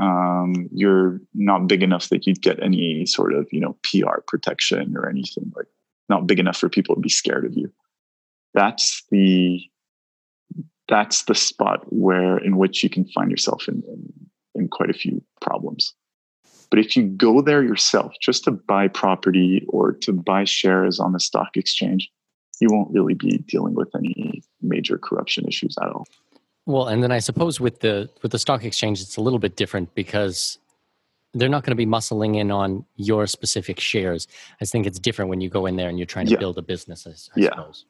um, 0.01 0.67
you're 0.73 1.21
not 1.33 1.67
big 1.67 1.81
enough 1.81 2.09
that 2.09 2.27
you'd 2.27 2.41
get 2.41 2.61
any 2.61 3.05
sort 3.05 3.33
of 3.33 3.47
you 3.51 3.61
know 3.61 3.77
pr 3.83 4.19
protection 4.27 4.95
or 4.97 5.07
anything 5.09 5.51
like 5.55 5.67
not 6.09 6.27
big 6.27 6.39
enough 6.39 6.57
for 6.57 6.69
people 6.69 6.95
to 6.95 7.01
be 7.01 7.09
scared 7.09 7.45
of 7.45 7.55
you. 7.55 7.71
That's 8.53 9.03
the 9.11 9.61
that's 10.87 11.23
the 11.23 11.35
spot 11.35 11.81
where 11.91 12.37
in 12.37 12.57
which 12.57 12.83
you 12.83 12.89
can 12.89 13.05
find 13.05 13.29
yourself 13.29 13.67
in, 13.67 13.83
in, 13.87 14.13
in 14.55 14.67
quite 14.67 14.89
a 14.89 14.93
few 14.93 15.21
problems. 15.41 15.93
But 16.69 16.79
if 16.79 16.95
you 16.95 17.03
go 17.03 17.41
there 17.41 17.63
yourself 17.63 18.13
just 18.21 18.43
to 18.45 18.51
buy 18.51 18.87
property 18.89 19.65
or 19.69 19.93
to 19.93 20.11
buy 20.13 20.43
shares 20.43 20.99
on 20.99 21.13
the 21.13 21.19
stock 21.19 21.55
exchange, 21.55 22.09
you 22.59 22.69
won't 22.71 22.91
really 22.91 23.13
be 23.13 23.37
dealing 23.37 23.73
with 23.73 23.89
any 23.95 24.43
major 24.61 24.97
corruption 24.97 25.45
issues 25.47 25.77
at 25.81 25.87
all. 25.89 26.05
Well, 26.65 26.87
and 26.87 27.01
then 27.01 27.11
I 27.11 27.19
suppose 27.19 27.61
with 27.61 27.79
the 27.79 28.09
with 28.21 28.33
the 28.33 28.39
stock 28.39 28.65
exchange, 28.65 28.99
it's 29.01 29.15
a 29.15 29.21
little 29.21 29.39
bit 29.39 29.55
different 29.55 29.95
because 29.95 30.57
they're 31.33 31.47
not 31.47 31.63
going 31.63 31.71
to 31.71 31.75
be 31.77 31.85
muscling 31.85 32.35
in 32.35 32.51
on 32.51 32.83
your 32.95 33.27
specific 33.27 33.79
shares. 33.79 34.27
I 34.59 34.65
think 34.65 34.85
it's 34.85 34.99
different 34.99 35.29
when 35.29 35.39
you 35.39 35.49
go 35.49 35.65
in 35.67 35.75
there 35.77 35.87
and 35.87 35.97
you're 35.97 36.05
trying 36.05 36.25
to 36.25 36.33
Yeah. 36.33 36.39
build 36.39 36.57
a 36.57 36.61
business, 36.61 37.05
I, 37.07 37.11
I 37.11 37.43
Yeah. 37.43 37.49
suppose, 37.51 37.85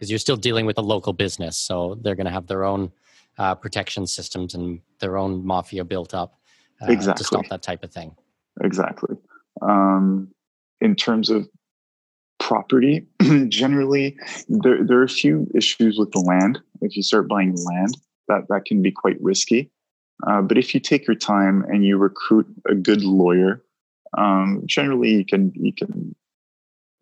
because 0.00 0.10
you're 0.10 0.18
still 0.18 0.36
dealing 0.36 0.64
with 0.64 0.78
a 0.78 0.82
local 0.82 1.12
business, 1.12 1.58
so 1.58 1.98
they're 2.00 2.14
going 2.14 2.24
to 2.24 2.32
have 2.32 2.46
their 2.46 2.64
own 2.64 2.90
uh, 3.36 3.54
protection 3.54 4.06
systems 4.06 4.54
and 4.54 4.80
their 4.98 5.18
own 5.18 5.44
mafia 5.44 5.84
built 5.84 6.14
up 6.14 6.38
uh, 6.80 6.86
to 6.86 7.22
stop 7.22 7.46
that 7.50 7.62
type 7.62 7.84
of 7.84 7.92
thing. 7.92 8.16
exactly. 8.62 9.14
Um, 9.60 10.28
in 10.80 10.96
terms 10.96 11.28
of 11.28 11.46
property, 12.38 13.06
generally, 13.48 14.16
there, 14.48 14.82
there 14.82 15.00
are 15.00 15.04
a 15.04 15.08
few 15.08 15.46
issues 15.54 15.98
with 15.98 16.12
the 16.12 16.20
land. 16.20 16.58
If 16.80 16.96
you 16.96 17.02
start 17.02 17.28
buying 17.28 17.54
land, 17.62 17.98
that, 18.28 18.46
that 18.48 18.64
can 18.64 18.80
be 18.80 18.90
quite 18.90 19.20
risky. 19.20 19.70
Uh, 20.26 20.40
but 20.40 20.56
if 20.56 20.72
you 20.72 20.80
take 20.80 21.06
your 21.06 21.16
time 21.16 21.62
and 21.68 21.84
you 21.84 21.98
recruit 21.98 22.46
a 22.66 22.74
good 22.74 23.02
lawyer, 23.02 23.62
um, 24.16 24.62
generally 24.64 25.10
you 25.10 25.26
can 25.26 25.52
you 25.54 25.72
can 25.72 26.14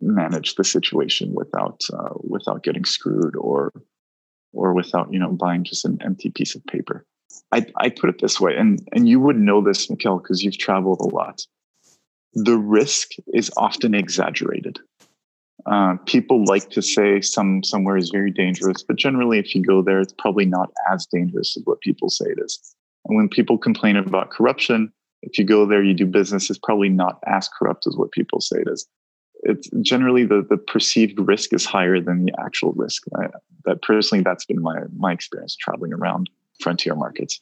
manage 0.01 0.55
the 0.55 0.65
situation 0.65 1.33
without 1.35 1.83
uh, 1.93 2.15
without 2.23 2.63
getting 2.63 2.85
screwed 2.85 3.37
or 3.37 3.73
or 4.53 4.75
without 4.75 5.13
you 5.13 5.19
know 5.19 5.33
buying 5.33 5.65
just 5.65 5.85
an 5.85 5.99
empty 6.03 6.31
piece 6.31 6.55
of 6.55 6.65
paper. 6.67 7.05
I, 7.53 7.67
I 7.77 7.91
put 7.91 8.11
it 8.11 8.21
this 8.21 8.41
way, 8.41 8.57
and 8.57 8.87
and 8.93 9.09
you 9.09 9.21
would 9.21 9.37
know 9.37 9.63
this, 9.63 9.87
Mikkel, 9.87 10.23
because 10.23 10.43
you've 10.43 10.59
traveled 10.59 11.01
a 11.01 11.15
lot. 11.15 11.43
The 12.35 12.59
risk 12.59 13.13
is 13.33 13.51
often 13.57 13.95
exaggerated. 13.95 14.79
Uh, 15.67 15.97
people 16.07 16.45
like 16.45 16.71
to 16.71 16.81
say 16.81 17.21
some 17.21 17.63
somewhere 17.63 17.97
is 17.97 18.11
very 18.11 18.31
dangerous, 18.31 18.83
but 18.83 18.97
generally, 18.97 19.39
if 19.39 19.55
you 19.55 19.63
go 19.63 19.83
there, 19.83 20.01
it's 20.01 20.15
probably 20.19 20.47
not 20.47 20.71
as 20.91 21.07
dangerous 21.07 21.57
as 21.57 21.63
what 21.65 21.81
people 21.81 22.09
say 22.09 22.27
it 22.27 22.39
is. 22.43 22.75
And 23.07 23.17
when 23.17 23.29
people 23.29 23.59
complain 23.59 23.97
about 23.97 24.31
corruption, 24.31 24.93
if 25.23 25.39
you 25.39 25.45
go 25.45 25.67
there, 25.67 25.83
you 25.83 25.95
do 25.95 26.07
business, 26.07 26.49
it's 26.49 26.59
probably 26.63 26.89
not 26.89 27.19
as 27.27 27.49
corrupt 27.59 27.87
as 27.87 27.97
what 27.97 28.13
people 28.13 28.41
say 28.41 28.59
it 28.61 28.69
is. 28.71 28.87
It's 29.43 29.69
generally 29.83 30.25
the 30.25 30.45
the 30.49 30.57
perceived 30.57 31.19
risk 31.21 31.53
is 31.53 31.65
higher 31.65 32.01
than 32.01 32.25
the 32.25 32.33
actual 32.39 32.73
risk. 32.73 33.05
I, 33.17 33.29
that 33.65 33.83
personally, 33.83 34.25
that's 34.25 34.45
been 34.45 34.61
my 34.61 34.81
my 34.97 35.13
experience 35.13 35.57
traveling 35.57 35.93
around 35.93 36.29
frontier 36.61 36.95
markets. 36.95 37.41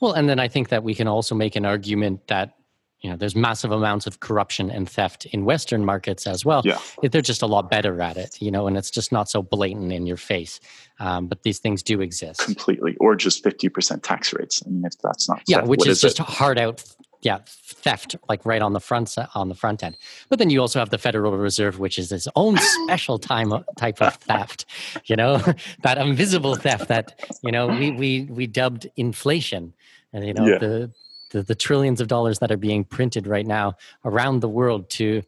Well, 0.00 0.12
and 0.12 0.28
then 0.28 0.38
I 0.38 0.48
think 0.48 0.68
that 0.68 0.82
we 0.82 0.94
can 0.94 1.08
also 1.08 1.34
make 1.34 1.56
an 1.56 1.64
argument 1.64 2.26
that 2.28 2.56
you 3.00 3.10
know 3.10 3.16
there's 3.16 3.36
massive 3.36 3.70
amounts 3.70 4.06
of 4.06 4.20
corruption 4.20 4.70
and 4.70 4.88
theft 4.88 5.26
in 5.26 5.44
Western 5.44 5.84
markets 5.84 6.26
as 6.26 6.44
well. 6.44 6.62
Yeah. 6.64 6.78
They're 7.02 7.20
just 7.20 7.42
a 7.42 7.46
lot 7.46 7.70
better 7.70 8.00
at 8.00 8.16
it, 8.16 8.40
you 8.40 8.50
know, 8.50 8.66
and 8.66 8.76
it's 8.76 8.90
just 8.90 9.12
not 9.12 9.28
so 9.28 9.42
blatant 9.42 9.92
in 9.92 10.06
your 10.06 10.16
face. 10.16 10.58
Um, 10.98 11.26
but 11.26 11.42
these 11.42 11.58
things 11.58 11.82
do 11.82 12.00
exist. 12.00 12.40
completely, 12.40 12.96
or 12.98 13.14
just 13.14 13.42
fifty 13.42 13.68
percent 13.68 14.02
tax 14.02 14.32
rates. 14.32 14.62
I 14.66 14.70
mean, 14.70 14.84
if 14.84 14.98
that's 15.02 15.28
not 15.28 15.42
Yeah, 15.46 15.58
theft, 15.58 15.68
which 15.68 15.78
what 15.80 15.88
is 15.88 16.00
just 16.00 16.18
it? 16.18 16.26
hard 16.26 16.58
out. 16.58 16.82
Yeah, 17.24 17.38
theft 17.46 18.16
like 18.28 18.44
right 18.44 18.60
on 18.60 18.74
the 18.74 18.80
front 18.80 19.16
on 19.34 19.48
the 19.48 19.54
front 19.54 19.82
end. 19.82 19.96
But 20.28 20.38
then 20.38 20.50
you 20.50 20.60
also 20.60 20.78
have 20.78 20.90
the 20.90 20.98
Federal 20.98 21.32
Reserve, 21.38 21.78
which 21.78 21.98
is 21.98 22.12
its 22.12 22.28
own 22.36 22.58
special 22.84 23.18
time 23.18 23.50
type 23.76 24.02
of 24.02 24.14
theft. 24.16 24.66
You 25.06 25.16
know, 25.16 25.38
that 25.82 25.96
invisible 25.96 26.54
theft 26.54 26.88
that 26.88 27.18
you 27.42 27.50
know 27.50 27.66
we 27.66 27.90
we 27.92 28.22
we 28.30 28.46
dubbed 28.46 28.86
inflation, 28.96 29.72
and 30.12 30.26
you 30.26 30.34
know 30.34 30.46
Yeah. 30.48 30.58
the, 30.58 30.90
the 31.30 31.42
the 31.42 31.54
trillions 31.54 32.00
of 32.02 32.08
dollars 32.08 32.40
that 32.40 32.52
are 32.52 32.58
being 32.58 32.84
printed 32.84 33.26
right 33.26 33.46
now 33.46 33.74
around 34.04 34.40
the 34.40 34.48
world 34.48 34.90
to 34.90 35.22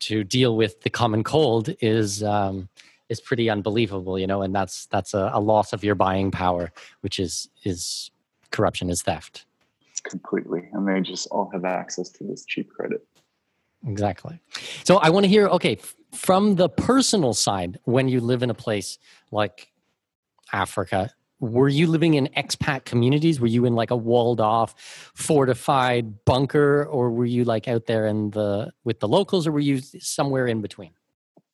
to 0.00 0.24
deal 0.24 0.56
with 0.56 0.80
the 0.82 0.90
common 0.90 1.22
cold 1.24 1.74
is. 1.80 2.22
Um, 2.22 2.68
is 3.08 3.20
pretty 3.20 3.48
unbelievable, 3.48 4.18
you 4.18 4.26
know, 4.26 4.42
and 4.42 4.52
that's 4.52 4.86
that's 4.86 5.14
a, 5.14 5.30
a 5.32 5.38
loss 5.40 5.72
of 5.72 5.84
your 5.84 5.94
buying 5.94 6.32
power, 6.32 6.72
which 7.02 7.20
is 7.20 7.48
is 7.62 8.10
corruption, 8.50 8.90
is 8.90 9.00
theft. 9.02 9.46
Completely, 10.06 10.68
and 10.72 10.88
they 10.88 11.00
just 11.00 11.28
all 11.30 11.50
have 11.52 11.64
access 11.64 12.08
to 12.10 12.24
this 12.24 12.44
cheap 12.44 12.70
credit. 12.70 13.06
Exactly. 13.86 14.40
So 14.84 14.96
I 14.96 15.10
want 15.10 15.24
to 15.24 15.28
hear, 15.28 15.46
okay, 15.48 15.78
from 16.12 16.56
the 16.56 16.68
personal 16.68 17.34
side, 17.34 17.78
when 17.84 18.08
you 18.08 18.20
live 18.20 18.42
in 18.42 18.50
a 18.50 18.54
place 18.54 18.98
like 19.30 19.70
Africa, 20.52 21.10
were 21.38 21.68
you 21.68 21.86
living 21.86 22.14
in 22.14 22.28
expat 22.36 22.84
communities? 22.84 23.40
Were 23.40 23.46
you 23.46 23.66
in 23.66 23.74
like 23.74 23.90
a 23.90 23.96
walled 23.96 24.40
off, 24.40 24.74
fortified 25.14 26.24
bunker, 26.24 26.84
or 26.86 27.10
were 27.10 27.26
you 27.26 27.44
like 27.44 27.68
out 27.68 27.86
there 27.86 28.06
in 28.06 28.30
the 28.30 28.72
with 28.84 29.00
the 29.00 29.08
locals, 29.08 29.46
or 29.46 29.52
were 29.52 29.60
you 29.60 29.80
somewhere 29.80 30.46
in 30.46 30.62
between? 30.62 30.92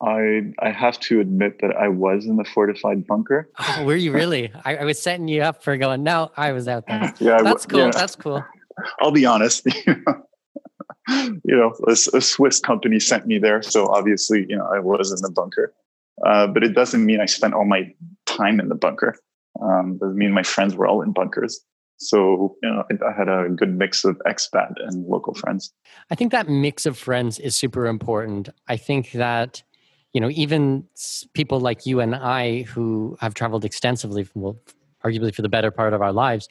I 0.01 0.51
I 0.59 0.71
have 0.71 0.99
to 1.01 1.19
admit 1.19 1.59
that 1.61 1.75
I 1.75 1.87
was 1.87 2.25
in 2.25 2.37
the 2.37 2.43
fortified 2.45 3.05
bunker. 3.07 3.49
Oh, 3.59 3.85
were 3.85 3.95
you 3.95 4.11
really? 4.11 4.51
I, 4.65 4.77
I 4.77 4.83
was 4.83 5.01
setting 5.01 5.27
you 5.27 5.41
up 5.41 5.63
for 5.63 5.77
going. 5.77 6.03
No, 6.03 6.31
I 6.37 6.51
was 6.51 6.67
out 6.67 6.85
there. 6.87 7.13
Yeah, 7.19 7.41
That's 7.41 7.65
cool. 7.65 7.79
yeah. 7.79 7.91
That's 7.91 8.15
cool. 8.15 8.43
I'll 8.99 9.11
be 9.11 9.25
honest. 9.25 9.65
you 9.87 11.41
know, 11.45 11.73
a, 11.87 11.91
a 11.91 12.21
Swiss 12.21 12.59
company 12.59 12.99
sent 12.99 13.27
me 13.27 13.37
there, 13.37 13.61
so 13.61 13.87
obviously, 13.87 14.45
you 14.49 14.57
know, 14.57 14.67
I 14.73 14.79
was 14.79 15.11
in 15.11 15.21
the 15.21 15.31
bunker. 15.31 15.73
Uh, 16.25 16.47
but 16.47 16.63
it 16.63 16.73
doesn't 16.73 17.05
mean 17.05 17.19
I 17.19 17.25
spent 17.25 17.53
all 17.53 17.65
my 17.65 17.93
time 18.25 18.59
in 18.59 18.69
the 18.69 18.75
bunker. 18.75 19.15
Um, 19.61 19.97
doesn't 19.99 20.17
mean 20.17 20.31
my 20.31 20.43
friends 20.43 20.75
were 20.75 20.87
all 20.87 21.01
in 21.01 21.11
bunkers. 21.11 21.59
So 21.97 22.55
you 22.61 22.69
know, 22.69 22.83
I, 22.91 23.09
I 23.09 23.13
had 23.17 23.29
a 23.29 23.49
good 23.49 23.77
mix 23.77 24.03
of 24.03 24.19
expat 24.27 24.73
and 24.77 25.05
local 25.07 25.33
friends. 25.33 25.73
I 26.09 26.15
think 26.15 26.31
that 26.31 26.49
mix 26.49 26.85
of 26.85 26.97
friends 26.97 27.39
is 27.39 27.55
super 27.55 27.85
important. 27.87 28.49
I 28.67 28.77
think 28.77 29.11
that, 29.11 29.63
you 30.13 30.21
know, 30.21 30.29
even 30.29 30.85
people 31.33 31.59
like 31.59 31.85
you 31.85 31.99
and 31.99 32.15
I 32.15 32.61
who 32.63 33.17
have 33.19 33.33
traveled 33.33 33.65
extensively, 33.65 34.23
from, 34.23 34.41
well, 34.43 34.57
arguably 35.03 35.33
for 35.33 35.41
the 35.41 35.49
better 35.49 35.71
part 35.71 35.93
of 35.93 36.01
our 36.01 36.13
lives, 36.13 36.47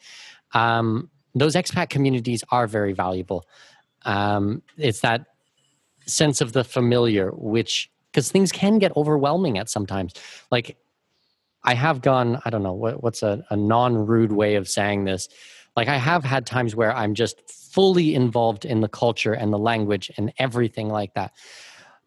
um, 0.53 1.09
those 1.35 1.55
expat 1.55 1.89
communities 1.89 2.45
are 2.51 2.67
very 2.67 2.93
valuable. 2.93 3.47
Um, 4.05 4.63
it's 4.77 5.01
that 5.01 5.27
sense 6.07 6.41
of 6.41 6.53
the 6.53 6.65
familiar, 6.65 7.31
which, 7.31 7.91
because 8.11 8.31
things 8.31 8.51
can 8.53 8.79
get 8.79 8.95
overwhelming 8.97 9.59
at 9.59 9.71
sometimes. 9.71 10.13
Like, 10.51 10.77
I 11.65 11.75
have 11.75 12.03
gone, 12.03 12.43
I 12.45 12.51
don't 12.51 12.65
know, 12.65 12.73
what, 12.73 13.03
what's 13.03 13.23
a, 13.23 13.45
a 13.49 13.57
non 13.57 13.95
rude 14.07 14.33
way 14.33 14.57
of 14.57 14.69
saying 14.69 15.05
this? 15.05 15.29
Like, 15.77 15.89
I 15.89 15.97
have 15.97 16.25
had 16.25 16.45
times 16.45 16.75
where 16.75 16.95
I'm 16.95 17.15
just 17.15 17.49
fully 17.49 18.15
involved 18.15 18.65
in 18.65 18.81
the 18.81 18.89
culture 18.89 19.33
and 19.33 19.53
the 19.53 19.59
language 19.59 20.11
and 20.17 20.33
everything 20.39 20.89
like 20.89 21.15
that. 21.15 21.33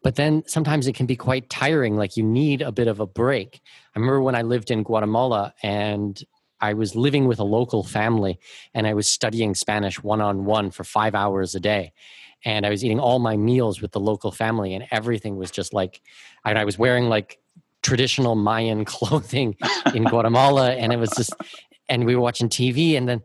But 0.06 0.14
then 0.14 0.44
sometimes 0.46 0.86
it 0.86 0.94
can 0.94 1.06
be 1.06 1.16
quite 1.16 1.50
tiring. 1.50 1.96
Like, 1.96 2.16
you 2.16 2.22
need 2.22 2.62
a 2.62 2.70
bit 2.70 2.86
of 2.86 3.00
a 3.00 3.08
break. 3.08 3.60
I 3.92 3.98
remember 3.98 4.22
when 4.22 4.36
I 4.36 4.42
lived 4.42 4.70
in 4.70 4.84
Guatemala 4.84 5.52
and 5.64 6.16
I 6.60 6.74
was 6.74 6.94
living 6.94 7.26
with 7.26 7.40
a 7.40 7.44
local 7.44 7.82
family 7.82 8.38
and 8.72 8.86
I 8.86 8.94
was 8.94 9.10
studying 9.10 9.56
Spanish 9.56 10.00
one 10.00 10.20
on 10.20 10.44
one 10.44 10.70
for 10.70 10.84
five 10.84 11.16
hours 11.16 11.56
a 11.56 11.60
day. 11.60 11.92
And 12.44 12.64
I 12.64 12.70
was 12.70 12.84
eating 12.84 13.00
all 13.00 13.18
my 13.18 13.36
meals 13.36 13.82
with 13.82 13.90
the 13.90 13.98
local 13.98 14.30
family, 14.30 14.74
and 14.74 14.86
everything 14.92 15.38
was 15.38 15.50
just 15.50 15.74
like, 15.74 16.00
and 16.44 16.56
I 16.56 16.64
was 16.64 16.78
wearing 16.78 17.08
like 17.08 17.40
traditional 17.82 18.36
Mayan 18.36 18.84
clothing 18.94 19.56
in 19.92 20.04
Guatemala, 20.12 20.70
and 20.70 20.92
it 20.92 21.00
was 21.00 21.10
just, 21.16 21.34
and 21.88 22.06
we 22.06 22.14
were 22.14 22.22
watching 22.22 22.48
TV, 22.48 22.96
and 22.96 23.08
then, 23.08 23.22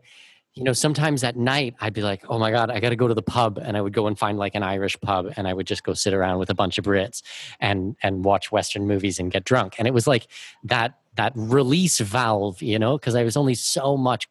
you 0.54 0.64
know, 0.64 0.72
sometimes 0.72 1.24
at 1.24 1.36
night 1.36 1.74
I'd 1.80 1.94
be 1.94 2.02
like, 2.02 2.24
oh 2.28 2.38
my 2.38 2.50
god, 2.50 2.70
I 2.70 2.78
got 2.80 2.90
to 2.90 2.96
go 2.96 3.08
to 3.08 3.14
the 3.14 3.22
pub, 3.22 3.58
and 3.58 3.76
I 3.76 3.80
would 3.80 3.92
go 3.92 4.06
and 4.06 4.18
find 4.18 4.38
like 4.38 4.54
an 4.54 4.62
Irish 4.62 5.00
pub, 5.00 5.32
and 5.36 5.48
I 5.48 5.54
would 5.54 5.66
just 5.66 5.82
go 5.82 5.94
sit 5.94 6.12
around 6.12 6.38
with 6.38 6.50
a 6.50 6.54
bunch 6.54 6.78
of 6.78 6.84
Brits 6.84 7.22
and 7.60 7.96
and 8.02 8.24
watch 8.24 8.52
Western 8.52 8.86
movies 8.86 9.18
and 9.18 9.30
get 9.30 9.44
drunk, 9.44 9.76
and 9.78 9.88
it 9.88 9.94
was 9.94 10.06
like 10.06 10.26
that 10.64 10.98
that 11.16 11.32
release 11.34 11.98
valve, 12.00 12.62
you 12.62 12.78
know, 12.78 12.98
because 12.98 13.14
I 13.14 13.22
was 13.22 13.36
only 13.36 13.54
so 13.54 13.96
much 13.96 14.28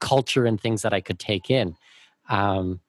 culture 0.00 0.46
and 0.46 0.60
things 0.60 0.82
that 0.82 0.92
I 0.92 1.00
could 1.00 1.18
take 1.18 1.50
in. 1.50 1.76
Um, 2.28 2.80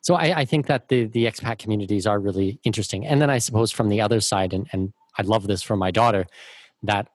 so 0.00 0.14
I, 0.14 0.40
I 0.40 0.44
think 0.44 0.66
that 0.66 0.88
the 0.88 1.04
the 1.04 1.26
expat 1.26 1.58
communities 1.58 2.06
are 2.06 2.18
really 2.18 2.58
interesting. 2.64 3.06
And 3.06 3.20
then 3.22 3.30
I 3.30 3.38
suppose 3.38 3.70
from 3.70 3.88
the 3.88 4.00
other 4.00 4.20
side, 4.20 4.52
and, 4.52 4.68
and 4.72 4.92
I 5.18 5.22
love 5.22 5.46
this 5.46 5.62
for 5.62 5.76
my 5.76 5.90
daughter, 5.90 6.26
that 6.82 7.08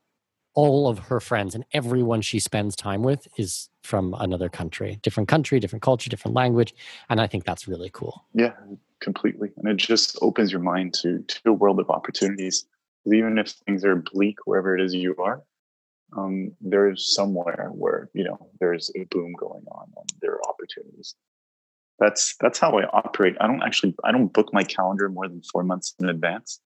all 0.54 0.88
of 0.88 1.00
her 1.00 1.20
friends 1.20 1.54
and 1.54 1.66
everyone 1.72 2.22
she 2.22 2.40
spends 2.40 2.76
time 2.76 3.04
with 3.04 3.28
is 3.38 3.70
from 3.88 4.14
another 4.20 4.50
country, 4.50 5.00
different 5.02 5.30
country, 5.30 5.60
different 5.60 5.82
culture, 5.82 6.10
different 6.10 6.36
language, 6.36 6.76
and 7.10 7.22
I 7.22 7.28
think 7.28 7.46
that's 7.46 7.68
really 7.68 7.90
cool. 7.94 8.26
Yeah, 8.34 8.54
completely. 9.00 9.50
And 9.58 9.68
it 9.70 9.78
just 9.78 10.18
opens 10.22 10.52
your 10.52 10.62
mind 10.62 10.94
to 11.02 11.20
to 11.20 11.40
a 11.46 11.54
world 11.54 11.80
of 11.80 11.90
opportunities. 11.90 12.66
Even 13.06 13.38
if 13.38 13.52
things 13.66 13.86
are 13.86 13.96
bleak 13.96 14.38
wherever 14.46 14.78
it 14.78 14.82
is 14.84 14.94
you 14.94 15.16
are, 15.18 15.42
um, 16.18 16.52
there's 16.60 17.16
somewhere 17.16 17.70
where 17.74 18.10
you 18.14 18.26
know 18.26 18.38
there's 18.60 18.92
a 18.96 19.06
boom 19.06 19.34
going 19.40 19.64
on 19.72 19.88
and 19.96 20.10
there 20.22 20.34
are 20.34 20.50
opportunities. 20.50 21.16
That's 22.00 22.36
that's 22.42 22.60
how 22.60 22.78
I 22.78 22.84
operate. 22.88 23.36
I 23.40 23.48
don't 23.48 23.64
actually 23.64 23.96
I 24.04 24.12
don't 24.12 24.34
book 24.34 24.50
my 24.52 24.64
calendar 24.64 25.08
more 25.08 25.30
than 25.30 25.42
four 25.52 25.64
months 25.64 25.96
in 26.00 26.10
advance 26.10 26.60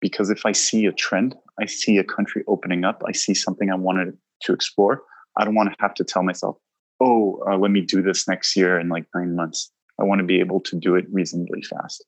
because 0.00 0.28
if 0.28 0.44
I 0.44 0.52
see 0.52 0.84
a 0.84 0.92
trend, 0.92 1.34
I 1.58 1.64
see 1.64 1.96
a 1.96 2.04
country 2.04 2.44
opening 2.46 2.84
up, 2.84 3.02
I 3.06 3.12
see 3.12 3.34
something 3.34 3.70
I 3.70 3.74
wanted 3.74 4.16
to 4.42 4.52
explore. 4.52 5.02
I 5.38 5.44
don't 5.44 5.54
want 5.54 5.70
to 5.70 5.76
have 5.80 5.94
to 5.94 6.04
tell 6.04 6.22
myself, 6.22 6.58
"Oh, 7.00 7.42
uh, 7.48 7.56
let 7.56 7.70
me 7.70 7.80
do 7.80 8.02
this 8.02 8.28
next 8.28 8.56
year 8.56 8.78
in 8.78 8.88
like 8.88 9.06
nine 9.14 9.34
months." 9.34 9.72
I 10.00 10.04
want 10.04 10.20
to 10.20 10.26
be 10.26 10.40
able 10.40 10.60
to 10.60 10.76
do 10.76 10.94
it 10.94 11.06
reasonably 11.10 11.62
fast. 11.62 12.04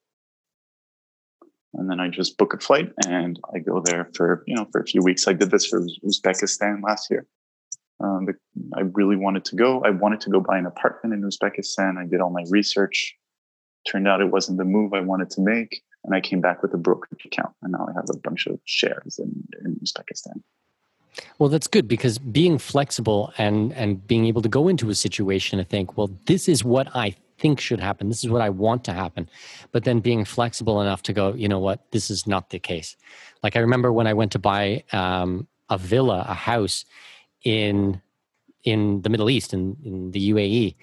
And 1.74 1.90
then 1.90 2.00
I 2.00 2.08
just 2.08 2.36
book 2.36 2.54
a 2.54 2.58
flight 2.58 2.92
and 3.06 3.38
I 3.54 3.58
go 3.58 3.80
there 3.84 4.10
for, 4.14 4.42
you 4.46 4.54
know, 4.56 4.66
for 4.72 4.80
a 4.80 4.86
few 4.86 5.02
weeks. 5.02 5.28
I 5.28 5.32
did 5.32 5.50
this 5.50 5.66
for 5.66 5.80
Uzbekistan 6.04 6.82
last 6.82 7.10
year. 7.10 7.26
Um, 8.00 8.26
I 8.76 8.80
really 8.80 9.16
wanted 9.16 9.44
to 9.46 9.56
go. 9.56 9.82
I 9.84 9.90
wanted 9.90 10.20
to 10.22 10.30
go 10.30 10.40
buy 10.40 10.58
an 10.58 10.66
apartment 10.66 11.14
in 11.14 11.22
Uzbekistan. 11.22 11.98
I 11.98 12.06
did 12.06 12.20
all 12.20 12.30
my 12.30 12.44
research. 12.48 13.16
Turned 13.88 14.08
out 14.08 14.20
it 14.20 14.30
wasn't 14.30 14.58
the 14.58 14.64
move 14.64 14.94
I 14.94 15.00
wanted 15.00 15.30
to 15.30 15.40
make. 15.40 15.82
And 16.04 16.14
I 16.14 16.20
came 16.20 16.40
back 16.40 16.62
with 16.62 16.72
a 16.74 16.78
brokerage 16.78 17.24
account. 17.24 17.54
And 17.62 17.72
now 17.72 17.86
I 17.88 17.92
have 17.94 18.06
a 18.10 18.18
bunch 18.18 18.46
of 18.46 18.58
shares 18.64 19.18
in, 19.18 19.46
in 19.64 19.76
Uzbekistan. 19.76 20.42
Well, 21.38 21.48
that's 21.48 21.66
good 21.66 21.88
because 21.88 22.18
being 22.18 22.59
flexible 22.59 23.33
and 23.38 23.72
and 23.72 24.06
being 24.06 24.26
able 24.26 24.42
to 24.42 24.48
go 24.48 24.68
into 24.68 24.90
a 24.90 24.94
situation 24.94 25.59
and 25.59 25.68
think, 25.68 25.96
well, 25.96 26.11
this 26.26 26.48
is 26.48 26.64
what 26.64 26.94
I 26.94 27.14
think 27.38 27.61
should 27.61 27.80
happen. 27.80 28.09
This 28.09 28.22
is 28.22 28.30
what 28.30 28.42
I 28.42 28.50
want 28.50 28.85
to 28.85 28.92
happen. 28.92 29.28
But 29.72 29.85
then 29.85 30.00
being 30.00 30.24
flexible 30.24 30.80
enough 30.80 31.02
to 31.04 31.12
go, 31.12 31.33
you 31.35 31.48
know 31.48 31.59
what, 31.59 31.90
this 31.90 32.11
is 32.11 32.26
not 32.26 32.50
the 32.50 32.59
case. 32.59 32.96
Like 33.42 33.56
I 33.56 33.61
remember 33.61 33.92
when 33.92 34.06
I 34.06 34.12
went 34.12 34.33
to 34.33 34.38
buy 34.38 34.85
um, 34.92 35.48
a 35.70 35.78
villa, 35.78 36.24
a 36.28 36.35
house 36.35 36.85
in 37.44 38.00
in 38.62 39.00
the 39.00 39.09
Middle 39.09 39.30
East, 39.30 39.54
in, 39.54 39.74
in 39.83 40.11
the 40.11 40.33
UAE, 40.33 40.74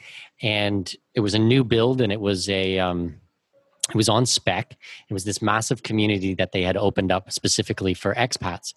and 0.42 0.96
it 1.14 1.20
was 1.20 1.36
a 1.36 1.40
new 1.40 1.64
build, 1.64 2.02
and 2.02 2.12
it 2.12 2.20
was 2.20 2.50
a 2.50 2.80
um, 2.80 3.16
it 3.90 3.96
was 3.96 4.10
on 4.10 4.26
spec. 4.26 4.76
It 5.10 5.14
was 5.14 5.24
this 5.24 5.42
massive 5.42 5.84
community 5.84 6.34
that 6.36 6.52
they 6.52 6.64
had 6.64 6.76
opened 6.76 7.12
up 7.12 7.32
specifically 7.32 7.94
for 7.94 8.16
expats, 8.16 8.74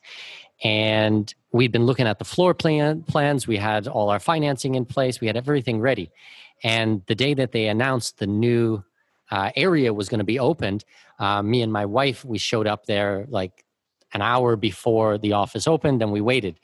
and 0.63 1.35
we'd 1.53 1.73
been 1.73 1.87
looking 1.87 2.07
at 2.07 2.19
the 2.19 2.25
floor 2.25 2.55
plan 2.55 3.03
plans. 3.03 3.47
We 3.47 3.57
had 3.57 3.89
all 3.89 4.11
our 4.11 4.21
financing 4.21 4.75
in 4.75 4.85
place. 4.85 5.21
We 5.21 5.27
had 5.27 5.37
everything 5.37 5.81
ready, 5.81 6.11
and 6.63 7.03
the 7.07 7.15
day 7.15 7.35
that 7.35 7.53
they 7.53 7.67
announced 7.67 8.19
the 8.19 8.27
new 8.27 8.85
uh, 9.31 9.51
area 9.57 9.95
was 9.95 10.09
going 10.09 10.19
to 10.19 10.25
be 10.25 10.39
opened, 10.39 10.85
uh, 11.19 11.43
me 11.43 11.63
and 11.63 11.73
my 11.73 11.87
wife 11.87 12.25
we 12.25 12.39
showed 12.39 12.67
up 12.67 12.87
there 12.87 13.27
like 13.29 13.65
an 14.13 14.23
hour 14.23 14.57
before 14.57 15.19
the 15.19 15.33
office 15.33 15.67
opened, 15.67 16.03
and 16.03 16.13
we 16.13 16.21
waited. 16.21 16.59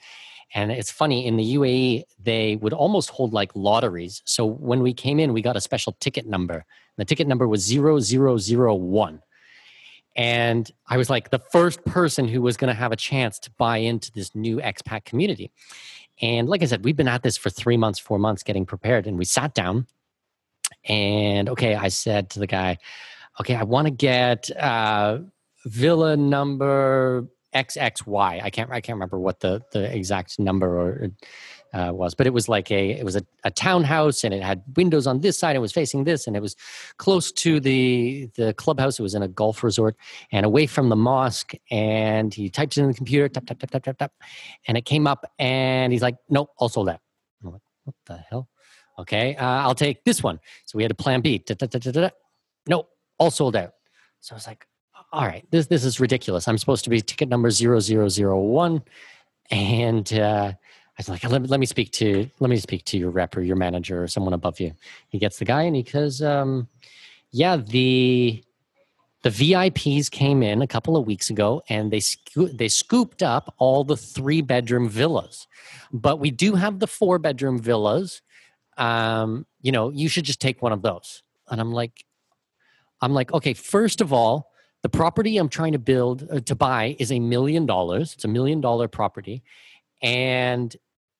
And 0.54 0.70
it's 0.70 0.90
funny 0.90 1.26
in 1.26 1.36
the 1.36 1.54
UAE 1.56 2.04
they 2.22 2.56
would 2.56 2.72
almost 2.72 3.10
hold 3.10 3.32
like 3.32 3.50
lotteries. 3.54 4.22
So 4.24 4.46
when 4.46 4.80
we 4.80 4.94
came 4.94 5.18
in, 5.18 5.32
we 5.32 5.42
got 5.42 5.56
a 5.56 5.60
special 5.60 5.96
ticket 6.00 6.26
number. 6.26 6.64
The 6.96 7.04
ticket 7.04 7.26
number 7.26 7.46
was 7.46 7.66
0001. 7.66 9.22
And 10.16 10.70
I 10.88 10.96
was 10.96 11.10
like 11.10 11.30
the 11.30 11.38
first 11.38 11.84
person 11.84 12.26
who 12.26 12.40
was 12.40 12.56
going 12.56 12.68
to 12.68 12.74
have 12.74 12.90
a 12.90 12.96
chance 12.96 13.38
to 13.40 13.50
buy 13.52 13.78
into 13.78 14.10
this 14.12 14.34
new 14.34 14.56
expat 14.58 15.04
community. 15.04 15.52
And 16.22 16.48
like 16.48 16.62
I 16.62 16.66
said, 16.66 16.84
we've 16.84 16.96
been 16.96 17.08
at 17.08 17.22
this 17.22 17.36
for 17.36 17.50
three 17.50 17.76
months, 17.76 17.98
four 17.98 18.18
months 18.18 18.42
getting 18.42 18.64
prepared. 18.64 19.06
And 19.06 19.18
we 19.18 19.26
sat 19.26 19.54
down 19.54 19.86
and 20.88 21.48
okay, 21.50 21.74
I 21.74 21.88
said 21.88 22.30
to 22.30 22.38
the 22.38 22.46
guy, 22.46 22.78
okay, 23.40 23.54
I 23.54 23.64
want 23.64 23.86
to 23.86 23.90
get 23.90 24.50
uh, 24.56 25.18
villa 25.66 26.16
number 26.16 27.28
XXY. 27.54 28.42
I 28.42 28.50
can't 28.50 28.70
I 28.70 28.80
can't 28.80 28.96
remember 28.96 29.18
what 29.18 29.40
the 29.40 29.62
the 29.72 29.94
exact 29.94 30.38
number 30.38 30.78
or 30.78 31.10
uh, 31.72 31.90
was, 31.92 32.14
but 32.14 32.26
it 32.26 32.32
was 32.32 32.48
like 32.48 32.70
a 32.70 32.90
it 32.90 33.04
was 33.04 33.16
a, 33.16 33.22
a 33.44 33.50
townhouse 33.50 34.24
and 34.24 34.32
it 34.32 34.42
had 34.42 34.62
windows 34.76 35.06
on 35.06 35.20
this 35.20 35.38
side. 35.38 35.56
It 35.56 35.60
was 35.60 35.72
facing 35.72 36.04
this, 36.04 36.26
and 36.26 36.36
it 36.36 36.40
was 36.40 36.56
close 36.98 37.32
to 37.32 37.60
the 37.60 38.30
the 38.36 38.54
clubhouse. 38.54 38.98
It 38.98 39.02
was 39.02 39.14
in 39.14 39.22
a 39.22 39.28
golf 39.28 39.62
resort 39.62 39.96
and 40.32 40.46
away 40.46 40.66
from 40.66 40.88
the 40.88 40.96
mosque. 40.96 41.52
And 41.70 42.32
he 42.32 42.48
typed 42.48 42.76
it 42.76 42.82
in 42.82 42.88
the 42.88 42.94
computer, 42.94 43.28
tap 43.28 43.46
tap 43.46 43.58
tap 43.58 43.70
tap 43.70 43.82
tap 43.84 43.98
tap, 43.98 44.12
and 44.66 44.76
it 44.76 44.84
came 44.84 45.06
up. 45.06 45.30
And 45.38 45.92
he's 45.92 46.02
like, 46.02 46.16
"Nope, 46.28 46.50
all 46.56 46.68
sold 46.68 46.88
out." 46.88 47.00
I'm 47.44 47.52
like, 47.52 47.62
"What 47.84 47.96
the 48.06 48.16
hell?" 48.16 48.48
Okay, 48.98 49.36
uh, 49.36 49.44
I'll 49.44 49.74
take 49.74 50.04
this 50.04 50.22
one. 50.22 50.40
So 50.64 50.76
we 50.76 50.82
had 50.82 50.90
a 50.90 50.94
plan 50.94 51.20
B. 51.20 51.38
Da, 51.38 51.54
da, 51.54 51.66
da, 51.66 52.10
nope, 52.66 52.88
all 53.18 53.30
sold 53.30 53.56
out. 53.56 53.72
So 54.20 54.34
I 54.34 54.36
was 54.36 54.46
like, 54.46 54.66
all 55.12 55.26
right, 55.26 55.46
this 55.50 55.66
this 55.66 55.84
is 55.84 56.00
ridiculous. 56.00 56.48
I'm 56.48 56.58
supposed 56.58 56.84
to 56.84 56.90
be 56.90 57.00
ticket 57.00 57.28
number 57.28 57.50
0001. 57.50 58.82
And 59.50 60.12
uh, 60.12 60.52
I 60.98 61.00
was 61.00 61.08
like, 61.10 61.24
let, 61.24 61.48
let 61.50 61.60
me 61.60 61.66
speak 61.66 61.92
to 61.92 62.28
let 62.40 62.48
me 62.48 62.56
speak 62.56 62.84
to 62.86 62.98
your 62.98 63.10
rep 63.10 63.36
or 63.36 63.42
your 63.42 63.56
manager 63.56 64.02
or 64.02 64.08
someone 64.08 64.32
above 64.32 64.60
you. 64.60 64.72
He 65.08 65.18
gets 65.18 65.38
the 65.38 65.44
guy 65.44 65.62
and 65.62 65.76
he 65.76 65.82
goes, 65.82 66.22
um, 66.22 66.68
yeah, 67.30 67.56
the 67.56 68.42
the 69.22 69.30
VIPs 69.30 70.10
came 70.10 70.42
in 70.42 70.62
a 70.62 70.66
couple 70.66 70.96
of 70.96 71.06
weeks 71.06 71.30
ago 71.30 71.62
and 71.68 71.90
they 71.90 72.00
sco- 72.00 72.46
they 72.46 72.68
scooped 72.68 73.22
up 73.22 73.54
all 73.58 73.84
the 73.84 73.96
three 73.96 74.40
bedroom 74.40 74.88
villas, 74.88 75.46
but 75.92 76.18
we 76.18 76.30
do 76.30 76.54
have 76.54 76.78
the 76.78 76.86
four 76.86 77.18
bedroom 77.18 77.58
villas. 77.60 78.22
Um, 78.78 79.46
you 79.60 79.72
know, 79.72 79.90
you 79.90 80.08
should 80.08 80.24
just 80.24 80.40
take 80.40 80.62
one 80.62 80.72
of 80.72 80.82
those. 80.82 81.22
And 81.50 81.60
I'm 81.60 81.72
like, 81.72 82.04
I'm 83.00 83.12
like, 83.12 83.32
okay, 83.32 83.52
first 83.52 84.00
of 84.00 84.12
all, 84.12 84.52
the 84.82 84.88
property 84.88 85.38
I'm 85.38 85.48
trying 85.48 85.72
to 85.72 85.78
build 85.78 86.26
uh, 86.30 86.40
to 86.40 86.54
buy 86.54 86.96
is 86.98 87.10
a 87.10 87.18
million 87.18 87.66
dollars. 87.66 88.14
It's 88.14 88.24
a 88.24 88.28
million 88.28 88.60
dollar 88.60 88.86
property, 88.86 89.42
and 90.02 90.74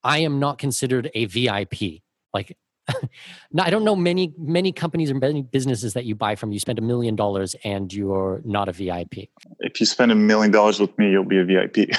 I 0.07 0.19
am 0.19 0.39
not 0.39 0.59
considered 0.59 1.11
a 1.15 1.25
VIP. 1.25 2.03
Like, 2.33 2.57
I 3.59 3.71
don't 3.71 3.85
know 3.85 3.97
many 3.97 4.33
many 4.39 4.71
companies 4.71 5.11
or 5.11 5.15
many 5.15 5.43
businesses 5.43 5.95
that 5.95 6.05
you 6.05 6.15
buy 6.15 6.37
from. 6.37 6.53
You 6.53 6.61
spend 6.61 6.79
a 6.79 6.83
million 6.83 7.17
dollars 7.17 7.57
and 7.65 7.93
you're 7.93 8.41
not 8.45 8.69
a 8.69 8.73
VIP. 8.73 9.29
If 9.59 9.81
you 9.81 9.87
spend 9.87 10.13
a 10.13 10.15
million 10.15 10.53
dollars 10.53 10.79
with 10.79 10.97
me, 10.97 11.11
you'll 11.11 11.25
be 11.25 11.39
a 11.39 11.45
VIP. 11.45 11.91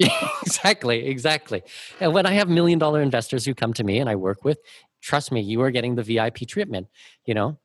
exactly, 0.42 1.06
exactly. 1.06 1.62
And 2.00 2.14
when 2.14 2.24
I 2.24 2.32
have 2.32 2.48
million 2.48 2.78
dollar 2.78 3.02
investors 3.02 3.44
who 3.44 3.54
come 3.54 3.74
to 3.74 3.84
me 3.84 3.98
and 3.98 4.08
I 4.08 4.16
work 4.16 4.42
with, 4.42 4.58
trust 5.02 5.30
me, 5.30 5.42
you 5.42 5.60
are 5.60 5.70
getting 5.70 5.96
the 5.96 6.02
VIP 6.02 6.48
treatment. 6.48 6.88
You 7.26 7.34
know, 7.34 7.58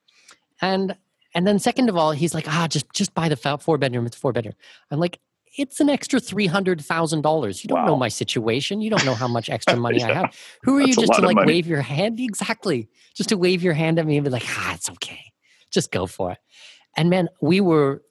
and 0.62 0.98
and 1.34 1.48
then 1.48 1.58
second 1.60 1.88
of 1.88 1.96
all, 1.96 2.12
he's 2.12 2.34
like, 2.34 2.50
ah, 2.50 2.68
just 2.68 2.92
just 2.92 3.14
buy 3.14 3.30
the 3.30 3.38
four 3.38 3.78
bedroom. 3.78 4.06
It's 4.06 4.18
four 4.18 4.34
bedroom. 4.34 4.56
I'm 4.92 5.00
like, 5.00 5.20
it's 5.58 5.80
an 5.80 5.90
extra 5.90 6.20
three 6.20 6.48
hundred 6.48 6.82
thousand 6.82 7.22
dollars. 7.22 7.64
You 7.64 7.70
don't 7.70 7.80
wow. 7.80 7.88
know 7.88 7.96
my 7.96 8.10
situation. 8.10 8.82
You 8.82 8.90
don't 8.90 9.06
know 9.06 9.16
how 9.16 9.28
much 9.28 9.50
extra 9.50 9.76
money 9.76 10.00
yeah. 10.00 10.10
I 10.10 10.14
have. 10.14 10.36
Who 10.64 10.78
are 10.78 10.80
That's 10.80 10.98
you 10.98 11.08
just 11.08 11.20
to 11.20 11.26
like 11.26 11.46
wave 11.46 11.68
your 11.68 11.82
hand? 11.82 12.20
Exactly, 12.20 12.90
just 13.14 13.30
to 13.30 13.38
wave 13.38 13.64
your 13.64 13.74
hand 13.74 14.00
at 14.00 14.06
me 14.06 14.18
and 14.18 14.24
be 14.24 14.30
like, 14.30 14.46
ah, 14.46 14.74
it's 14.74 14.90
okay. 14.92 15.32
Just 15.72 15.92
go 15.92 16.06
for 16.06 16.32
it. 16.32 16.38
And 16.98 17.10
man, 17.10 17.30
we 17.42 17.60
were 17.60 18.02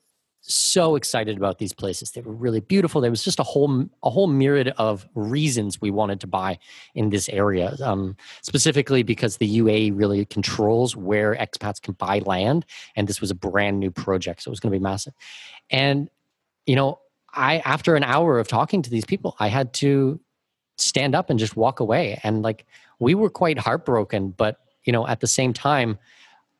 so 0.46 0.94
excited 0.94 1.38
about 1.38 1.58
these 1.58 1.72
places. 1.72 2.10
They 2.10 2.20
were 2.20 2.34
really 2.34 2.60
beautiful. 2.60 3.00
There 3.00 3.10
was 3.10 3.24
just 3.24 3.38
a 3.38 3.42
whole 3.42 3.86
a 4.02 4.10
whole 4.10 4.26
myriad 4.26 4.68
of 4.76 5.06
reasons 5.14 5.80
we 5.80 5.90
wanted 5.90 6.20
to 6.20 6.26
buy 6.26 6.58
in 6.94 7.10
this 7.10 7.28
area. 7.30 7.76
Um, 7.82 8.16
specifically 8.42 9.02
because 9.02 9.38
the 9.38 9.58
UAE 9.58 9.92
really 9.94 10.24
controls 10.26 10.96
where 10.96 11.34
expats 11.34 11.80
can 11.80 11.94
buy 11.94 12.18
land, 12.20 12.66
and 12.96 13.08
this 13.08 13.20
was 13.20 13.30
a 13.30 13.34
brand 13.34 13.80
new 13.80 13.90
project, 13.90 14.42
so 14.42 14.50
it 14.50 14.52
was 14.52 14.60
going 14.60 14.72
to 14.72 14.78
be 14.78 14.82
massive. 14.82 15.14
And 15.70 16.10
you 16.66 16.76
know, 16.76 16.98
I 17.34 17.58
after 17.64 17.96
an 17.96 18.04
hour 18.04 18.38
of 18.38 18.48
talking 18.48 18.82
to 18.82 18.90
these 18.90 19.04
people, 19.04 19.36
I 19.38 19.48
had 19.48 19.72
to 19.74 20.20
stand 20.76 21.14
up 21.14 21.30
and 21.30 21.38
just 21.38 21.56
walk 21.56 21.80
away. 21.80 22.20
And 22.22 22.42
like 22.42 22.66
we 22.98 23.14
were 23.14 23.30
quite 23.30 23.58
heartbroken, 23.58 24.30
but 24.30 24.58
you 24.84 24.92
know, 24.92 25.06
at 25.06 25.20
the 25.20 25.26
same 25.26 25.52
time, 25.52 25.98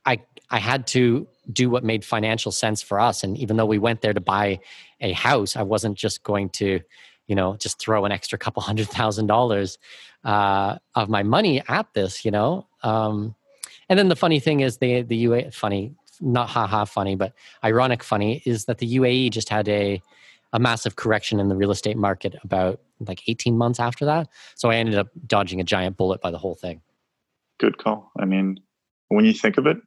I 0.06 0.20
I 0.50 0.58
had 0.58 0.87
to 0.88 1.26
do 1.52 1.68
what 1.68 1.84
made 1.84 2.04
financial 2.04 2.52
sense 2.52 2.82
for 2.82 2.98
us. 3.00 3.22
And 3.22 3.37
even 3.38 3.56
though 3.56 3.66
we 3.66 3.78
went 3.78 4.00
there 4.00 4.12
to 4.12 4.20
buy 4.20 4.60
a 5.00 5.12
house, 5.12 5.56
I 5.56 5.62
wasn't 5.62 5.98
just 5.98 6.22
going 6.22 6.48
to, 6.50 6.80
you 7.26 7.34
know, 7.34 7.56
just 7.56 7.78
throw 7.78 8.04
an 8.04 8.12
extra 8.12 8.38
couple 8.38 8.62
hundred 8.62 8.88
thousand 8.88 9.26
dollars 9.26 9.78
uh, 10.24 10.78
of 10.94 11.08
my 11.08 11.22
money 11.22 11.62
at 11.68 11.92
this, 11.94 12.24
you 12.24 12.30
know. 12.30 12.66
Um, 12.82 13.34
and 13.88 13.98
then 13.98 14.08
the 14.08 14.16
funny 14.16 14.40
thing 14.40 14.60
is, 14.60 14.78
the 14.78 15.02
the 15.02 15.24
UAE 15.26 15.54
funny, 15.54 15.94
not 16.20 16.48
haha 16.48 16.84
funny, 16.84 17.16
but 17.16 17.34
ironic 17.62 18.02
funny 18.02 18.42
is 18.46 18.64
that 18.66 18.78
the 18.78 18.96
UAE 18.96 19.30
just 19.30 19.48
had 19.48 19.68
a 19.68 20.00
a 20.54 20.58
massive 20.60 20.94
correction 20.94 21.40
in 21.40 21.48
the 21.48 21.56
real 21.56 21.72
estate 21.72 21.98
market 21.98 22.36
about 22.44 22.80
like 23.00 23.22
18 23.26 23.58
months 23.58 23.80
after 23.80 24.04
that. 24.04 24.28
So 24.54 24.70
I 24.70 24.76
ended 24.76 24.94
up 24.94 25.08
dodging 25.26 25.60
a 25.60 25.64
giant 25.64 25.96
bullet 25.96 26.20
by 26.20 26.30
the 26.30 26.38
whole 26.38 26.54
thing. 26.54 26.80
Good 27.58 27.78
call. 27.78 28.12
I 28.18 28.24
mean, 28.24 28.60
when 29.08 29.24
you 29.24 29.32
think 29.32 29.58
of 29.58 29.66
it, 29.66 29.78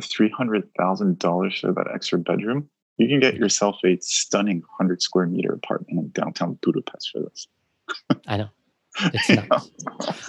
$300,000 0.00 1.60
for 1.60 1.72
that 1.72 1.86
extra 1.94 2.18
bedroom, 2.18 2.70
you 2.96 3.06
can 3.06 3.20
get 3.20 3.36
yourself 3.36 3.76
a 3.84 3.98
stunning 4.00 4.60
100 4.60 5.02
square 5.02 5.26
meter 5.26 5.52
apartment 5.52 5.98
in 5.98 6.10
downtown 6.10 6.58
Budapest 6.62 7.10
for 7.10 7.20
this. 7.20 7.46
I 8.26 8.38
know. 8.38 8.48
It's 8.98 9.28
nuts. 9.28 9.70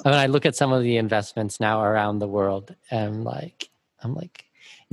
I 0.05 0.09
mean, 0.09 0.19
I 0.19 0.27
look 0.27 0.45
at 0.45 0.57
some 0.57 0.73
of 0.73 0.83
the 0.83 0.97
investments 0.97 1.61
now 1.61 1.81
around 1.81 2.19
the 2.19 2.27
world 2.27 2.75
and 2.91 3.23
like, 3.23 3.69
I'm 4.01 4.13
like, 4.13 4.45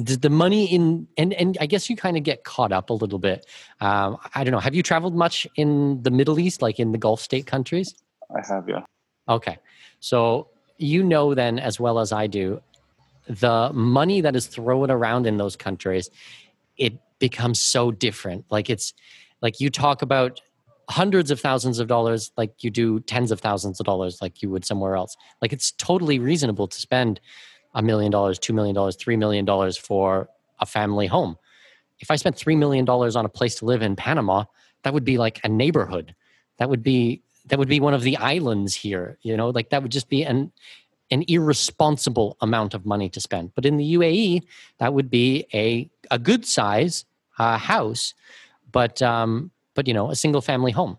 the 0.07 0.31
money 0.31 0.67
in 0.67 1.09
and 1.17 1.33
and 1.35 1.57
I 1.61 1.67
guess 1.67 1.89
you 1.91 1.97
kind 1.97 2.17
of 2.17 2.23
get 2.23 2.45
caught 2.45 2.73
up 2.73 2.91
a 2.91 2.93
little 2.93 3.19
bit. 3.19 3.47
Um, 3.81 4.19
I 4.35 4.45
don't 4.45 4.53
know. 4.53 4.61
Have 4.61 4.75
you 4.75 4.83
traveled 4.83 5.15
much 5.15 5.47
in 5.57 6.03
the 6.03 6.11
Middle 6.11 6.39
East, 6.39 6.63
like 6.63 6.79
in 6.79 6.93
the 6.93 6.99
Gulf 6.99 7.21
state 7.21 7.47
countries? 7.47 7.95
I 8.35 8.47
have, 8.47 8.69
yeah. 8.69 8.83
Okay, 9.29 9.59
so 10.01 10.49
you 10.79 11.03
know 11.03 11.35
then 11.35 11.59
as 11.59 11.79
well 11.79 11.99
as 11.99 12.13
I 12.13 12.27
do 12.27 12.61
the 13.29 13.71
money 13.73 14.21
that 14.21 14.35
is 14.35 14.47
thrown 14.47 14.91
around 14.91 15.27
in 15.27 15.37
those 15.37 15.57
countries, 15.57 16.11
it 16.77 16.95
becomes 17.19 17.61
so 17.61 17.91
different. 17.91 18.45
Like 18.51 18.69
it's 18.69 18.93
like 19.41 19.61
you 19.61 19.71
talk 19.71 20.03
about 20.03 20.41
hundreds 20.89 21.31
of 21.31 21.39
thousands 21.39 21.79
of 21.79 21.87
dollars 21.87 22.33
like 22.37 22.65
you 22.65 22.71
do 22.71 22.99
tens 22.99 23.31
of 23.31 23.39
thousands 23.39 23.79
of 23.79 23.87
dollars 23.87 24.21
like 24.21 24.43
you 24.43 24.51
would 24.51 24.65
somewhere 24.65 24.97
else. 24.97 25.17
Like 25.41 25.53
it's 25.53 25.71
totally 25.73 26.19
reasonable 26.19 26.67
to 26.67 26.81
spend 26.81 27.21
a 27.75 27.83
million 27.83 28.11
dollars, 28.11 28.39
two 28.39 28.53
million 28.53 28.75
dollars, 28.75 28.97
three 28.97 29.17
million 29.17 29.45
dollars 29.45 29.77
for 29.77 30.29
a 30.59 30.67
family 30.67 31.07
home. 31.07 31.37
If 31.99 32.11
I 32.11 32.17
spent 32.17 32.37
three 32.37 32.57
million 32.57 32.85
dollars 32.85 33.17
on 33.17 33.25
a 33.25 33.29
place 33.29 33.57
to 33.57 33.65
live 33.65 33.83
in 33.83 33.97
Panama, 33.97 34.45
that 34.83 34.95
would 34.95 35.05
be 35.05 35.19
like 35.19 35.41
a 35.45 35.49
neighborhood. 35.49 36.15
That 36.59 36.69
would 36.69 36.83
be 36.83 37.23
that 37.47 37.59
would 37.59 37.69
be 37.69 37.81
one 37.81 37.95
of 37.95 38.03
the 38.03 38.17
islands 38.17 38.75
here. 38.75 39.19
You 39.23 39.37
know, 39.37 39.51
like 39.51 39.71
that 39.71 39.83
would 39.83 39.93
just 39.93 40.09
be 40.09 40.25
an 40.25 40.53
an 41.11 41.25
irresponsible 41.29 42.37
amount 42.41 42.75
of 42.75 42.87
money 42.87 43.09
to 43.11 43.21
spend. 43.21 43.53
But 43.55 43.67
in 43.67 43.77
the 43.77 43.95
UAE, 43.95 44.43
that 44.79 44.95
would 44.95 45.11
be 45.11 45.47
a 45.53 45.91
a 46.11 46.19
good 46.19 46.47
size 46.47 47.05
uh, 47.39 47.59
house, 47.59 48.15
but 48.71 49.03
um, 49.03 49.51
but 49.75 49.87
you 49.87 49.95
know, 49.95 50.11
a 50.11 50.17
single 50.17 50.41
family 50.41 50.73
home. 50.73 50.99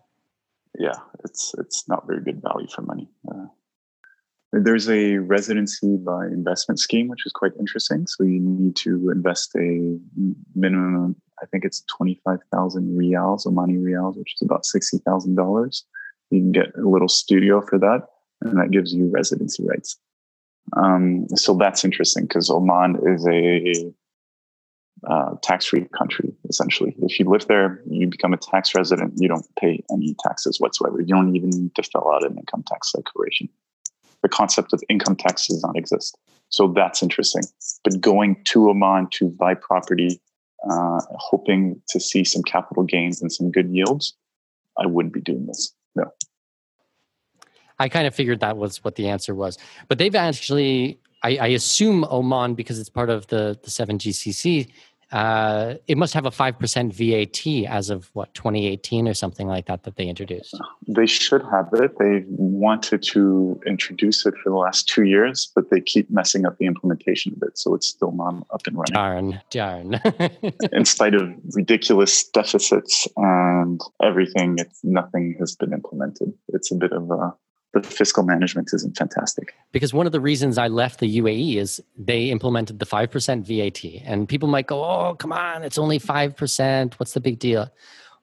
Yeah, 0.78 0.98
it's 1.24 1.54
it's 1.58 1.88
not 1.88 2.06
very 2.06 2.22
good 2.22 2.42
value 2.42 2.68
for 2.68 2.82
money. 2.82 3.08
Uh, 3.28 3.46
there's 4.52 4.88
a 4.90 5.16
residency 5.16 5.96
by 5.96 6.26
investment 6.26 6.78
scheme, 6.78 7.08
which 7.08 7.24
is 7.24 7.32
quite 7.32 7.52
interesting. 7.58 8.06
So 8.06 8.24
you 8.24 8.38
need 8.38 8.76
to 8.76 9.10
invest 9.10 9.54
a 9.56 9.98
minimum, 10.54 11.16
I 11.42 11.46
think 11.46 11.64
it's 11.64 11.82
25,000 11.96 12.98
rials, 12.98 13.46
Omani 13.46 13.82
rials, 13.82 14.18
which 14.18 14.34
is 14.34 14.42
about 14.42 14.64
$60,000. 14.64 15.82
You 16.30 16.40
can 16.40 16.52
get 16.52 16.76
a 16.76 16.88
little 16.88 17.08
studio 17.08 17.62
for 17.62 17.78
that, 17.78 18.06
and 18.42 18.58
that 18.58 18.70
gives 18.70 18.92
you 18.92 19.10
residency 19.10 19.64
rights. 19.66 19.98
Um, 20.76 21.26
so 21.34 21.54
that's 21.54 21.84
interesting 21.84 22.24
because 22.24 22.50
Oman 22.50 23.00
is 23.06 23.26
a 23.26 23.92
uh, 25.10 25.34
tax-free 25.42 25.86
country 25.96 26.32
essentially. 26.48 26.94
If 27.02 27.18
you 27.18 27.28
live 27.28 27.48
there, 27.48 27.82
you 27.90 28.06
become 28.06 28.32
a 28.32 28.36
tax 28.36 28.74
resident. 28.74 29.14
You 29.16 29.28
don't 29.28 29.46
pay 29.58 29.82
any 29.90 30.14
taxes 30.22 30.60
whatsoever. 30.60 31.00
You 31.00 31.06
don't 31.06 31.34
even 31.34 31.50
need 31.50 31.74
to 31.74 31.82
fill 31.82 32.08
out 32.14 32.24
an 32.24 32.36
income 32.38 32.64
tax 32.68 32.92
declaration 32.92 33.48
the 34.22 34.28
concept 34.28 34.72
of 34.72 34.82
income 34.88 35.16
tax 35.16 35.48
does 35.48 35.62
not 35.62 35.76
exist. 35.76 36.16
So 36.48 36.68
that's 36.68 37.02
interesting. 37.02 37.42
But 37.84 38.00
going 38.00 38.42
to 38.46 38.70
Oman 38.70 39.08
to 39.12 39.28
buy 39.28 39.54
property, 39.54 40.20
uh, 40.70 41.00
hoping 41.16 41.80
to 41.88 41.98
see 41.98 42.24
some 42.24 42.42
capital 42.42 42.84
gains 42.84 43.20
and 43.20 43.32
some 43.32 43.50
good 43.50 43.70
yields, 43.70 44.14
I 44.78 44.86
wouldn't 44.86 45.14
be 45.14 45.20
doing 45.20 45.46
this. 45.46 45.74
No. 45.94 46.04
I 47.78 47.88
kind 47.88 48.06
of 48.06 48.14
figured 48.14 48.40
that 48.40 48.56
was 48.56 48.84
what 48.84 48.94
the 48.94 49.08
answer 49.08 49.34
was. 49.34 49.58
But 49.88 49.98
they've 49.98 50.14
actually, 50.14 51.00
I, 51.22 51.36
I 51.36 51.46
assume 51.48 52.04
Oman, 52.08 52.54
because 52.54 52.78
it's 52.78 52.90
part 52.90 53.10
of 53.10 53.26
the, 53.28 53.58
the 53.62 53.70
7 53.70 53.98
GCC, 53.98 54.70
uh, 55.12 55.74
it 55.86 55.98
must 55.98 56.14
have 56.14 56.24
a 56.24 56.30
5% 56.30 56.92
VAT 56.92 57.70
as 57.70 57.90
of 57.90 58.10
what 58.14 58.32
2018 58.34 59.06
or 59.06 59.14
something 59.14 59.46
like 59.46 59.66
that 59.66 59.82
that 59.84 59.96
they 59.96 60.06
introduced. 60.06 60.58
They 60.88 61.06
should 61.06 61.42
have 61.42 61.68
it. 61.74 61.98
They 61.98 62.24
wanted 62.28 63.02
to 63.04 63.60
introduce 63.66 64.24
it 64.24 64.34
for 64.42 64.48
the 64.50 64.56
last 64.56 64.88
two 64.88 65.04
years, 65.04 65.52
but 65.54 65.70
they 65.70 65.80
keep 65.80 66.10
messing 66.10 66.46
up 66.46 66.56
the 66.56 66.64
implementation 66.66 67.34
of 67.36 67.46
it, 67.46 67.58
so 67.58 67.74
it's 67.74 67.86
still 67.86 68.12
not 68.12 68.46
up 68.50 68.66
and 68.66 68.76
running. 68.76 68.94
Darn, 68.94 69.40
darn. 69.50 70.00
in 70.72 70.84
spite 70.86 71.14
of 71.14 71.30
ridiculous 71.52 72.26
deficits 72.28 73.06
and 73.16 73.80
everything, 74.02 74.56
it's 74.58 74.82
nothing 74.82 75.36
has 75.38 75.54
been 75.54 75.74
implemented. 75.74 76.32
It's 76.48 76.72
a 76.72 76.74
bit 76.74 76.92
of 76.92 77.10
a 77.10 77.34
the 77.72 77.82
fiscal 77.82 78.22
management 78.22 78.70
isn't 78.72 78.96
fantastic. 78.96 79.54
Because 79.72 79.94
one 79.94 80.06
of 80.06 80.12
the 80.12 80.20
reasons 80.20 80.58
I 80.58 80.68
left 80.68 81.00
the 81.00 81.18
UAE 81.20 81.56
is 81.56 81.82
they 81.96 82.30
implemented 82.30 82.78
the 82.78 82.86
5% 82.86 83.46
VAT. 83.46 84.02
And 84.04 84.28
people 84.28 84.48
might 84.48 84.66
go, 84.66 84.84
oh, 84.84 85.14
come 85.14 85.32
on, 85.32 85.62
it's 85.62 85.78
only 85.78 85.98
5%. 85.98 86.94
What's 86.94 87.12
the 87.12 87.20
big 87.20 87.38
deal? 87.38 87.70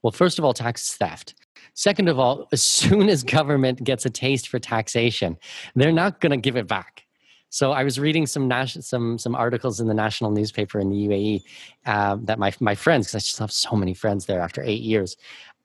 Well, 0.02 0.12
first 0.12 0.38
of 0.40 0.46
all, 0.46 0.54
tax 0.54 0.90
is 0.90 0.96
theft. 0.96 1.34
Second 1.74 2.10
of 2.10 2.20
all, 2.20 2.48
as 2.52 2.62
soon 2.62 3.10
as 3.10 3.24
government 3.24 3.84
gets 3.84 4.06
a 4.06 4.10
taste 4.10 4.48
for 4.48 4.60
taxation, 4.60 5.38
they're 5.76 5.92
not 5.92 6.22
going 6.22 6.32
to 6.32 6.38
give 6.38 6.56
it 6.56 6.68
back. 6.68 7.06
So 7.52 7.72
I 7.72 7.84
was 7.84 8.00
reading 8.00 8.28
some 8.28 8.48
nas- 8.48 8.86
some 8.88 9.18
some 9.18 9.34
articles 9.34 9.80
in 9.80 9.88
the 9.88 9.94
national 9.94 10.30
newspaper 10.30 10.80
in 10.80 10.90
the 10.90 11.08
UAE 11.08 11.42
uh, 11.88 12.18
that 12.22 12.38
my 12.38 12.54
my 12.60 12.76
friends, 12.76 13.08
because 13.08 13.16
I 13.16 13.20
just 13.26 13.40
have 13.40 13.52
so 13.52 13.76
many 13.76 13.96
friends 13.96 14.28
there 14.28 14.40
after 14.40 14.62
eight 14.64 14.82
years, 14.82 15.18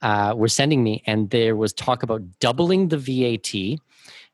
uh, 0.05 0.35
were 0.37 0.49
sending 0.49 0.85
me, 0.85 1.03
and 1.07 1.31
there 1.31 1.57
was 1.57 1.73
talk 1.73 2.03
about 2.03 2.23
doubling 2.39 2.89
the 2.89 2.99
VAT. 2.99 3.81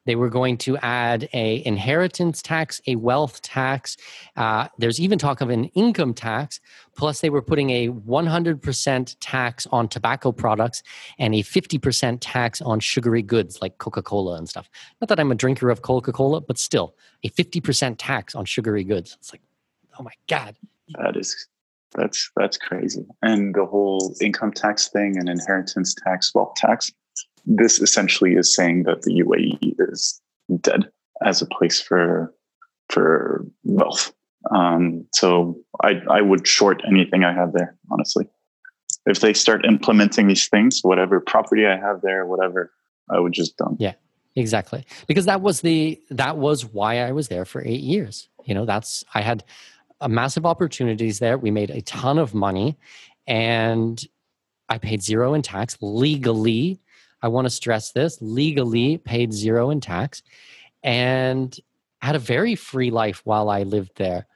They 0.07 0.17
were 0.17 0.29
going 0.29 0.57
to 0.59 0.77
add 0.79 1.29
a 1.33 1.65
inheritance 1.65 2.43
tax, 2.43 2.81
a 2.89 2.97
wealth 2.97 3.41
tax. 3.43 3.97
Uh, 4.37 4.67
there's 4.79 4.99
even 4.99 5.19
talk 5.19 5.41
of 5.41 5.51
an 5.51 5.67
income 5.67 6.13
tax. 6.13 6.59
Plus, 6.97 7.21
they 7.21 7.31
were 7.31 7.43
putting 7.43 7.71
a 7.71 7.89
100% 7.91 9.17
tax 9.21 9.67
on 9.71 9.87
tobacco 9.87 10.33
products 10.33 10.83
and 11.19 11.35
a 11.35 11.43
50% 11.43 12.19
tax 12.21 12.61
on 12.61 12.81
sugary 12.81 13.23
goods 13.23 13.63
like 13.63 13.79
Coca-Cola 13.79 14.39
and 14.39 14.49
stuff. 14.49 14.69
Not 15.01 15.09
that 15.09 15.21
I'm 15.21 15.31
a 15.31 15.37
drinker 15.37 15.71
of 15.71 15.83
Coca-Cola, 15.83 16.41
but 16.41 16.59
still, 16.59 16.97
a 17.23 17.31
50% 17.31 17.95
tax 17.97 18.35
on 18.35 18.45
sugary 18.45 18.83
goods. 18.83 19.17
It's 19.21 19.33
like, 19.33 19.43
oh 19.99 20.03
my 20.03 20.15
god. 20.29 20.57
That 20.99 21.17
is 21.17 21.47
that's 21.95 22.31
that's 22.37 22.57
crazy. 22.57 23.05
And 23.23 23.55
the 23.55 23.67
whole 23.67 24.15
income 24.21 24.53
tax 24.53 24.89
thing 24.89 25.17
and 25.19 25.29
inheritance 25.29 25.95
tax, 25.95 26.33
wealth 26.35 26.55
tax, 26.57 26.93
this 27.45 27.81
essentially 27.81 28.35
is 28.35 28.55
saying 28.55 28.85
that 28.85 29.03
the 29.03 29.23
UAE 29.23 29.75
is 29.79 30.21
dead 30.61 30.91
as 31.25 31.43
a 31.43 31.47
place 31.47 31.81
for 31.81 32.35
for 32.89 33.47
wealth. 33.65 34.13
Um, 34.55 35.07
so 35.13 35.59
I 35.83 36.01
I 36.09 36.21
would 36.21 36.47
short 36.47 36.83
anything 36.87 37.25
I 37.25 37.33
have 37.33 37.53
there, 37.53 37.77
honestly. 37.91 38.29
If 39.07 39.21
they 39.21 39.33
start 39.33 39.65
implementing 39.65 40.29
these 40.29 40.47
things, 40.49 40.81
whatever 40.83 41.21
property 41.21 41.67
I 41.67 41.77
have 41.77 42.03
there, 42.03 42.27
whatever, 42.27 42.71
I 43.11 43.19
would 43.19 43.33
just 43.33 43.57
dump. 43.57 43.79
Yeah, 43.81 43.95
exactly. 44.37 44.85
Because 45.07 45.25
that 45.25 45.41
was 45.41 45.63
the 45.63 46.01
that 46.11 46.37
was 46.37 46.65
why 46.65 47.01
I 47.01 47.13
was 47.13 47.29
there 47.29 47.45
for 47.45 47.63
eight 47.65 47.81
years. 47.81 48.29
You 48.45 48.55
know, 48.55 48.65
that's 48.65 49.05
I 49.15 49.23
had 49.23 49.45
massive 50.09 50.47
opportunities 50.47 51.19
there. 51.19 51.39
We 51.39 51.51
made 51.51 51.71
a 51.71 51.83
ton 51.83 52.19
of 52.19 52.35
money 52.35 52.77
and 53.27 54.03
I 54.69 54.79
paid 54.79 55.03
zero 55.03 55.35
in 55.35 55.43
tax 55.43 55.77
legally. 55.81 56.81
I 57.23 57.29
want 57.29 57.47
to 57.47 57.51
stress 57.51 57.93
this 57.93 58.19
legally 58.21 58.99
paid 58.99 59.33
zero 59.33 59.71
in 59.71 59.81
tax 59.81 60.23
and 60.83 61.55
had 62.01 62.17
a 62.17 62.21
very 62.21 62.55
free 62.55 62.91
life 62.91 63.21
while 63.25 63.51
I 63.51 63.65
lived 63.65 63.93
there. 63.97 64.27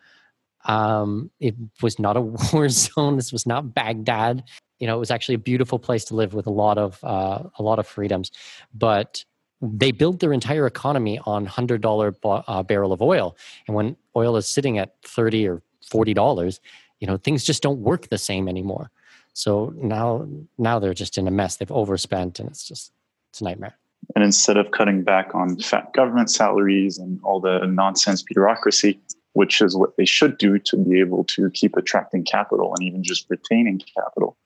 Um, 0.67 1.31
it 1.41 1.55
was 1.83 1.99
not 1.99 2.17
a 2.17 2.21
war 2.53 2.69
zone. 2.69 3.17
This 3.17 3.33
was 3.33 3.47
not 3.47 3.75
Baghdad. 3.75 4.45
You 4.79 4.87
know, 4.87 4.97
it 4.97 5.01
was 5.01 5.11
actually 5.11 5.37
a 5.37 5.39
beautiful 5.39 5.79
place 5.79 6.05
to 6.07 6.15
live 6.15 6.35
with 6.35 6.47
a 6.47 6.51
lot 6.53 6.79
of 6.79 7.03
uh, 7.03 7.45
a 7.59 7.63
lot 7.63 7.79
of 7.79 7.87
freedoms. 7.87 8.33
But 8.75 9.25
they 9.61 9.93
built 9.93 10.21
their 10.21 10.33
entire 10.33 10.67
economy 10.67 11.19
on 11.25 11.47
hundred 11.47 11.81
dollar 11.81 12.15
uh, 12.25 12.63
barrel 12.63 12.93
of 12.93 13.01
oil, 13.01 13.37
and 13.67 13.75
when 13.75 13.97
oil 14.17 14.37
is 14.37 14.49
sitting 14.49 14.79
at 14.79 14.95
thirty 15.03 15.47
or 15.49 15.63
forty 15.89 16.15
dollars, 16.15 16.61
you 17.01 17.07
know 17.07 17.17
things 17.17 17.45
just 17.45 17.63
don't 17.63 17.81
work 17.81 18.09
the 18.09 18.19
same 18.19 18.49
anymore. 18.49 18.91
So 19.33 19.73
now 19.77 20.29
now 20.59 20.79
they're 20.79 20.95
just 20.95 21.19
in 21.19 21.27
a 21.27 21.31
mess. 21.31 21.57
They've 21.57 21.71
overspent, 21.71 22.41
and 22.41 22.49
it's 22.49 22.67
just 22.67 22.93
it's 23.31 23.41
a 23.41 23.45
nightmare. 23.45 23.77
And 24.15 24.25
instead 24.25 24.57
of 24.57 24.71
cutting 24.71 25.03
back 25.03 25.35
on 25.35 25.59
fat 25.59 25.93
government 25.95 26.31
salaries 26.31 26.99
and 26.99 27.19
all 27.23 27.41
the 27.41 27.61
nonsense 27.67 28.23
bureaucracy, 28.23 29.01
which 29.33 29.61
is 29.61 29.77
what 29.77 29.97
they 29.97 30.05
should 30.05 30.39
do 30.39 30.59
to 30.59 30.77
be 30.77 31.01
able 31.01 31.25
to 31.25 31.51
keep 31.51 31.77
attracting 31.77 32.25
capital 32.25 32.75
and 32.75 32.85
even 32.85 33.03
just 33.03 33.27
retaining 33.31 33.81
capital, 33.97 34.37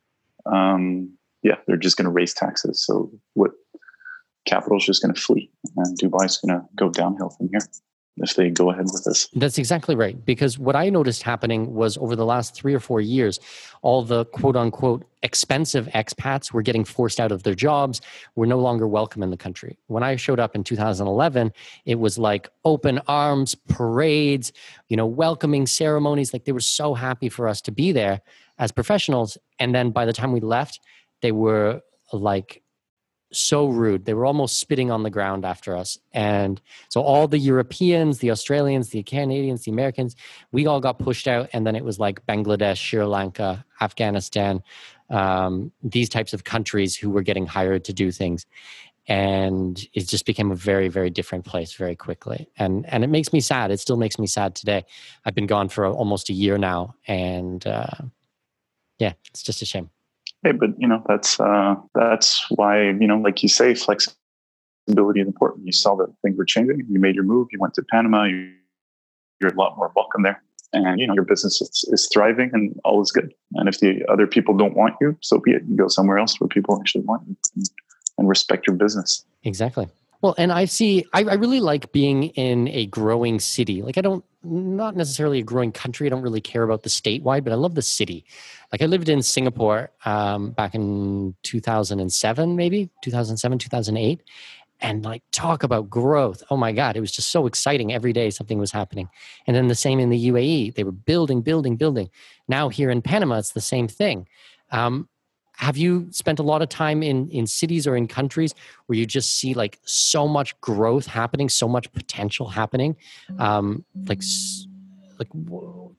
um, 0.47 1.11
yeah, 1.43 1.57
they're 1.67 1.77
just 1.77 1.97
going 1.97 2.05
to 2.05 2.11
raise 2.11 2.35
taxes. 2.35 2.81
So 2.85 3.11
what 3.35 3.51
capital 4.49 4.79
is 4.79 4.85
just 4.85 5.03
going 5.03 5.15
to 5.15 5.21
flee 5.21 5.51
and 5.77 5.99
Dubai 5.99 6.25
is 6.27 6.39
going 6.39 6.59
to 6.59 6.67
go 6.77 6.89
downhill 6.91 7.31
from 7.31 7.49
here 7.51 7.61
if 8.23 8.35
they 8.35 8.51
go 8.51 8.71
ahead 8.71 8.87
with 8.93 9.05
this. 9.05 9.29
That's 9.35 9.59
exactly 9.59 9.95
right. 9.95 10.25
Because 10.25 10.59
what 10.59 10.77
I 10.77 10.89
noticed 10.91 11.23
happening 11.23 11.75
was 11.75 11.97
over 11.99 12.17
the 12.17 12.25
last 12.25 12.55
three 12.55 12.75
or 12.75 12.81
four 12.81 13.01
years, 13.01 13.39
all 13.83 14.03
the 14.03 14.25
quote 14.27 14.57
unquote 14.57 15.05
expensive 15.23 15.87
expats 15.89 16.53
were 16.53 16.63
getting 16.63 16.85
forced 16.85 17.21
out 17.21 17.33
of 17.33 17.43
their 17.43 17.55
jobs, 17.55 18.01
were 18.35 18.47
no 18.47 18.59
longer 18.59 18.87
welcome 18.87 19.23
in 19.23 19.31
the 19.31 19.37
country. 19.37 19.79
When 19.87 20.03
I 20.03 20.17
showed 20.17 20.41
up 20.41 20.55
in 20.55 20.65
2011, 20.65 21.53
it 21.85 21.97
was 21.97 22.19
like 22.19 22.49
open 22.65 23.01
arms, 23.09 23.55
parades, 23.55 24.53
you 24.89 24.97
know, 24.97 25.07
welcoming 25.07 25.67
ceremonies. 25.67 26.33
Like 26.33 26.45
they 26.45 26.53
were 26.53 26.61
so 26.61 26.95
happy 26.95 27.29
for 27.29 27.49
us 27.49 27.61
to 27.63 27.73
be 27.73 27.93
there 27.93 28.21
as 28.59 28.73
professionals. 28.73 29.39
And 29.59 29.75
then 29.75 29.91
by 29.91 30.05
the 30.05 30.13
time 30.13 30.33
we 30.33 30.41
left, 30.41 30.81
they 31.21 31.33
were 31.33 31.83
like 32.13 32.63
so 33.33 33.69
rude. 33.69 34.05
They 34.05 34.15
were 34.15 34.27
almost 34.27 34.59
spitting 34.59 34.91
on 34.91 35.03
the 35.03 35.11
ground 35.11 35.45
after 35.45 35.77
us. 35.77 35.99
And 36.13 36.61
so 36.89 37.03
all 37.03 37.29
the 37.29 37.39
Europeans, 37.39 38.19
the 38.19 38.31
Australians, 38.31 38.91
the 38.91 39.03
Canadians, 39.03 39.65
the 39.65 39.71
Americans, 39.71 40.17
we 40.53 40.67
all 40.67 40.81
got 40.81 40.99
pushed 40.99 41.29
out. 41.29 41.51
And 41.53 41.67
then 41.67 41.77
it 41.77 41.85
was 41.85 41.99
like 41.99 42.25
Bangladesh, 42.27 42.77
Sri 42.77 43.03
Lanka, 43.05 43.65
Afghanistan, 43.81 44.63
um, 45.11 45.73
these 45.83 46.09
types 46.09 46.33
of 46.33 46.45
countries 46.45 46.97
who 46.97 47.11
were 47.11 47.23
getting 47.23 47.47
hired 47.47 47.85
to 47.85 47.93
do 47.93 48.11
things. 48.11 48.47
And 49.07 49.83
it 49.95 50.07
just 50.07 50.27
became 50.27 50.51
a 50.51 50.55
very, 50.55 50.89
very 50.89 51.09
different 51.09 51.47
place 51.47 51.73
very 51.73 51.97
quickly. 51.97 52.51
And 52.59 52.85
and 52.87 53.03
it 53.05 53.07
makes 53.07 53.33
me 53.33 53.41
sad. 53.41 53.71
It 53.71 53.81
still 53.81 53.97
makes 53.97 54.19
me 54.19 54.27
sad 54.27 54.55
today. 54.55 54.85
I've 55.25 55.35
been 55.35 55.47
gone 55.47 55.71
for 55.71 55.87
almost 55.87 56.29
a 56.29 56.35
year 56.35 56.59
now. 56.59 56.95
And 57.07 57.67
uh, 57.67 57.87
yeah, 58.99 59.15
it's 59.31 59.43
just 59.43 59.63
a 59.63 59.65
shame. 59.65 59.89
Hey, 60.43 60.53
but 60.53 60.71
you 60.79 60.87
know 60.87 61.03
that's 61.07 61.41
uh, 61.41 61.75
that's 61.95 62.47
why 62.51 62.85
you 62.85 63.07
know, 63.07 63.19
like 63.19 63.43
you 63.43 63.49
say, 63.49 63.75
flexibility 63.75 65.21
is 65.21 65.27
important. 65.27 65.67
You 65.67 65.73
saw 65.73 65.97
that 65.97 66.13
things 66.23 66.37
were 66.37 66.45
changing. 66.45 66.87
You 66.89 67.01
made 67.01 67.15
your 67.15 67.25
move. 67.25 67.49
You 67.51 67.59
went 67.59 67.75
to 67.75 67.83
Panama. 67.91 68.25
You, 68.25 68.53
you're 69.41 69.53
a 69.53 69.57
lot 69.57 69.77
more 69.77 69.93
welcome 69.97 70.23
there, 70.23 70.43
and 70.73 71.01
you 71.01 71.07
know 71.07 71.15
your 71.15 71.25
business 71.25 71.61
is, 71.61 71.85
is 71.89 72.09
thriving 72.13 72.51
and 72.53 72.79
all 72.85 73.03
is 73.03 73.11
good. 73.11 73.33
And 73.55 73.69
if 73.69 73.81
the 73.81 74.05
other 74.09 74.27
people 74.27 74.57
don't 74.57 74.77
want 74.77 74.95
you, 75.01 75.17
so 75.21 75.39
be 75.39 75.53
it. 75.53 75.63
You 75.69 75.77
go 75.77 75.89
somewhere 75.89 76.19
else 76.19 76.41
where 76.41 76.49
people 76.49 76.79
actually 76.81 77.05
want 77.05 77.23
you. 77.27 77.37
And 77.57 77.69
and 78.19 78.29
respect 78.29 78.67
your 78.67 78.77
business. 78.77 79.25
Exactly. 79.45 79.89
Well, 80.21 80.35
and 80.37 80.51
I 80.51 80.65
see, 80.65 81.05
I, 81.13 81.23
I, 81.25 81.35
really 81.35 81.61
like 81.61 81.93
being 81.93 82.25
in 82.25 82.67
a 82.69 82.87
growing 82.87 83.39
city. 83.39 83.83
Like, 83.83 83.97
I 83.97 84.01
don't, 84.01 84.25
not 84.43 84.97
necessarily 84.97 85.39
a 85.39 85.45
growing 85.45 85.71
country. 85.71 86.07
I 86.07 86.11
don't 86.11 86.23
really 86.23 86.41
care 86.41 86.65
about 86.65 86.83
the 86.83 86.89
statewide, 86.89 87.45
but 87.45 87.53
I 87.53 87.57
love 87.57 87.77
the 87.77 87.83
city. 87.83 88.25
Like, 88.73 88.83
I 88.83 88.87
lived 88.87 89.09
in 89.09 89.23
Singapore 89.23 89.93
um, 90.05 90.51
back 90.51 90.75
in 90.75 91.37
2007, 91.45 92.57
maybe 92.57 92.91
2007, 93.03 93.59
2008. 93.59 94.21
And 94.81 95.05
like, 95.05 95.23
talk 95.31 95.63
about 95.63 95.89
growth. 95.89 96.43
Oh 96.51 96.57
my 96.57 96.73
God, 96.73 96.97
it 96.97 97.01
was 97.01 97.13
just 97.13 97.31
so 97.31 97.47
exciting. 97.47 97.93
Every 97.93 98.13
day 98.13 98.31
something 98.31 98.59
was 98.59 98.73
happening. 98.73 99.09
And 99.47 99.55
then 99.55 99.69
the 99.69 99.75
same 99.77 100.01
in 100.01 100.11
the 100.11 100.31
UAE. 100.31 100.75
They 100.75 100.85
were 100.85 100.93
building, 100.93 101.43
building, 101.43 101.77
building. 101.77 102.11
Now, 102.49 102.69
here 102.69 102.91
in 102.91 103.03
Panama, 103.03 103.39
it's 103.39 103.53
the 103.53 103.61
same 103.61 103.87
thing. 103.87 104.27
Um, 104.73 105.09
have 105.59 105.77
you 105.77 106.07
spent 106.13 106.39
a 106.39 106.43
lot 106.45 106.63
of 106.63 106.69
time 106.69 107.03
in 107.03 107.29
in 107.31 107.45
cities 107.47 107.85
or 107.85 107.97
in 107.97 108.07
countries 108.07 108.55
where 108.87 108.97
you 108.97 109.05
just 109.05 109.39
see 109.39 109.55
like 109.55 109.81
so 109.85 110.29
much 110.29 110.59
growth 110.61 111.07
happening 111.07 111.49
so 111.49 111.67
much 111.67 111.93
potential 111.93 112.49
happening? 112.49 112.97
Um, 113.39 113.85
like 114.07 114.23
like 115.19 115.29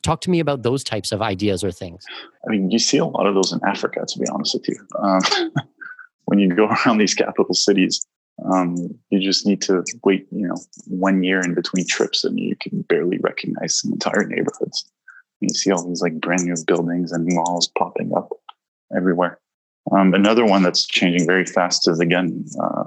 talk 0.01 0.21
to 0.21 0.29
me 0.29 0.39
about 0.39 0.63
those 0.63 0.81
types 0.81 1.11
of 1.11 1.21
ideas 1.21 1.61
or 1.61 1.71
things. 1.71 2.05
I 2.47 2.51
mean 2.51 2.71
you 2.71 2.79
see 2.79 2.97
a 2.97 3.05
lot 3.05 3.27
of 3.27 3.35
those 3.35 3.51
in 3.51 3.59
africa 3.67 4.05
to 4.07 4.19
be 4.19 4.25
honest 4.31 4.53
with 4.53 4.69
you. 4.69 4.77
Um, 4.97 5.21
when 6.25 6.39
you 6.39 6.55
go 6.55 6.67
around 6.67 6.99
these 6.99 7.13
capital 7.13 7.53
cities 7.53 8.05
um, 8.49 8.75
you 9.09 9.19
just 9.19 9.45
need 9.45 9.61
to 9.63 9.83
wait 10.05 10.25
you 10.31 10.47
know 10.47 10.55
one 10.87 11.21
year 11.21 11.41
in 11.41 11.53
between 11.53 11.85
trips 11.85 12.23
and 12.23 12.39
you 12.39 12.55
can 12.55 12.83
barely 12.83 13.17
recognize 13.17 13.81
entire 13.83 14.25
neighborhoods. 14.25 14.89
You 15.41 15.49
see 15.49 15.71
all 15.71 15.85
these 15.85 16.01
like 16.01 16.21
brand 16.21 16.45
new 16.45 16.55
buildings 16.65 17.11
and 17.11 17.27
malls 17.27 17.67
popping 17.77 18.13
up 18.15 18.29
everywhere 18.95 19.37
um, 19.91 20.13
another 20.13 20.45
one 20.45 20.63
that's 20.63 20.85
changing 20.85 21.25
very 21.25 21.45
fast 21.45 21.87
is 21.87 21.99
again 21.99 22.45
uh, 22.61 22.83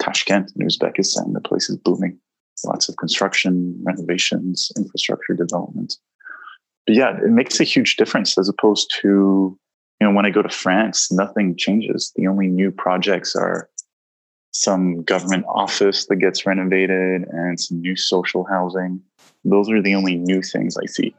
Tashkent 0.00 0.52
in 0.56 0.66
Uzbekistan. 0.66 1.32
The 1.32 1.40
place 1.40 1.68
is 1.70 1.76
booming. 1.76 2.18
Lots 2.64 2.88
of 2.88 2.96
construction, 2.96 3.78
renovations, 3.82 4.70
infrastructure 4.76 5.34
development. 5.34 5.96
But 6.86 6.96
yeah, 6.96 7.16
it 7.16 7.30
makes 7.30 7.60
a 7.60 7.64
huge 7.64 7.96
difference 7.96 8.38
as 8.38 8.48
opposed 8.48 8.92
to 9.00 9.58
you 10.00 10.06
know 10.06 10.12
when 10.12 10.26
I 10.26 10.30
go 10.30 10.42
to 10.42 10.48
France, 10.48 11.10
nothing 11.10 11.56
changes. 11.56 12.12
The 12.16 12.26
only 12.26 12.46
new 12.46 12.70
projects 12.70 13.34
are 13.34 13.68
some 14.52 15.02
government 15.02 15.44
office 15.48 16.06
that 16.06 16.16
gets 16.16 16.46
renovated 16.46 17.22
and 17.32 17.58
some 17.58 17.80
new 17.80 17.96
social 17.96 18.44
housing. 18.44 19.00
Those 19.44 19.68
are 19.70 19.82
the 19.82 19.94
only 19.94 20.16
new 20.16 20.42
things 20.42 20.76
I 20.76 20.86
see. 20.86 21.14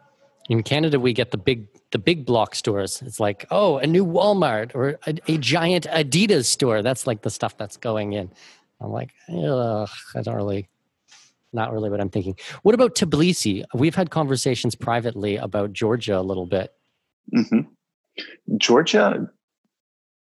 In 0.50 0.62
Canada, 0.64 1.00
we 1.00 1.14
get 1.14 1.32
the 1.32 1.38
big 1.38 1.68
the 1.92 1.98
big 1.98 2.26
block 2.26 2.56
stores. 2.56 3.02
It's 3.02 3.20
like, 3.20 3.46
oh, 3.52 3.78
a 3.78 3.88
new 3.88 4.06
Walmart 4.06 4.72
or 4.76 5.00
a, 5.08 5.16
a 5.28 5.38
giant 5.38 5.86
Adidas 5.86 6.46
store. 6.46 6.82
That's 6.82 7.08
like 7.08 7.22
the 7.22 7.30
stuff 7.30 7.58
that's 7.58 7.78
going 7.78 8.14
in. 8.14 8.30
I'm 8.82 8.92
like, 8.92 9.12
I 9.30 9.32
don't 9.34 10.36
really, 10.36 10.68
not 11.54 11.72
really 11.72 11.90
what 11.90 12.02
I'm 12.02 12.10
thinking. 12.10 12.36
What 12.64 12.76
about 12.76 12.96
Tbilisi? 12.96 13.64
We've 13.74 13.96
had 13.96 14.10
conversations 14.10 14.76
privately 14.76 15.38
about 15.38 15.74
Georgia 15.74 16.20
a 16.20 16.22
little 16.22 16.46
bit. 16.46 16.74
Mm-hmm. 17.34 17.62
Georgia, 18.58 19.30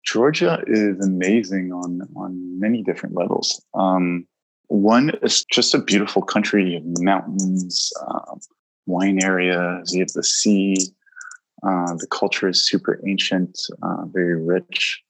Georgia 0.04 0.64
is 0.68 1.06
amazing 1.06 1.72
on 1.72 2.02
on 2.16 2.60
many 2.60 2.82
different 2.82 3.14
levels. 3.14 3.62
Um, 3.74 4.26
one 4.68 5.12
is 5.22 5.46
just 5.46 5.74
a 5.76 5.82
beautiful 5.82 6.22
country. 6.22 6.74
Have 6.74 6.84
mountains, 7.04 7.92
um, 8.08 8.40
wine 8.88 9.24
areas. 9.24 9.94
You 9.94 10.00
have 10.00 10.14
the 10.14 10.24
sea. 10.24 10.76
Uh, 11.64 11.96
the 11.96 12.08
culture 12.12 12.48
is 12.48 12.68
super 12.68 13.02
ancient, 13.08 13.60
uh, 13.82 14.06
very 14.06 14.42
rich, 14.42 15.04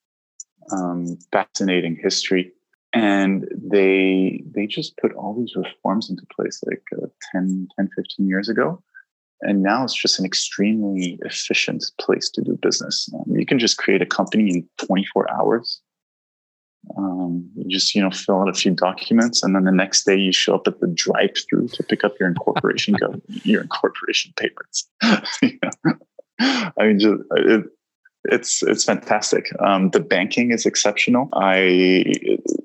um, 0.72 1.18
fascinating 1.32 1.98
history. 2.02 2.52
And 2.94 3.48
they 3.54 4.44
they 4.50 4.66
just 4.66 4.98
put 4.98 5.14
all 5.14 5.34
these 5.38 5.56
reforms 5.56 6.10
into 6.10 6.26
place 6.34 6.64
like 6.66 6.84
uh, 7.02 7.08
10, 7.34 7.68
10, 7.76 7.90
15 7.96 8.28
years 8.28 8.50
ago. 8.50 8.82
And 9.42 9.62
now 9.62 9.84
it's 9.84 9.94
just 9.94 10.20
an 10.20 10.26
extremely 10.26 11.20
efficient 11.22 11.84
place 12.02 12.30
to 12.32 12.42
do 12.42 12.58
business. 12.62 13.08
Um, 13.14 13.36
you 13.36 13.46
can 13.46 13.60
just 13.60 13.78
create 13.78 14.02
a 14.02 14.06
company 14.06 14.50
in 14.50 14.70
24 14.78 15.32
hours. 15.32 15.82
Um, 16.98 17.50
you 17.56 17.70
just 17.70 17.94
you 17.96 18.02
know 18.02 18.12
fill 18.12 18.42
out 18.42 18.50
a 18.50 18.54
few 18.54 18.72
documents, 18.72 19.44
and 19.44 19.56
then 19.56 19.66
the 19.66 19.72
next 19.72 20.06
day 20.06 20.16
you 20.16 20.32
show 20.32 20.56
up 20.56 20.68
at 20.68 20.80
the 20.80 20.88
drive-through 20.88 21.68
to 21.70 21.84
pick 21.84 22.04
up 22.04 22.14
your 22.20 22.30
incorporation 22.30 22.94
go, 22.96 23.20
your 23.44 23.62
incorporation 23.62 24.34
papers. 24.38 24.88
I 26.40 26.72
mean, 26.80 27.00
just, 27.00 27.22
it, 27.32 27.66
it's 28.26 28.64
it's 28.64 28.84
fantastic. 28.84 29.50
Um, 29.62 29.90
the 29.92 30.00
banking 30.00 30.52
is 30.52 30.66
exceptional. 30.66 31.30
I 31.34 32.04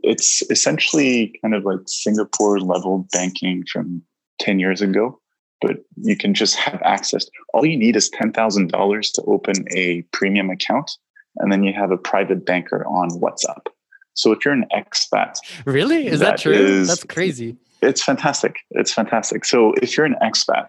it's 0.02 0.42
essentially 0.50 1.38
kind 1.42 1.54
of 1.54 1.64
like 1.64 1.80
Singapore 1.86 2.60
level 2.60 3.06
banking 3.12 3.64
from 3.72 4.02
ten 4.38 4.58
years 4.58 4.80
ago, 4.80 5.20
but 5.60 5.78
you 5.96 6.16
can 6.16 6.34
just 6.34 6.56
have 6.56 6.80
access. 6.82 7.26
All 7.54 7.64
you 7.64 7.76
need 7.76 7.96
is 7.96 8.10
ten 8.10 8.32
thousand 8.32 8.70
dollars 8.70 9.10
to 9.12 9.22
open 9.22 9.64
a 9.74 10.02
premium 10.12 10.50
account, 10.50 10.90
and 11.36 11.52
then 11.52 11.62
you 11.62 11.72
have 11.72 11.90
a 11.90 11.98
private 11.98 12.44
banker 12.44 12.84
on 12.86 13.10
WhatsApp. 13.10 13.66
So 14.14 14.32
if 14.32 14.44
you're 14.44 14.54
an 14.54 14.66
expat, 14.74 15.36
really 15.64 16.06
is 16.06 16.20
that, 16.20 16.36
that 16.36 16.40
true? 16.40 16.52
Is, 16.52 16.88
That's 16.88 17.04
crazy. 17.04 17.56
It's 17.80 18.02
fantastic. 18.02 18.56
It's 18.72 18.92
fantastic. 18.92 19.44
So 19.44 19.72
if 19.82 19.96
you're 19.96 20.06
an 20.06 20.16
expat 20.22 20.68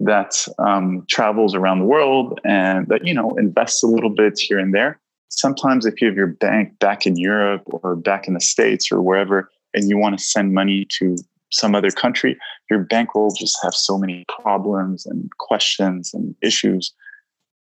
that 0.00 0.46
um, 0.58 1.04
travels 1.08 1.54
around 1.54 1.80
the 1.80 1.84
world 1.84 2.40
and 2.44 2.86
that 2.88 3.04
you 3.04 3.12
know 3.12 3.30
invests 3.36 3.82
a 3.82 3.86
little 3.86 4.10
bit 4.10 4.38
here 4.38 4.58
and 4.58 4.72
there 4.72 5.00
sometimes 5.28 5.84
if 5.86 6.00
you 6.00 6.06
have 6.06 6.16
your 6.16 6.28
bank 6.28 6.78
back 6.78 7.06
in 7.06 7.16
europe 7.16 7.62
or 7.66 7.96
back 7.96 8.28
in 8.28 8.34
the 8.34 8.40
states 8.40 8.92
or 8.92 9.02
wherever 9.02 9.50
and 9.74 9.88
you 9.88 9.98
want 9.98 10.16
to 10.16 10.24
send 10.24 10.54
money 10.54 10.86
to 10.88 11.16
some 11.50 11.74
other 11.74 11.90
country 11.90 12.38
your 12.70 12.78
bank 12.78 13.14
will 13.14 13.34
just 13.34 13.58
have 13.62 13.74
so 13.74 13.98
many 13.98 14.24
problems 14.40 15.04
and 15.04 15.30
questions 15.38 16.14
and 16.14 16.34
issues 16.42 16.92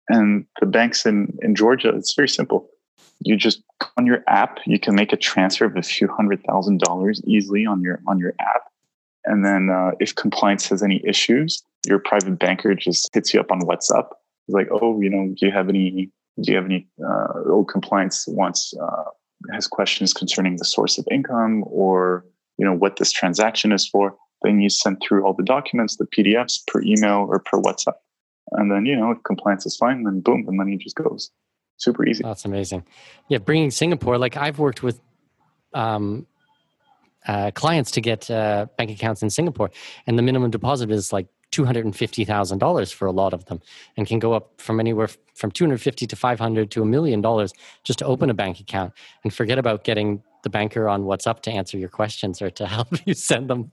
and 0.08 0.46
the 0.60 0.66
banks 0.66 1.04
in, 1.04 1.36
in 1.42 1.54
georgia 1.54 1.90
it's 1.90 2.14
very 2.14 2.28
simple 2.28 2.70
you 3.20 3.36
just 3.36 3.62
on 3.96 4.06
your 4.06 4.22
app 4.28 4.58
you 4.66 4.78
can 4.78 4.94
make 4.94 5.12
a 5.12 5.16
transfer 5.16 5.64
of 5.64 5.76
a 5.76 5.82
few 5.82 6.08
hundred 6.08 6.42
thousand 6.44 6.80
dollars 6.80 7.20
easily 7.26 7.66
on 7.66 7.82
your 7.82 8.00
on 8.06 8.18
your 8.18 8.34
app 8.40 8.62
and 9.24 9.44
then 9.44 9.70
uh, 9.70 9.92
if 10.00 10.14
compliance 10.14 10.68
has 10.68 10.82
any 10.82 11.02
issues 11.06 11.62
your 11.86 11.98
private 11.98 12.38
banker 12.38 12.74
just 12.74 13.10
hits 13.12 13.32
you 13.32 13.40
up 13.40 13.52
on 13.52 13.60
WhatsApp. 13.60 14.08
it's 14.46 14.54
like, 14.54 14.68
oh, 14.70 15.00
you 15.00 15.10
know, 15.10 15.34
do 15.38 15.46
you 15.46 15.52
have 15.52 15.68
any, 15.68 16.10
do 16.40 16.50
you 16.50 16.56
have 16.56 16.64
any, 16.64 16.86
uh, 17.04 17.28
oh, 17.46 17.64
compliance 17.64 18.26
wants, 18.26 18.74
uh, 18.80 19.04
has 19.52 19.66
questions 19.66 20.12
concerning 20.12 20.56
the 20.56 20.64
source 20.64 20.98
of 20.98 21.06
income 21.10 21.64
or, 21.66 22.24
you 22.58 22.64
know, 22.64 22.72
what 22.72 22.96
this 22.96 23.12
transaction 23.12 23.72
is 23.72 23.86
for. 23.86 24.16
Then 24.42 24.60
you 24.60 24.68
send 24.68 25.02
through 25.02 25.24
all 25.24 25.34
the 25.34 25.42
documents, 25.42 25.96
the 25.96 26.06
PDFs 26.06 26.66
per 26.66 26.82
email 26.82 27.26
or 27.28 27.38
per 27.40 27.60
WhatsApp. 27.60 27.94
And 28.52 28.70
then, 28.70 28.86
you 28.86 28.96
know, 28.96 29.10
if 29.10 29.22
compliance 29.24 29.66
is 29.66 29.76
fine, 29.76 30.04
then 30.04 30.20
boom, 30.20 30.44
the 30.44 30.52
money 30.52 30.76
just 30.76 30.96
goes. 30.96 31.30
Super 31.84 32.06
easy. 32.06 32.22
That's 32.22 32.46
amazing. 32.46 32.82
Yeah, 33.28 33.38
bringing 33.38 33.70
Singapore, 33.70 34.16
like 34.16 34.38
I've 34.38 34.58
worked 34.58 34.82
with 34.82 35.00
um, 35.74 36.26
uh, 37.26 37.50
clients 37.50 37.90
to 37.92 38.00
get 38.00 38.30
uh, 38.30 38.66
bank 38.78 38.90
accounts 38.90 39.22
in 39.22 39.28
Singapore, 39.28 39.70
and 40.06 40.18
the 40.18 40.22
minimum 40.22 40.50
deposit 40.50 40.90
is 40.90 41.12
like 41.12 41.26
$250,000 41.52 42.94
for 42.94 43.06
a 43.06 43.12
lot 43.12 43.34
of 43.34 43.44
them 43.44 43.60
and 43.98 44.06
can 44.06 44.18
go 44.18 44.32
up 44.32 44.60
from 44.62 44.80
anywhere 44.80 45.08
from 45.34 45.50
250 45.50 46.06
to 46.06 46.16
500 46.16 46.70
to 46.70 46.80
a 46.80 46.86
million 46.86 47.20
dollars 47.20 47.52
just 47.82 47.98
to 47.98 48.06
open 48.06 48.30
a 48.30 48.34
bank 48.34 48.60
account 48.60 48.94
and 49.22 49.34
forget 49.34 49.58
about 49.58 49.84
getting 49.84 50.22
the 50.42 50.50
banker 50.50 50.88
on 50.88 51.04
WhatsApp 51.04 51.40
to 51.42 51.50
answer 51.50 51.76
your 51.76 51.90
questions 51.90 52.40
or 52.40 52.48
to 52.50 52.66
help 52.76 52.88
you 53.06 53.12
send 53.12 53.50
them. 53.50 53.72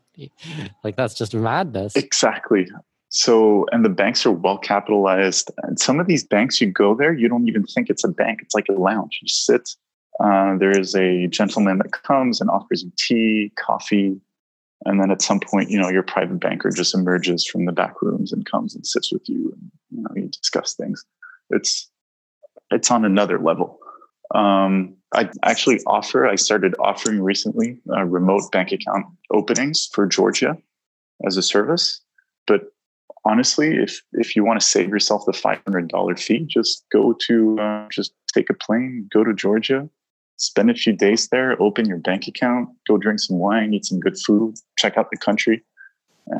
Like 0.83 0.97
that's 0.97 1.13
just 1.13 1.33
madness. 1.33 1.95
Exactly. 1.95 2.67
So, 3.11 3.65
and 3.71 3.85
the 3.85 3.89
banks 3.89 4.25
are 4.25 4.31
well 4.31 4.57
capitalized. 4.57 5.51
And 5.63 5.79
some 5.79 5.99
of 5.99 6.07
these 6.07 6.23
banks, 6.23 6.59
you 6.59 6.71
go 6.71 6.95
there, 6.95 7.13
you 7.13 7.27
don't 7.27 7.47
even 7.47 7.65
think 7.65 7.89
it's 7.89 8.03
a 8.03 8.09
bank. 8.09 8.39
It's 8.41 8.55
like 8.55 8.67
a 8.69 8.73
lounge. 8.73 9.19
You 9.21 9.27
sit, 9.27 9.69
uh, 10.19 10.57
there 10.57 10.71
is 10.71 10.95
a 10.95 11.27
gentleman 11.27 11.77
that 11.79 11.91
comes 11.91 12.41
and 12.41 12.49
offers 12.49 12.83
you 12.83 12.91
tea, 12.97 13.51
coffee, 13.57 14.19
and 14.85 14.99
then 14.99 15.11
at 15.11 15.21
some 15.21 15.39
point 15.39 15.69
you 15.69 15.79
know 15.79 15.89
your 15.89 16.03
private 16.03 16.39
banker 16.39 16.69
just 16.69 16.93
emerges 16.93 17.45
from 17.45 17.65
the 17.65 17.71
back 17.71 18.01
rooms 18.01 18.31
and 18.31 18.45
comes 18.45 18.75
and 18.75 18.85
sits 18.85 19.11
with 19.11 19.27
you 19.27 19.51
and 19.53 19.71
you 19.91 20.01
know 20.01 20.09
you 20.15 20.27
discuss 20.27 20.73
things 20.73 21.03
it's 21.49 21.89
it's 22.71 22.91
on 22.91 23.05
another 23.05 23.39
level 23.39 23.79
um, 24.33 24.95
i 25.13 25.29
actually 25.43 25.79
offer 25.85 26.25
i 26.25 26.35
started 26.35 26.75
offering 26.79 27.21
recently 27.21 27.79
uh, 27.91 28.03
remote 28.03 28.51
bank 28.51 28.71
account 28.71 29.05
openings 29.31 29.89
for 29.93 30.05
georgia 30.07 30.57
as 31.25 31.37
a 31.37 31.43
service 31.43 32.01
but 32.47 32.71
honestly 33.25 33.75
if 33.75 34.01
if 34.13 34.35
you 34.35 34.43
want 34.43 34.59
to 34.59 34.65
save 34.65 34.89
yourself 34.89 35.23
the 35.25 35.31
$500 35.31 36.19
fee 36.19 36.45
just 36.47 36.85
go 36.91 37.13
to 37.27 37.59
uh, 37.59 37.87
just 37.91 38.13
take 38.33 38.49
a 38.49 38.53
plane 38.53 39.07
go 39.11 39.23
to 39.23 39.33
georgia 39.33 39.89
spend 40.41 40.71
a 40.71 40.73
few 40.73 40.93
days 40.93 41.27
there, 41.29 41.61
open 41.61 41.87
your 41.87 41.97
bank 41.97 42.27
account, 42.27 42.69
go 42.87 42.97
drink 42.97 43.19
some 43.19 43.37
wine, 43.37 43.73
eat 43.73 43.85
some 43.85 43.99
good 43.99 44.17
food, 44.17 44.55
check 44.77 44.97
out 44.97 45.09
the 45.11 45.17
country. 45.17 45.63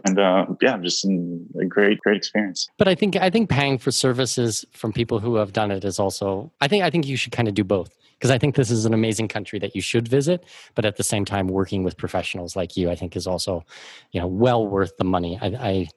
and 0.06 0.20
uh, 0.20 0.46
yeah, 0.62 0.78
just 0.78 1.06
a 1.06 1.66
great, 1.68 2.00
great 2.00 2.18
experience. 2.18 2.68
But 2.78 2.88
I 2.88 2.96
think 2.96 3.16
I 3.16 3.30
think 3.30 3.50
paying 3.50 3.78
for 3.78 3.92
services 3.92 4.66
from 4.72 4.92
people 4.92 5.20
who 5.20 5.36
have 5.36 5.54
done 5.54 5.72
it 5.72 5.84
is 5.84 6.00
also. 6.00 6.52
I 6.62 6.68
think 6.68 6.84
I 6.84 6.90
think 6.90 7.08
you 7.08 7.18
should 7.18 7.32
kind 7.32 7.48
of 7.48 7.54
do 7.54 7.64
both 7.64 7.96
because 8.14 8.32
I 8.32 8.38
think 8.38 8.56
this 8.56 8.72
is 8.72 8.86
an 8.86 8.94
amazing 8.94 9.28
country 9.28 9.60
that 9.60 9.76
you 9.76 9.82
should 9.82 10.08
visit. 10.08 10.44
But 10.76 10.86
at 10.86 10.98
the 10.98 11.04
same 11.04 11.26
time, 11.26 11.48
working 11.48 11.84
with 11.84 11.98
professionals 11.98 12.56
like 12.56 12.78
you, 12.78 12.90
I 12.90 12.96
think 12.96 13.16
is 13.16 13.28
also, 13.28 13.66
you 14.12 14.22
know, 14.22 14.28
well 14.28 14.66
worth 14.68 14.96
the 14.98 15.04
money. 15.04 15.38
I, 15.42 15.48
I 15.48 15.88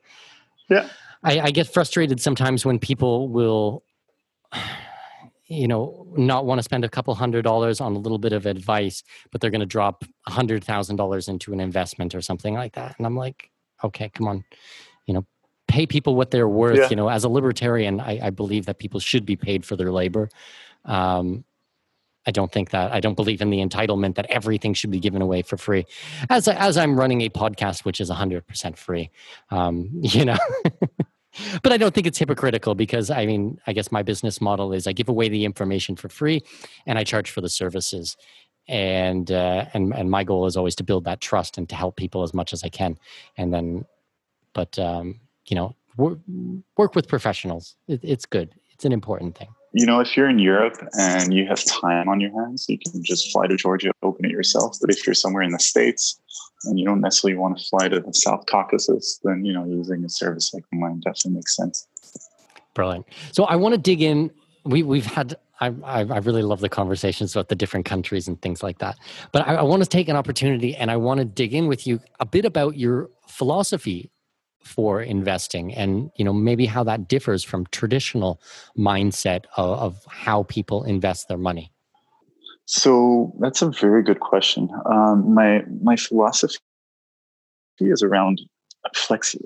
yeah, 0.69 0.89
I, 1.23 1.41
I 1.41 1.51
get 1.51 1.73
frustrated 1.73 2.21
sometimes 2.21 2.65
when 2.65 2.79
people 2.79 3.29
will 3.29 3.83
you 5.47 5.69
know 5.69 6.07
not 6.17 6.47
want 6.47 6.59
to 6.59 6.63
spend 6.63 6.85
a 6.85 6.89
couple 6.89 7.15
hundred 7.15 7.43
dollars 7.43 7.81
on 7.81 7.95
a 7.95 7.99
little 7.99 8.19
bit 8.19 8.33
of 8.33 8.47
advice 8.47 9.03
but 9.31 9.41
they're 9.41 9.51
going 9.51 9.61
to 9.61 9.67
drop 9.67 10.05
a 10.27 10.31
hundred 10.31 10.65
thousand 10.65 10.97
dollars 10.97 11.29
into 11.29 11.53
an 11.53 11.61
investment 11.61 12.15
or 12.15 12.21
something 12.21 12.55
like 12.55 12.75
that. 12.75 12.95
And 12.99 13.07
i'm 13.07 13.17
like 13.17 13.51
okay 13.83 14.09
come 14.09 14.29
on. 14.29 14.45
You 15.07 15.15
know 15.15 15.27
pay 15.69 15.87
people 15.87 16.15
what 16.15 16.31
they're 16.31 16.49
worth 16.49 16.79
yeah. 16.79 16.89
you 16.91 16.97
know 16.97 17.09
as 17.09 17.25
a 17.25 17.29
libertarian 17.29 18.01
I, 18.01 18.27
I, 18.27 18.31
believe 18.31 18.67
that 18.67 18.79
people 18.79 19.01
should 19.01 19.27
be 19.27 19.37
paid 19.37 19.65
for 19.65 19.77
their 19.77 19.91
labor. 19.91 20.29
Um, 20.85 21.45
i 22.27 22.31
don't 22.31 22.53
think 22.53 22.71
that 22.71 22.93
i 22.93 23.01
don't 23.01 23.17
believe 23.17 23.41
in 23.41 23.51
the 23.51 23.59
entitlement 23.59 24.15
that 24.15 24.27
everything 24.29 24.75
should 24.75 24.91
be 24.91 25.01
given 25.01 25.23
away 25.23 25.43
for 25.43 25.57
free 25.57 25.85
as, 26.31 26.49
as 26.49 26.77
i'm 26.77 26.99
running 26.99 27.21
a 27.21 27.29
podcast 27.29 27.85
which 27.85 28.01
is 28.01 28.11
100% 28.11 28.77
free 28.77 29.11
um, 29.51 29.89
you 30.01 30.25
know 30.25 30.39
but 31.63 31.73
I 31.73 31.77
don't 31.77 31.95
think 31.95 32.07
it's 32.07 32.19
hypocritical 32.19 32.75
because 32.75 33.11
I 33.11 33.27
mean, 33.27 33.59
I 33.67 33.73
guess 33.73 33.91
my 33.91 34.03
business 34.03 34.41
model 34.41 34.73
is 34.73 34.87
I 34.87 34.93
give 34.93 35.09
away 35.09 35.29
the 35.29 35.45
information 35.45 35.97
for 35.97 36.09
free 36.09 36.43
and 36.87 36.99
I 36.99 37.05
charge 37.05 37.31
for 37.31 37.41
the 37.41 37.49
services. 37.49 38.17
And 38.67 39.31
uh, 39.31 39.67
and 39.75 39.93
and 39.93 40.11
my 40.11 40.25
goal 40.25 40.47
is 40.47 40.57
always 40.57 40.75
to 40.77 40.85
build 40.85 41.05
that 41.05 41.21
trust 41.21 41.59
and 41.59 41.69
to 41.69 41.75
help 41.75 41.97
people 41.97 42.23
as 42.23 42.33
much 42.33 42.55
as 42.55 42.65
I 42.65 42.71
can. 42.71 42.97
And 43.37 43.53
then, 43.53 43.85
but 44.55 44.79
um, 44.79 45.21
you 45.47 45.55
know, 45.55 45.77
work, 45.99 46.19
work 46.79 46.95
with 46.95 47.07
professionals. 47.07 47.77
It, 47.89 48.01
it's 48.03 48.25
good. 48.25 48.55
It's 48.71 48.87
an 48.87 48.93
important 48.93 49.37
thing. 49.37 49.49
You 49.75 49.87
know, 49.87 49.99
if 49.99 50.17
you're 50.17 50.31
in 50.31 50.39
Europe 50.39 50.77
and 50.97 51.35
you 51.35 51.49
have 51.49 51.65
time 51.65 52.09
on 52.09 52.21
your 52.21 52.31
hands, 52.31 52.67
you 52.69 52.79
can 52.79 53.03
just 53.03 53.33
fly 53.33 53.49
to 53.49 53.57
Georgia, 53.57 53.91
open 54.05 54.25
it 54.25 54.31
yourself. 54.31 54.77
But 54.81 54.91
if 54.91 55.05
you're 55.05 55.15
somewhere 55.15 55.43
in 55.43 55.51
the 55.51 55.59
States 55.59 56.21
and 56.65 56.79
you 56.79 56.85
don't 56.85 57.01
necessarily 57.01 57.37
want 57.37 57.59
to 57.59 57.65
fly 57.65 57.89
to 57.89 57.99
the 57.99 58.13
South 58.15 58.47
Caucasus, 58.47 59.19
then 59.25 59.45
you 59.45 59.53
know 59.53 59.65
using 59.65 60.05
a 60.05 60.09
service 60.09 60.55
like 60.55 60.63
mine 60.73 61.01
definitely 61.01 61.33
makes 61.33 61.57
sense. 61.57 61.89
Brilliant. 62.75 63.07
So 63.33 63.45
I 63.45 63.57
want 63.57 63.75
to 63.75 63.81
dig 63.81 64.01
in. 64.01 64.31
We 64.65 64.85
we've 64.85 65.07
had 65.07 65.37
I, 65.61 65.73
I, 65.85 66.19
really 66.19 66.43
love 66.43 66.61
the 66.61 66.69
conversations 66.69 67.35
about 67.35 67.49
the 67.49 67.55
different 67.55 67.87
countries 67.87 68.27
and 68.27 68.41
things 68.43 68.63
like 68.63 68.79
that. 68.79 68.97
But 69.33 69.47
I, 69.49 69.57
I 69.57 69.63
want 69.63 69.83
to 69.83 69.89
take 69.89 70.09
an 70.09 70.17
opportunity 70.17 70.75
and 70.75 70.91
I 70.91 70.97
want 70.97 71.19
to 71.19 71.25
dig 71.25 71.55
in 71.55 71.69
with 71.69 71.87
you 71.87 72.01
a 72.19 72.27
bit 72.27 72.45
about 72.45 72.77
your 72.77 73.11
philosophy 73.29 74.11
for 74.65 75.03
investing 75.03 75.75
and 75.75 76.11
you 76.17 76.25
know 76.25 76.33
maybe 76.33 76.67
how 76.67 76.83
that 76.83 77.07
differs 77.07 77.45
from 77.45 77.67
traditional 77.67 78.41
mindset 78.77 79.45
of, 79.57 79.79
of 79.79 80.05
how 80.09 80.43
people 80.45 80.83
invest 80.85 81.29
their 81.29 81.39
money 81.39 81.71
so 82.67 83.33
that's 83.41 83.63
a 83.63 83.71
very 83.71 84.03
good 84.03 84.21
question. 84.21 84.69
Um, 84.87 85.35
my 85.35 85.63
my 85.83 85.97
philosophy 85.97 86.59
is 87.81 88.03
around 88.03 88.41
flexi- 88.95 89.39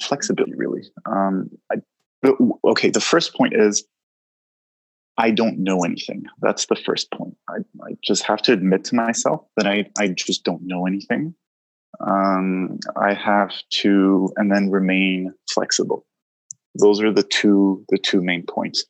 flexibility. 0.00 0.54
Really, 0.54 0.82
um, 1.06 1.50
I, 1.72 1.76
okay. 2.64 2.90
The 2.90 3.00
first 3.00 3.34
point 3.34 3.54
is 3.56 3.84
I 5.18 5.32
don't 5.32 5.58
know 5.58 5.80
anything. 5.80 6.24
That's 6.40 6.66
the 6.66 6.76
first 6.76 7.10
point. 7.10 7.36
I, 7.48 7.58
I 7.84 7.96
just 8.04 8.22
have 8.24 8.40
to 8.42 8.52
admit 8.52 8.84
to 8.84 8.94
myself 8.94 9.44
that 9.56 9.66
I 9.66 9.86
I 9.98 10.08
just 10.08 10.44
don't 10.44 10.62
know 10.62 10.86
anything. 10.86 11.34
Um, 12.06 12.78
I 12.96 13.14
have 13.14 13.52
to, 13.82 14.32
and 14.36 14.50
then 14.50 14.70
remain 14.70 15.34
flexible. 15.52 16.06
Those 16.78 17.02
are 17.02 17.12
the 17.12 17.22
two 17.22 17.84
the 17.88 17.98
two 17.98 18.22
main 18.22 18.44
points. 18.46 18.84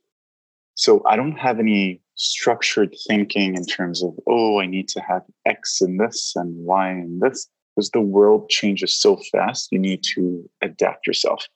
So 0.74 1.02
I 1.06 1.16
don't 1.16 1.38
have 1.38 1.58
any 1.58 2.00
structured 2.14 2.94
thinking 3.08 3.56
in 3.56 3.64
terms 3.64 4.02
of, 4.02 4.14
oh, 4.26 4.60
I 4.60 4.66
need 4.66 4.88
to 4.88 5.00
have 5.00 5.22
X 5.46 5.80
in 5.80 5.96
this 5.96 6.34
and 6.36 6.54
Y 6.64 6.90
in 6.90 7.18
this, 7.20 7.48
because 7.74 7.90
the 7.90 8.00
world 8.00 8.48
changes 8.48 8.94
so 8.94 9.16
fast, 9.32 9.72
you 9.72 9.78
need 9.78 10.02
to 10.14 10.48
adapt 10.62 11.06
yourself. 11.06 11.46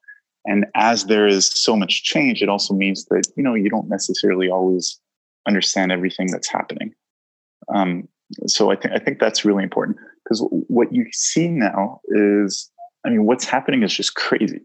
And 0.47 0.67
as 0.75 1.05
there 1.05 1.27
is 1.27 1.47
so 1.49 1.77
much 1.77 2.03
change, 2.03 2.43
it 2.43 2.49
also 2.49 2.75
means 2.75 3.07
that, 3.07 3.27
you 3.37 3.43
know, 3.43 3.55
you 3.55 3.71
don't 3.71 3.89
necessarily 3.89 4.51
always 4.51 5.01
understand 5.47 5.93
everything 5.93 6.31
that's 6.31 6.49
happening. 6.49 6.95
Um, 7.75 8.09
so 8.47 8.71
I 8.71 8.77
think 8.77 8.95
I 8.95 8.99
think 8.99 9.19
that's 9.21 9.45
really 9.45 9.63
important 9.63 9.99
because 10.25 10.47
what 10.51 10.93
you 10.93 11.07
see 11.13 11.49
now 11.49 12.01
is, 12.09 12.71
I 13.05 13.11
mean, 13.11 13.27
what's 13.27 13.45
happening 13.45 13.83
is 13.83 13.95
just 13.95 14.15
crazy. 14.15 14.61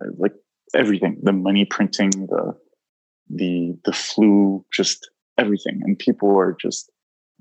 Uh, 0.00 0.08
like 0.18 0.32
everything, 0.74 1.18
the 1.22 1.32
money 1.32 1.64
printing, 1.64 2.10
the 2.10 2.54
the 3.28 3.78
the 3.84 3.92
flu, 3.92 4.64
just 4.72 5.08
everything. 5.38 5.80
And 5.84 5.98
people 5.98 6.36
are 6.38 6.56
just 6.60 6.90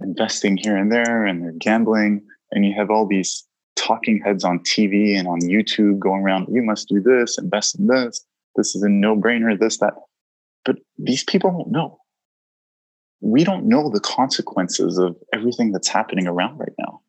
investing 0.02 0.58
here 0.58 0.76
and 0.76 0.92
there 0.92 1.26
and 1.26 1.42
they're 1.42 1.54
gambling. 1.60 2.26
And 2.52 2.66
you 2.66 2.74
have 2.76 2.90
all 2.90 3.08
these 3.08 3.46
talking 3.76 4.22
heads 4.24 4.44
on 4.44 4.60
TV 4.60 5.18
and 5.18 5.28
on 5.28 5.42
YouTube 5.42 6.00
going 6.00 6.24
around, 6.24 6.48
you 6.52 6.62
must 6.62 6.88
do 6.88 7.02
this, 7.02 7.38
invest 7.38 7.80
in 7.80 7.88
this. 7.88 8.26
This 8.56 8.76
is 8.76 8.84
a 8.84 8.90
no 8.90 9.16
brainer, 9.16 9.60
this, 9.60 9.78
that. 9.80 9.94
But 10.64 10.78
these 10.98 11.24
people 11.24 11.52
don't 11.52 11.72
know. 11.72 12.00
We 13.22 13.44
don't 13.44 13.66
know 13.66 13.90
the 13.90 14.00
consequences 14.00 14.98
of 14.98 15.16
everything 15.34 15.72
that's 15.72 15.88
happening 15.88 16.28
around 16.28 16.58
right 16.58 16.74
now. 16.80 17.02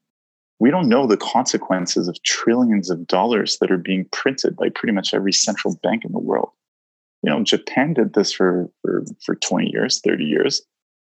We 0.58 0.70
don't 0.70 0.88
know 0.88 1.06
the 1.06 1.18
consequences 1.18 2.08
of 2.08 2.22
trillions 2.22 2.88
of 2.88 3.06
dollars 3.06 3.58
that 3.58 3.70
are 3.70 3.78
being 3.78 4.06
printed 4.12 4.56
by 4.56 4.70
pretty 4.70 4.92
much 4.92 5.12
every 5.12 5.32
central 5.32 5.78
bank 5.82 6.04
in 6.04 6.12
the 6.12 6.18
world. 6.18 6.50
You 7.22 7.30
know, 7.30 7.42
Japan 7.42 7.92
did 7.92 8.14
this 8.14 8.32
for, 8.32 8.70
for, 8.82 9.04
for 9.24 9.34
20 9.34 9.70
years, 9.70 10.00
30 10.00 10.24
years 10.24 10.62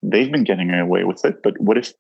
they've 0.03 0.31
been 0.31 0.45
getting 0.45 0.71
away 0.71 1.05
with 1.05 1.25
it. 1.25 1.43
But 1.43 1.59
what 1.61 1.79
if 1.79 1.93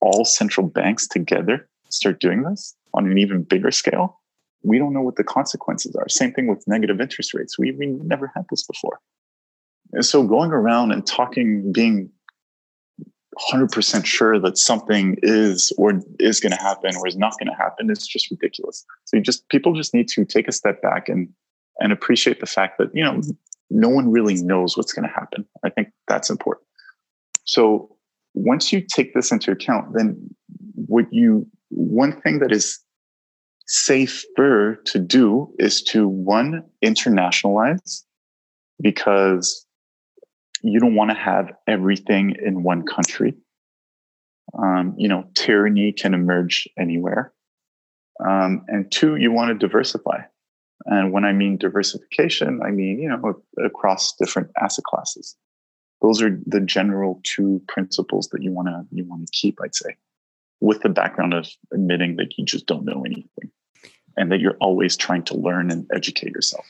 all 0.00 0.24
central 0.24 0.66
banks 0.66 1.06
together 1.06 1.68
start 1.90 2.20
doing 2.20 2.42
this 2.42 2.74
on 2.94 3.10
an 3.10 3.18
even 3.18 3.42
bigger 3.42 3.70
scale? 3.70 4.20
We 4.62 4.78
don't 4.78 4.92
know 4.92 5.02
what 5.02 5.16
the 5.16 5.24
consequences 5.24 5.94
are. 5.94 6.08
Same 6.08 6.32
thing 6.32 6.48
with 6.48 6.66
negative 6.66 7.00
interest 7.00 7.32
rates. 7.32 7.58
We, 7.58 7.72
we 7.72 7.86
never 7.86 8.32
had 8.34 8.44
this 8.50 8.66
before. 8.66 8.98
And 9.92 10.04
so 10.04 10.22
going 10.22 10.50
around 10.50 10.92
and 10.92 11.06
talking, 11.06 11.72
being 11.72 12.10
100% 13.52 14.04
sure 14.04 14.38
that 14.40 14.58
something 14.58 15.16
is 15.22 15.72
or 15.78 16.00
is 16.18 16.40
going 16.40 16.52
to 16.52 16.58
happen 16.58 16.96
or 16.96 17.06
is 17.06 17.16
not 17.16 17.38
going 17.38 17.48
to 17.48 17.54
happen 17.54 17.90
is 17.90 18.06
just 18.06 18.30
ridiculous. 18.30 18.84
So 19.04 19.16
you 19.16 19.22
just 19.22 19.48
people 19.48 19.74
just 19.74 19.94
need 19.94 20.08
to 20.08 20.24
take 20.24 20.48
a 20.48 20.52
step 20.52 20.82
back 20.82 21.08
and 21.08 21.28
and 21.80 21.92
appreciate 21.92 22.40
the 22.40 22.46
fact 22.46 22.78
that 22.78 22.90
you 22.94 23.04
know 23.04 23.14
mm-hmm. 23.14 23.30
no 23.70 23.88
one 23.88 24.10
really 24.10 24.34
knows 24.34 24.76
what's 24.76 24.92
going 24.92 25.08
to 25.08 25.14
happen. 25.14 25.46
I 25.64 25.70
think 25.70 25.88
that's 26.08 26.30
important. 26.30 26.66
So 27.44 27.96
once 28.34 28.72
you 28.72 28.80
take 28.80 29.14
this 29.14 29.30
into 29.30 29.50
account, 29.52 29.94
then 29.94 30.16
what 30.74 31.06
you 31.12 31.46
one 31.70 32.20
thing 32.20 32.40
that 32.40 32.52
is 32.52 32.78
safer 33.66 34.80
to 34.86 34.98
do 34.98 35.52
is 35.58 35.82
to 35.82 36.08
one 36.08 36.64
internationalize 36.84 38.02
because 38.80 39.66
you 40.62 40.80
don't 40.80 40.94
want 40.94 41.10
to 41.10 41.16
have 41.16 41.52
everything 41.66 42.36
in 42.44 42.62
one 42.62 42.84
country. 42.84 43.34
Um, 44.58 44.94
you 44.96 45.08
know, 45.08 45.28
tyranny 45.34 45.92
can 45.92 46.14
emerge 46.14 46.68
anywhere. 46.78 47.32
Um, 48.26 48.64
and 48.68 48.90
two, 48.90 49.16
you 49.16 49.30
want 49.30 49.50
to 49.50 49.66
diversify. 49.66 50.22
And 50.86 51.12
when 51.12 51.24
I 51.24 51.32
mean 51.32 51.58
diversification, 51.58 52.60
I 52.64 52.70
mean, 52.70 52.98
you 53.00 53.08
know, 53.08 53.42
across 53.64 54.14
different 54.16 54.50
asset 54.60 54.84
classes 54.84 55.36
those 56.00 56.22
are 56.22 56.38
the 56.46 56.60
general 56.60 57.20
two 57.24 57.62
principles 57.68 58.28
that 58.28 58.42
you 58.42 58.52
want 58.52 58.68
to 58.68 58.84
you 58.90 59.04
want 59.04 59.26
to 59.26 59.32
keep 59.32 59.58
i'd 59.62 59.74
say 59.74 59.96
with 60.60 60.80
the 60.82 60.88
background 60.88 61.34
of 61.34 61.48
admitting 61.72 62.16
that 62.16 62.36
you 62.36 62.44
just 62.44 62.66
don't 62.66 62.84
know 62.84 63.02
anything 63.04 63.50
and 64.16 64.32
that 64.32 64.40
you're 64.40 64.56
always 64.60 64.96
trying 64.96 65.22
to 65.22 65.36
learn 65.36 65.70
and 65.70 65.86
educate 65.94 66.32
yourself 66.32 66.66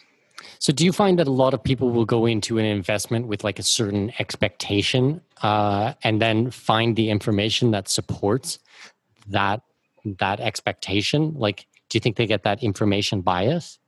so 0.58 0.72
do 0.72 0.84
you 0.84 0.92
find 0.92 1.18
that 1.18 1.28
a 1.28 1.32
lot 1.32 1.54
of 1.54 1.62
people 1.62 1.90
will 1.90 2.04
go 2.04 2.26
into 2.26 2.58
an 2.58 2.64
investment 2.64 3.26
with 3.26 3.44
like 3.44 3.58
a 3.58 3.62
certain 3.62 4.12
expectation 4.18 5.20
uh, 5.42 5.94
and 6.02 6.20
then 6.20 6.50
find 6.50 6.96
the 6.96 7.10
information 7.10 7.70
that 7.70 7.88
supports 7.88 8.58
that 9.28 9.62
that 10.04 10.40
expectation? 10.40 11.34
Like 11.34 11.66
do 11.88 11.96
you 11.96 12.00
think 12.00 12.16
they 12.16 12.26
get 12.26 12.42
that 12.42 12.62
information 12.62 13.20
bias? 13.20 13.78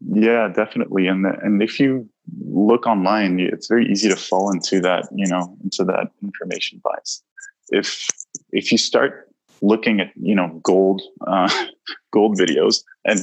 Yeah 0.00 0.48
definitely. 0.48 1.06
And 1.06 1.24
the, 1.24 1.32
and 1.42 1.62
if 1.62 1.78
you 1.78 2.08
look 2.40 2.86
online, 2.86 3.40
it's 3.40 3.68
very 3.68 3.90
easy 3.90 4.08
to 4.08 4.16
fall 4.16 4.52
into 4.52 4.80
that, 4.80 5.08
you 5.14 5.26
know, 5.26 5.56
into 5.62 5.84
that 5.84 6.10
information 6.22 6.80
bias. 6.82 7.22
If 7.70 8.08
if 8.50 8.72
you 8.72 8.78
start 8.78 9.27
looking 9.62 10.00
at, 10.00 10.12
you 10.16 10.34
know, 10.34 10.60
gold 10.62 11.02
uh, 11.26 11.50
gold 12.12 12.38
videos, 12.38 12.82
and 13.04 13.20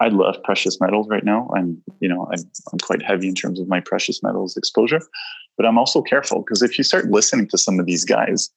I, 0.00 0.08
love 0.08 0.36
precious 0.44 0.80
metals 0.80 1.08
right 1.08 1.24
now. 1.24 1.50
I'm, 1.56 1.82
you 2.00 2.08
know, 2.08 2.28
I'm, 2.32 2.40
I'm 2.72 2.78
quite 2.78 3.02
heavy 3.02 3.28
in 3.28 3.34
terms 3.34 3.58
of 3.58 3.68
my 3.68 3.80
precious 3.80 4.22
metals 4.22 4.56
exposure, 4.56 5.00
but 5.56 5.66
I'm 5.66 5.78
also 5.78 6.02
careful 6.02 6.40
because 6.40 6.62
if 6.62 6.76
you 6.78 6.84
start 6.84 7.10
listening 7.10 7.48
to 7.48 7.58
some 7.58 7.80
of 7.80 7.86
these 7.86 8.04
guys, 8.04 8.50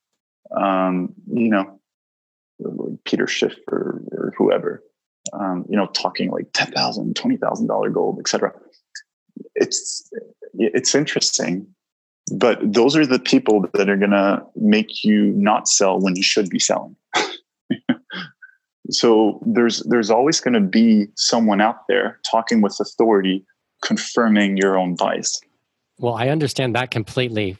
um, 0.56 1.14
you 1.32 1.50
know, 1.50 1.80
like 2.60 3.04
Peter 3.06 3.28
Schiff 3.28 3.56
or, 3.72 4.02
or 4.12 4.34
whoever, 4.38 4.84
um, 5.34 5.66
you 5.70 5.78
know, 5.78 5.88
talking 5.88 6.32
like 6.32 6.48
ten 6.54 6.72
thousand, 6.72 7.16
twenty 7.16 7.38
thousand 7.38 7.68
dollar 7.68 7.90
gold, 7.90 8.20
etc. 8.20 8.54
It's 9.56 10.10
it's 10.54 10.96
interesting, 10.96 11.68
but 12.32 12.60
those 12.62 12.96
are 12.96 13.06
the 13.06 13.20
people 13.20 13.66
that 13.74 13.90
are 13.90 13.98
gonna 13.98 14.46
make 14.56 15.04
you 15.04 15.32
not 15.34 15.68
sell 15.68 16.00
when 16.00 16.16
you 16.16 16.24
should 16.24 16.50
be 16.50 16.60
selling. 16.60 16.96
so 18.90 19.40
there's 19.46 19.84
there's 19.84 20.10
always 20.10 20.40
going 20.40 20.54
to 20.54 20.62
be 20.62 21.08
someone 21.16 21.62
out 21.62 21.88
there 21.88 22.20
talking 22.30 22.62
with 22.62 22.78
authority, 22.80 23.46
confirming 23.84 24.58
your 24.58 24.78
own 24.78 24.96
bias. 24.96 25.42
Well, 26.00 26.14
I 26.14 26.30
understand 26.30 26.76
that 26.76 26.92
completely. 26.92 27.58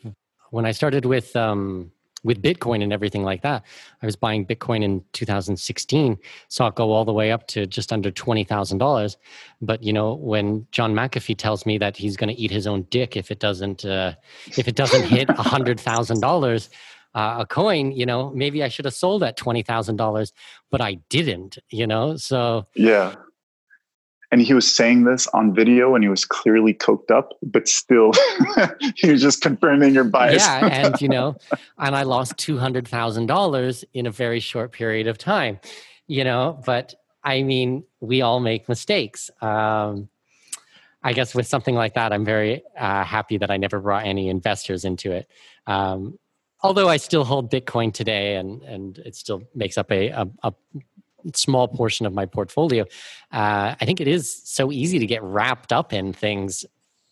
When 0.52 0.66
I 0.66 0.72
started 0.72 1.06
with 1.06 1.36
um, 1.36 1.92
with 2.24 2.42
Bitcoin 2.42 2.84
and 2.84 2.92
everything 2.92 3.24
like 3.24 3.42
that. 3.44 3.64
I 4.02 4.06
was 4.06 4.16
buying 4.16 4.46
Bitcoin 4.46 4.84
in 4.84 5.04
2016, 5.14 6.18
saw 6.50 6.68
it 6.68 6.76
go 6.76 6.92
all 6.92 7.06
the 7.06 7.14
way 7.14 7.32
up 7.32 7.48
to 7.48 7.66
just 7.66 7.94
under 7.94 8.12
twenty 8.12 8.44
thousand 8.44 8.80
dollars. 8.80 9.18
But 9.62 9.84
you 9.84 9.94
know, 9.94 10.16
when 10.16 10.68
John 10.72 10.94
McAfee 10.94 11.38
tells 11.38 11.66
me 11.66 11.78
that 11.78 11.98
he's 11.98 12.18
going 12.18 12.34
to 12.34 12.42
eat 12.42 12.52
his 12.52 12.68
own 12.68 12.84
dick 12.90 13.16
if 13.16 13.32
it 13.32 13.40
doesn't 13.40 13.86
uh, 13.86 14.14
if 14.48 14.68
it 14.68 14.76
doesn't 14.76 15.04
hit 15.04 15.30
a 15.30 15.44
hundred 15.44 15.80
thousand 15.80 16.22
dollars 16.22 16.70
uh, 17.16 17.38
a 17.40 17.46
coin, 17.46 17.92
you 17.92 18.06
know, 18.06 18.32
maybe 18.32 18.64
I 18.64 18.68
should 18.68 18.86
have 18.86 18.94
sold 18.94 19.24
at 19.24 19.38
twenty 19.38 19.64
thousand 19.64 19.96
dollars, 19.96 20.34
but 20.70 20.82
I 20.82 20.96
didn't. 21.10 21.58
You 21.70 21.88
know, 21.88 22.18
so 22.18 22.68
yeah 22.76 23.16
and 24.32 24.42
he 24.42 24.54
was 24.54 24.74
saying 24.74 25.06
this 25.06 25.28
on 25.28 25.54
video 25.54 25.96
and 25.96 26.04
he 26.04 26.10
was 26.10 26.26
clearly 26.26 26.74
coked 26.74 27.12
up 27.12 27.34
but 27.42 27.68
still 27.68 28.12
he 28.96 29.12
was 29.12 29.22
just 29.22 29.42
confirming 29.42 29.94
your 29.94 30.04
bias. 30.04 30.44
Yeah 30.44 30.66
and 30.66 31.02
you 31.02 31.10
know 31.10 31.36
and 31.78 31.96
i 31.96 32.04
lost 32.04 32.38
$200000 32.38 33.84
in 33.94 34.06
a 34.06 34.12
very 34.12 34.40
short 34.40 34.72
period 34.72 35.08
of 35.08 35.18
time 35.18 35.60
you 36.08 36.24
know 36.24 36.62
but 36.66 36.96
i 37.24 37.44
mean 37.44 37.84
we 38.00 38.22
all 38.22 38.40
make 38.40 38.68
mistakes. 38.70 39.30
Um, 39.42 40.10
i 41.04 41.14
guess 41.14 41.34
with 41.34 41.48
something 41.48 41.76
like 41.76 41.94
that 41.94 42.12
i'm 42.12 42.26
very 42.26 42.64
uh, 42.78 43.04
happy 43.04 43.38
that 43.38 43.52
i 43.52 43.58
never 43.58 43.80
brought 43.80 44.06
any 44.06 44.30
investors 44.30 44.86
into 44.86 45.12
it. 45.12 45.28
Um, 45.66 46.18
although 46.62 46.90
i 46.90 46.98
still 46.98 47.24
hold 47.24 47.52
bitcoin 47.52 47.94
today 47.94 48.36
and 48.36 48.64
and 48.64 48.98
it 49.00 49.16
still 49.16 49.44
makes 49.54 49.78
up 49.78 49.92
a, 49.92 50.10
a, 50.10 50.28
a 50.44 50.54
small 51.34 51.68
portion 51.68 52.06
of 52.06 52.14
my 52.14 52.26
portfolio, 52.26 52.84
uh, 53.32 53.76
I 53.80 53.86
think 53.86 54.02
it 54.02 54.08
is 54.08 54.42
so 54.44 54.72
easy 54.72 55.00
to 55.00 55.06
get 55.06 55.22
wrapped 55.24 55.74
up 55.74 55.94
in 55.94 56.14
things 56.14 56.66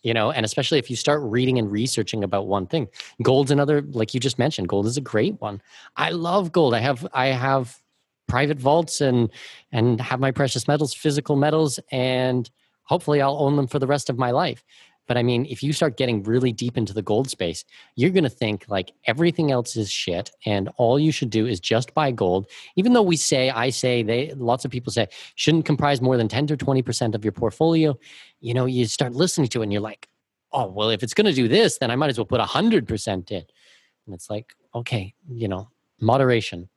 you 0.03 0.13
know 0.13 0.29
and 0.29 0.45
especially 0.45 0.77
if 0.77 0.87
you 0.87 0.95
start 0.95 1.19
reading 1.23 1.57
and 1.57 1.71
researching 1.71 2.23
about 2.23 2.47
one 2.47 2.67
thing. 2.67 2.87
Gold's 3.23 3.51
another 3.51 3.81
like 3.81 4.13
you 4.13 4.19
just 4.19 4.37
mentioned 4.37 4.69
gold 4.69 4.85
is 4.85 4.97
a 4.97 5.01
great 5.01 5.41
one. 5.41 5.61
I 5.97 6.11
love 6.11 6.51
gold. 6.51 6.73
I 6.73 6.79
have 6.79 7.07
i 7.13 7.27
have 7.27 7.81
private 8.27 8.59
vaults 8.59 9.01
and 9.01 9.29
and 9.71 10.01
have 10.01 10.19
my 10.19 10.31
precious 10.31 10.67
metals 10.67 10.93
physical 10.93 11.35
metals 11.35 11.79
and 11.91 12.49
hopefully 12.83 13.21
i'll 13.21 13.37
own 13.37 13.55
them 13.55 13.67
for 13.67 13.79
the 13.79 13.87
rest 13.87 14.09
of 14.09 14.17
my 14.17 14.31
life 14.31 14.63
but 15.07 15.17
I 15.17 15.23
mean, 15.23 15.45
if 15.45 15.61
you 15.61 15.73
start 15.73 15.97
getting 15.97 16.23
really 16.23 16.51
deep 16.51 16.77
into 16.77 16.93
the 16.93 17.01
gold 17.01 17.29
space, 17.29 17.63
you're 17.95 18.09
going 18.09 18.23
to 18.23 18.29
think 18.29 18.65
like 18.67 18.91
everything 19.05 19.51
else 19.51 19.75
is 19.75 19.91
shit 19.91 20.31
and 20.45 20.69
all 20.77 20.99
you 20.99 21.11
should 21.11 21.29
do 21.29 21.45
is 21.45 21.59
just 21.59 21.93
buy 21.93 22.11
gold. 22.11 22.47
Even 22.75 22.93
though 22.93 23.03
we 23.03 23.17
say, 23.17 23.49
I 23.49 23.69
say, 23.69 24.03
they, 24.03 24.33
lots 24.33 24.65
of 24.65 24.71
people 24.71 24.91
say, 24.91 25.07
shouldn't 25.35 25.65
comprise 25.65 26.01
more 26.01 26.17
than 26.17 26.27
10 26.27 26.47
to 26.47 26.57
20% 26.57 27.15
of 27.15 27.23
your 27.23 27.31
portfolio. 27.31 27.97
You 28.39 28.53
know, 28.53 28.65
you 28.65 28.85
start 28.85 29.13
listening 29.13 29.47
to 29.49 29.61
it 29.61 29.63
and 29.63 29.73
you're 29.73 29.81
like, 29.81 30.07
oh, 30.51 30.67
well, 30.67 30.89
if 30.89 31.03
it's 31.03 31.13
going 31.13 31.25
to 31.25 31.33
do 31.33 31.47
this, 31.47 31.77
then 31.77 31.91
I 31.91 31.95
might 31.95 32.09
as 32.09 32.17
well 32.17 32.25
put 32.25 32.41
100% 32.41 33.31
in. 33.31 33.37
And 33.37 34.15
it's 34.15 34.29
like, 34.29 34.55
okay, 34.73 35.13
you 35.29 35.47
know, 35.47 35.69
moderation. 35.99 36.69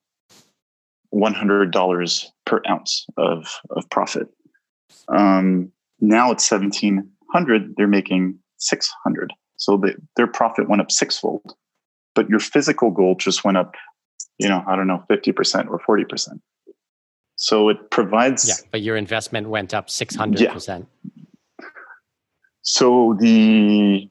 $100 1.13 2.25
per 2.45 2.61
ounce 2.69 3.05
of, 3.17 3.59
of 3.71 3.89
profit. 3.89 4.27
Um, 5.09 5.71
now 5.99 6.31
it's 6.31 6.49
1700 6.49 7.73
they're 7.75 7.87
making 7.87 8.37
600 8.57 9.33
so 9.55 9.77
the, 9.77 9.95
their 10.15 10.27
profit 10.27 10.69
went 10.69 10.81
up 10.81 10.91
sixfold. 10.91 11.55
But 12.13 12.29
your 12.29 12.39
physical 12.39 12.91
gold 12.91 13.19
just 13.19 13.43
went 13.43 13.57
up 13.57 13.73
you 14.37 14.47
know 14.47 14.63
i 14.67 14.75
don't 14.75 14.87
know 14.87 15.03
50% 15.09 15.67
or 15.69 15.79
40% 15.79 16.39
so 17.35 17.69
it 17.69 17.91
provides 17.91 18.47
yeah 18.47 18.55
but 18.71 18.81
your 18.81 18.97
investment 18.97 19.49
went 19.49 19.73
up 19.73 19.87
600% 19.87 20.39
yeah. 20.39 21.65
so 22.61 23.15
the 23.19 24.09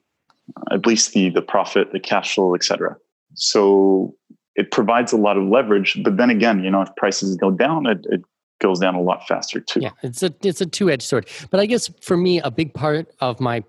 at 0.70 0.86
least 0.86 1.12
the 1.12 1.30
the 1.30 1.42
profit 1.42 1.92
the 1.92 2.00
cash 2.00 2.34
flow 2.34 2.54
etc 2.54 2.96
so 3.34 4.14
it 4.56 4.70
provides 4.70 5.12
a 5.12 5.16
lot 5.16 5.36
of 5.36 5.44
leverage. 5.44 5.98
But 6.02 6.16
then 6.16 6.30
again, 6.30 6.64
you 6.64 6.70
know, 6.70 6.82
if 6.82 6.88
prices 6.96 7.36
go 7.36 7.50
down, 7.50 7.86
it, 7.86 8.04
it 8.10 8.22
goes 8.60 8.80
down 8.80 8.94
a 8.94 9.00
lot 9.00 9.26
faster 9.28 9.60
too. 9.60 9.80
Yeah, 9.80 9.90
it's 10.02 10.22
a 10.22 10.34
it's 10.42 10.60
a 10.60 10.66
two 10.66 10.90
edged 10.90 11.02
sword. 11.02 11.28
But 11.50 11.60
I 11.60 11.66
guess 11.66 11.90
for 12.00 12.16
me, 12.16 12.40
a 12.40 12.50
big 12.50 12.74
part 12.74 13.08
of 13.20 13.38
my 13.40 13.62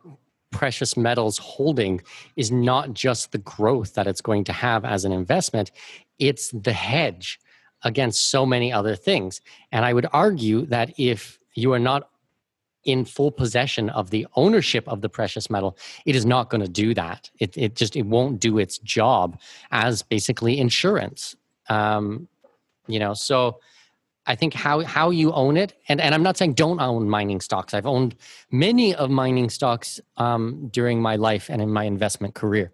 precious 0.51 0.95
metals 0.95 1.38
holding 1.38 2.01
is 2.38 2.51
not 2.51 2.93
just 2.93 3.31
the 3.33 3.38
growth 3.38 3.93
that 3.95 4.07
it's 4.07 4.21
going 4.21 4.45
to 4.45 4.53
have 4.53 4.85
as 4.85 5.05
an 5.05 5.11
investment; 5.11 5.71
it's 6.19 6.49
the 6.51 6.73
hedge 6.73 7.39
against 7.83 8.31
so 8.31 8.45
many 8.45 8.73
other 8.73 8.95
things. 8.95 9.41
And 9.71 9.85
I 9.85 9.93
would 9.93 10.07
argue 10.11 10.65
that 10.67 10.93
if 10.97 11.38
you 11.53 11.73
are 11.73 11.79
not 11.79 12.09
in 12.88 13.05
full 13.05 13.31
possession 13.31 13.89
of 13.91 14.09
the 14.09 14.25
ownership 14.35 14.88
of 14.88 15.01
the 15.01 15.09
precious 15.09 15.49
metal, 15.49 15.77
it 16.05 16.15
is 16.15 16.25
not 16.25 16.49
going 16.49 16.61
to 16.61 16.69
do 16.69 16.93
that. 16.93 17.29
It, 17.39 17.55
it 17.57 17.75
just 17.75 17.95
it 17.95 18.05
won't 18.05 18.39
do 18.39 18.57
its 18.57 18.79
job 18.79 19.39
as 19.71 20.01
basically 20.01 20.57
insurance. 20.57 21.35
Um, 21.69 22.27
you 22.88 22.97
know, 22.97 23.13
so 23.13 23.59
I 24.25 24.35
think 24.35 24.53
how 24.53 24.79
how 24.81 25.09
you 25.09 25.31
own 25.33 25.57
it, 25.57 25.73
and 25.89 26.01
and 26.01 26.15
I'm 26.15 26.23
not 26.23 26.38
saying 26.38 26.53
don't 26.53 26.79
own 26.79 27.09
mining 27.09 27.41
stocks. 27.41 27.73
I've 27.73 27.85
owned 27.85 28.15
many 28.51 28.95
of 28.95 29.09
mining 29.09 29.49
stocks 29.49 29.99
um, 30.15 30.69
during 30.71 31.01
my 31.01 31.17
life 31.17 31.49
and 31.49 31.61
in 31.61 31.71
my 31.71 31.83
investment 31.83 32.33
career. 32.33 32.71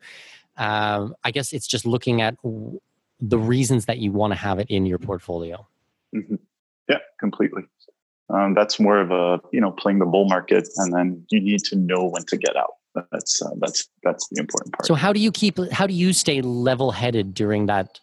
Um, 0.57 1.15
I 1.23 1.31
guess 1.31 1.53
it's 1.53 1.67
just 1.67 1.85
looking 1.85 2.21
at 2.21 2.35
the 3.19 3.39
reasons 3.39 3.85
that 3.85 3.97
you 3.97 4.11
want 4.11 4.31
to 4.31 4.35
have 4.35 4.59
it 4.59 4.69
in 4.69 4.85
your 4.85 4.99
portfolio. 4.99 5.67
Mm-hmm. 6.15 6.35
Yeah, 6.89 6.97
completely. 7.19 7.63
Um, 8.33 8.53
that's 8.53 8.79
more 8.79 8.99
of 8.99 9.11
a 9.11 9.39
you 9.51 9.61
know 9.61 9.71
playing 9.71 9.99
the 9.99 10.05
bull 10.05 10.27
market, 10.27 10.67
and 10.77 10.93
then 10.93 11.25
you 11.29 11.39
need 11.39 11.63
to 11.65 11.75
know 11.75 12.03
when 12.05 12.23
to 12.25 12.37
get 12.37 12.55
out. 12.55 12.73
That's 13.11 13.41
uh, 13.41 13.49
that's 13.59 13.87
that's 14.03 14.27
the 14.29 14.39
important 14.39 14.73
part. 14.73 14.85
So 14.85 14.95
how 14.95 15.13
do 15.13 15.19
you 15.19 15.31
keep? 15.31 15.57
How 15.71 15.87
do 15.87 15.93
you 15.93 16.13
stay 16.13 16.41
level 16.41 16.91
headed 16.91 17.33
during 17.33 17.67
that 17.67 17.99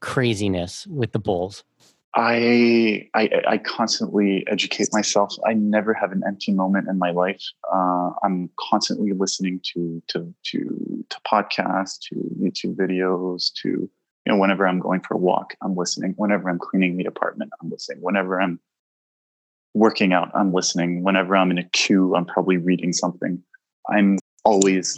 craziness 0.00 0.86
with 0.86 1.12
the 1.12 1.18
bulls? 1.18 1.64
I, 2.16 3.08
I, 3.14 3.28
I 3.48 3.58
constantly 3.58 4.46
educate 4.46 4.88
myself. 4.92 5.34
I 5.44 5.54
never 5.54 5.92
have 5.92 6.12
an 6.12 6.22
empty 6.24 6.52
moment 6.52 6.88
in 6.88 6.96
my 6.96 7.10
life. 7.10 7.42
Uh, 7.72 8.10
I'm 8.22 8.50
constantly 8.56 9.12
listening 9.12 9.60
to 9.72 10.00
to 10.08 10.32
to 10.44 11.04
to 11.08 11.20
podcasts, 11.26 11.98
to 12.10 12.14
YouTube 12.40 12.76
videos, 12.76 13.52
to 13.62 13.68
you 13.68 13.90
know 14.26 14.36
whenever 14.36 14.66
I'm 14.66 14.78
going 14.78 15.00
for 15.00 15.14
a 15.14 15.18
walk, 15.18 15.54
I'm 15.62 15.74
listening. 15.74 16.14
Whenever 16.16 16.48
I'm 16.48 16.58
cleaning 16.58 16.96
the 16.98 17.06
apartment, 17.06 17.50
I'm 17.60 17.70
listening. 17.70 18.00
Whenever 18.00 18.40
I'm 18.40 18.60
working 19.74 20.12
out, 20.12 20.30
I'm 20.34 20.52
listening. 20.52 21.02
Whenever 21.02 21.36
I'm 21.36 21.50
in 21.50 21.58
a 21.58 21.68
queue, 21.70 22.14
I'm 22.14 22.24
probably 22.24 22.56
reading 22.56 22.92
something. 22.92 23.42
I'm 23.90 24.18
always 24.44 24.96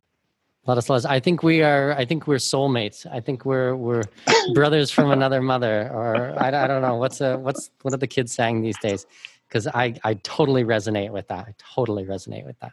Ladislas, 0.66 1.07
I 1.07 1.20
think 1.20 1.43
we 1.43 1.62
are. 1.62 1.93
I 1.93 2.05
think 2.05 2.27
we're 2.27 2.37
soulmates. 2.37 3.07
I 3.11 3.20
think 3.20 3.45
we're 3.45 3.77
we're 3.77 4.03
brothers 4.55 4.91
from 4.91 5.12
another 5.12 5.41
mother, 5.41 5.89
or 5.93 6.35
I, 6.39 6.49
I 6.49 6.66
don't 6.66 6.83
know 6.83 6.97
what's 6.97 7.20
a, 7.20 7.39
what's 7.39 7.70
what 7.83 7.95
are 7.95 7.99
the 7.99 8.07
kids 8.07 8.35
saying 8.35 8.62
these 8.62 8.79
days? 8.79 9.07
Because 9.49 9.68
I 9.68 9.95
I 10.03 10.14
totally 10.14 10.64
resonate 10.64 11.12
with 11.12 11.29
that. 11.29 11.47
I 11.47 11.55
totally 11.59 12.05
resonate 12.05 12.45
with 12.45 12.59
that. 12.61 12.72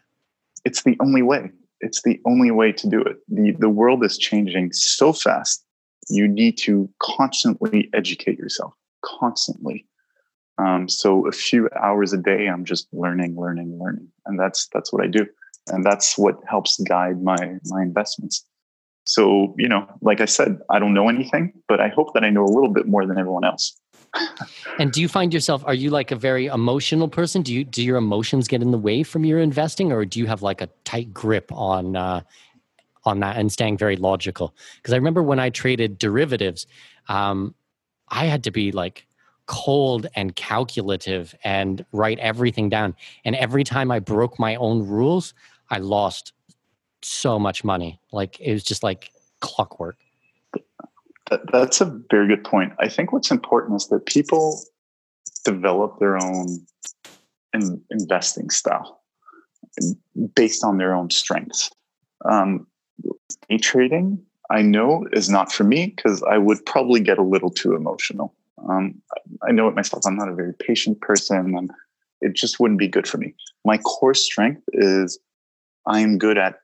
It's 0.66 0.82
the 0.84 0.97
only 1.01 1.22
way. 1.22 1.51
It's 1.82 2.01
the 2.01 2.20
only 2.26 2.49
way 2.49 2.72
to 2.72 2.89
do 2.89 3.01
it. 3.01 3.18
the 3.28 3.51
The 3.60 3.70
world 3.70 4.04
is 4.04 4.18
changing 4.18 4.74
so 4.74 5.14
fast. 5.14 5.64
You 6.10 6.28
need 6.28 6.58
to 6.60 6.89
constantly 6.99 7.89
educate 7.93 8.39
yourself. 8.39 8.74
Constantly. 9.06 9.86
Um, 10.58 10.88
so 10.88 11.28
a 11.28 11.32
few 11.32 11.70
hours 11.82 12.14
a 12.14 12.18
day, 12.18 12.47
I'm 12.47 12.64
just 12.64 12.88
learning, 12.93 13.36
learning, 13.36 13.80
learning, 13.80 14.08
and 14.26 14.39
that's 14.39 14.68
that's 14.74 14.93
what 14.93 15.04
I 15.04 15.08
do. 15.08 15.26
And 15.68 15.84
that's 15.84 16.18
what 16.18 16.36
helps 16.47 16.80
guide 16.82 17.22
my 17.24 17.58
my 17.66 17.82
investments. 17.82 18.45
So 19.06 19.54
you 19.58 19.68
know 19.68 19.86
like 20.01 20.22
i 20.22 20.26
said 20.26 20.60
i 20.70 20.80
don't 20.80 20.93
know 20.93 21.10
anything 21.10 21.51
but 21.68 21.82
i 21.82 21.89
hope 21.89 22.14
that 22.14 22.24
i 22.24 22.30
know 22.30 22.43
a 22.45 22.54
little 22.54 22.72
bit 22.72 22.88
more 22.88 23.06
than 23.06 23.18
everyone 23.18 23.43
else. 23.43 23.78
And 24.80 24.91
do 24.91 25.01
you 25.01 25.08
find 25.08 25.34
yourself 25.34 25.64
are 25.66 25.74
you 25.74 25.89
like 25.89 26.12
a 26.12 26.16
very 26.16 26.45
emotional 26.45 27.08
person? 27.08 27.41
Do 27.41 27.54
you 27.54 27.64
do 27.64 27.84
your 27.84 27.97
emotions 27.97 28.47
get 28.47 28.62
in 28.62 28.72
the 28.72 28.78
way 28.78 29.04
from 29.04 29.26
your 29.26 29.39
investing 29.39 29.91
or 29.91 30.06
do 30.06 30.20
you 30.20 30.28
have 30.28 30.41
like 30.41 30.62
a 30.62 30.70
tight 30.84 31.14
grip 31.14 31.51
on 31.51 31.95
uh, 31.95 32.22
on 33.04 33.20
that 33.20 33.38
and 33.38 33.51
staying 33.51 33.78
very 33.78 33.97
logical? 33.97 34.56
Because 34.78 34.93
i 34.93 34.97
remember 34.97 35.24
when 35.24 35.39
i 35.39 35.49
traded 35.49 35.97
derivatives 35.97 36.66
um, 37.08 37.54
i 38.10 38.26
had 38.26 38.43
to 38.43 38.51
be 38.51 38.72
like 38.72 39.06
cold 39.46 40.08
and 40.16 40.36
calculative 40.36 41.36
and 41.44 41.86
write 41.91 42.18
everything 42.20 42.70
down 42.70 42.96
and 43.26 43.36
every 43.36 43.64
time 43.64 43.91
i 43.91 44.00
broke 44.00 44.39
my 44.39 44.56
own 44.56 44.88
rules 44.88 45.34
I 45.74 45.80
lost 45.80 46.34
so 47.02 47.39
much 47.39 47.64
money. 47.64 48.00
Like 48.12 48.39
it 48.39 48.54
was 48.54 48.64
just 48.64 48.84
like 48.84 49.12
clockwork. 49.39 49.98
that's 51.52 51.82
a 51.82 52.00
very 52.12 52.28
good 52.28 52.44
point. 52.44 52.74
I 52.80 52.88
think 52.89 53.12
what's 53.12 53.32
important 53.32 53.76
is 53.78 53.88
that 53.88 54.06
people 54.06 54.62
develop 55.44 56.00
their 56.00 56.22
own 56.22 56.60
in, 57.54 57.82
investing 57.89 58.52
style 58.52 59.02
based 60.36 60.64
on 60.64 60.78
their 60.78 60.94
own 60.94 61.10
strengths. 61.10 61.72
Um, 62.26 62.68
day 63.50 63.58
trading, 63.58 64.24
I 64.52 64.62
know, 64.62 65.08
is 65.12 65.28
not 65.28 65.52
for 65.52 65.64
me 65.64 65.88
because 65.96 66.22
I 66.22 66.38
would 66.38 66.64
probably 66.68 67.00
get 67.00 67.18
a 67.18 67.24
little 67.24 67.50
too 67.50 67.76
emotional. 67.76 68.36
Um, 68.70 69.01
I 69.47 69.51
know 69.51 69.68
it 69.68 69.76
myself. 69.76 70.04
I'm 70.06 70.16
not 70.16 70.30
a 70.30 70.36
very 70.36 70.54
patient 70.54 71.01
person, 71.01 71.56
and 71.56 71.70
it 72.22 72.34
just 72.34 72.60
wouldn't 72.60 72.80
be 72.80 72.88
good 72.88 73.08
for 73.08 73.18
me. 73.18 73.34
My 73.66 73.78
core 73.78 74.14
strength 74.14 74.64
is 74.74 75.20
I'm 75.86 76.18
good 76.18 76.38
at 76.38 76.56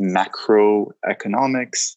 macroeconomics. 0.00 1.96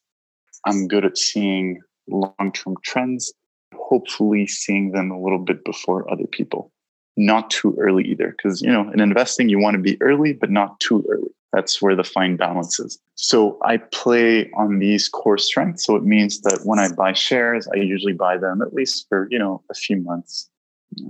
I'm 0.66 0.88
good 0.88 1.06
at 1.06 1.18
seeing 1.18 1.82
long 2.08 2.52
term 2.54 2.76
trends, 2.84 3.34
hopefully 3.74 4.48
seeing 4.48 4.92
them 4.92 5.12
a 5.12 5.22
little 5.22 5.40
bit 5.40 5.64
before 5.64 6.12
other 6.12 6.28
people. 6.28 6.72
Not 7.18 7.50
too 7.50 7.76
early 7.80 8.04
either, 8.06 8.36
because 8.36 8.62
you 8.62 8.72
know, 8.72 8.92
in 8.92 9.00
investing, 9.00 9.50
you 9.50 9.60
want 9.60 9.76
to 9.76 9.82
be 9.82 10.02
early, 10.02 10.34
but 10.34 10.52
not 10.52 10.80
too 10.80 11.06
early. 11.10 11.30
That's 11.54 11.82
where 11.82 11.96
the 11.96 12.04
fine 12.04 12.36
balance 12.36 12.80
is. 12.82 13.00
So 13.16 13.58
I 13.64 13.78
play 13.78 14.52
on 14.52 14.80
these 14.80 15.08
core 15.08 15.38
strengths. 15.38 15.86
So 15.86 15.96
it 15.96 16.04
means 16.04 16.42
that 16.42 16.60
when 16.66 16.80
I 16.80 16.92
buy 16.92 17.14
shares, 17.14 17.66
I 17.74 17.78
usually 17.78 18.12
buy 18.12 18.38
them 18.38 18.62
at 18.62 18.74
least 18.74 19.06
for, 19.08 19.30
you 19.32 19.40
know, 19.40 19.64
a 19.72 19.74
few 19.74 19.96
months 19.96 20.50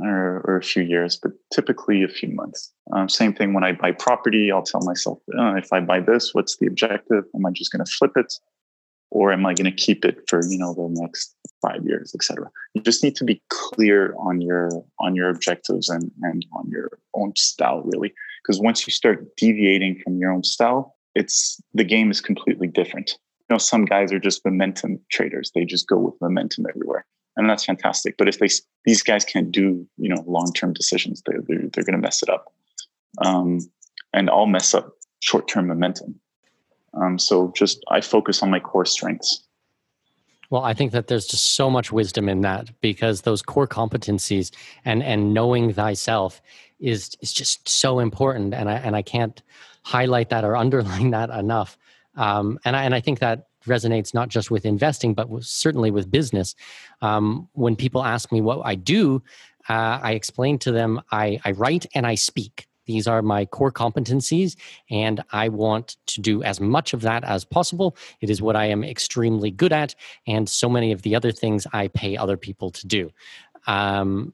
or, 0.02 0.44
or 0.46 0.58
a 0.58 0.64
few 0.64 0.84
years, 0.84 1.18
but 1.18 1.32
typically 1.52 2.04
a 2.04 2.08
few 2.08 2.30
months. 2.30 2.72
Um, 2.94 3.10
same 3.10 3.34
thing 3.34 3.54
when 3.54 3.64
I 3.64 3.72
buy 3.72 3.92
property, 3.92 4.52
I'll 4.52 4.62
tell 4.62 4.82
myself, 4.82 5.18
oh, 5.36 5.56
if 5.56 5.74
I 5.74 5.80
buy 5.80 6.00
this, 6.00 6.36
what's 6.36 6.58
the 6.58 6.68
objective? 6.68 7.24
Am 7.36 7.44
I 7.44 7.52
just 7.52 7.72
going 7.72 7.84
to 7.84 7.92
flip 7.92 8.12
it? 8.16 8.32
Or 9.10 9.34
am 9.34 9.48
I 9.48 9.56
going 9.56 9.72
to 9.72 9.76
keep 9.76 10.06
it 10.06 10.30
for, 10.30 10.42
you 10.48 10.60
know, 10.60 10.76
the 10.76 10.88
next 11.02 11.36
five 11.66 11.86
years, 11.86 12.14
etc. 12.14 12.50
You 12.74 12.82
just 12.82 13.04
need 13.04 13.16
to 13.18 13.24
be 13.24 13.42
clear 13.50 14.16
on 14.20 14.42
your 14.42 14.70
on 15.00 15.16
your 15.16 15.30
objectives 15.30 15.90
and, 15.90 16.12
and 16.22 16.46
on 16.54 16.70
your 16.70 17.00
own 17.14 17.36
style, 17.36 17.82
really. 17.84 18.14
Because 18.44 18.60
once 18.60 18.86
you 18.86 18.92
start 18.92 19.36
deviating 19.38 20.02
from 20.04 20.18
your 20.18 20.32
own 20.32 20.44
style, 20.44 20.96
it's 21.16 21.60
the 21.74 21.84
game 21.84 22.12
is 22.12 22.22
completely 22.22 22.68
different. 22.68 23.18
You 23.50 23.56
know, 23.56 23.58
some 23.58 23.86
guys 23.86 24.12
are 24.12 24.20
just 24.20 24.46
momentum 24.46 25.00
traders. 25.12 25.52
They 25.54 25.66
just 25.66 25.88
go 25.88 25.98
with 25.98 26.16
momentum 26.22 26.66
everywhere 26.70 27.06
and 27.38 27.50
that's 27.50 27.66
fantastic. 27.66 28.16
But 28.18 28.28
if 28.28 28.40
they 28.40 28.48
these 28.86 29.02
guys 29.02 29.26
can't 29.26 29.52
do 29.52 29.88
you 29.98 30.10
know 30.10 30.24
long 30.28 30.52
term 30.54 30.74
decisions, 30.74 31.22
they're 31.26 31.42
they're, 31.48 31.70
they're 31.74 31.84
going 31.84 32.00
to 32.00 32.02
mess 32.02 32.24
it 32.24 32.30
up, 32.30 32.54
um, 33.24 33.60
and 34.14 34.30
I'll 34.30 34.46
mess 34.46 34.74
up 34.74 34.94
short 35.20 35.48
term 35.48 35.68
momentum. 35.68 36.20
Um, 36.94 37.20
so 37.20 37.52
just 37.56 37.84
I 37.90 38.02
focus 38.02 38.42
on 38.42 38.50
my 38.50 38.60
core 38.60 38.86
strengths. 38.86 39.45
Well, 40.50 40.64
I 40.64 40.74
think 40.74 40.92
that 40.92 41.08
there's 41.08 41.26
just 41.26 41.54
so 41.54 41.70
much 41.70 41.92
wisdom 41.92 42.30
in 42.30 42.42
that 42.42 42.70
because 42.82 43.22
those 43.22 43.42
core 43.42 43.68
competencies 43.68 44.52
and 44.84 45.04
and 45.04 45.34
knowing 45.34 45.74
thyself 45.74 46.42
is 46.80 47.12
is 47.22 47.34
just 47.34 47.68
so 47.68 48.00
important, 48.00 48.54
and 48.54 48.70
I 48.70 48.76
and 48.76 48.96
I 48.96 49.02
can't 49.02 49.42
highlight 49.84 50.30
that 50.30 50.44
or 50.44 50.56
underline 50.64 51.12
that 51.12 51.30
enough. 51.30 51.78
Um, 52.16 52.60
and 52.66 52.76
I 52.76 52.84
and 52.84 52.96
I 52.96 53.02
think 53.02 53.20
that 53.20 53.48
resonates 53.66 54.14
not 54.14 54.30
just 54.30 54.52
with 54.52 54.66
investing, 54.66 55.14
but 55.14 55.28
certainly 55.44 55.92
with 55.92 56.12
business. 56.12 56.56
Um, 57.02 57.50
when 57.54 57.76
people 57.76 58.04
ask 58.04 58.32
me 58.32 58.42
what 58.42 58.62
I 58.64 58.76
do, 58.76 59.24
uh, 59.70 60.00
I 60.02 60.12
explain 60.14 60.60
to 60.60 60.72
them 60.72 61.02
I, 61.12 61.40
I 61.44 61.52
write 61.52 61.86
and 61.96 62.06
I 62.06 62.16
speak. 62.16 62.68
These 62.86 63.08
are 63.08 63.22
my 63.22 63.46
core 63.46 63.72
competencies, 63.72 64.56
and 64.90 65.24
I 65.32 65.50
want 65.50 65.98
to 66.08 66.22
do 66.22 66.44
as 66.44 66.60
much 66.60 66.94
of 66.94 67.02
that 67.02 67.24
as 67.24 67.44
possible. 67.44 67.98
It 68.22 68.30
is 68.30 68.42
what 68.42 68.56
I 68.56 68.66
am 68.66 68.84
extremely 68.84 69.52
good 69.52 69.74
at, 69.74 69.96
and 70.28 70.48
so 70.48 70.70
many 70.70 70.92
of 70.92 71.02
the 71.02 71.16
other 71.16 71.32
things 71.32 71.68
I 71.74 71.88
pay 71.90 72.18
other 72.18 72.38
people 72.38 72.72
to 72.72 72.88
do. 72.88 73.12
Um, 73.68 74.34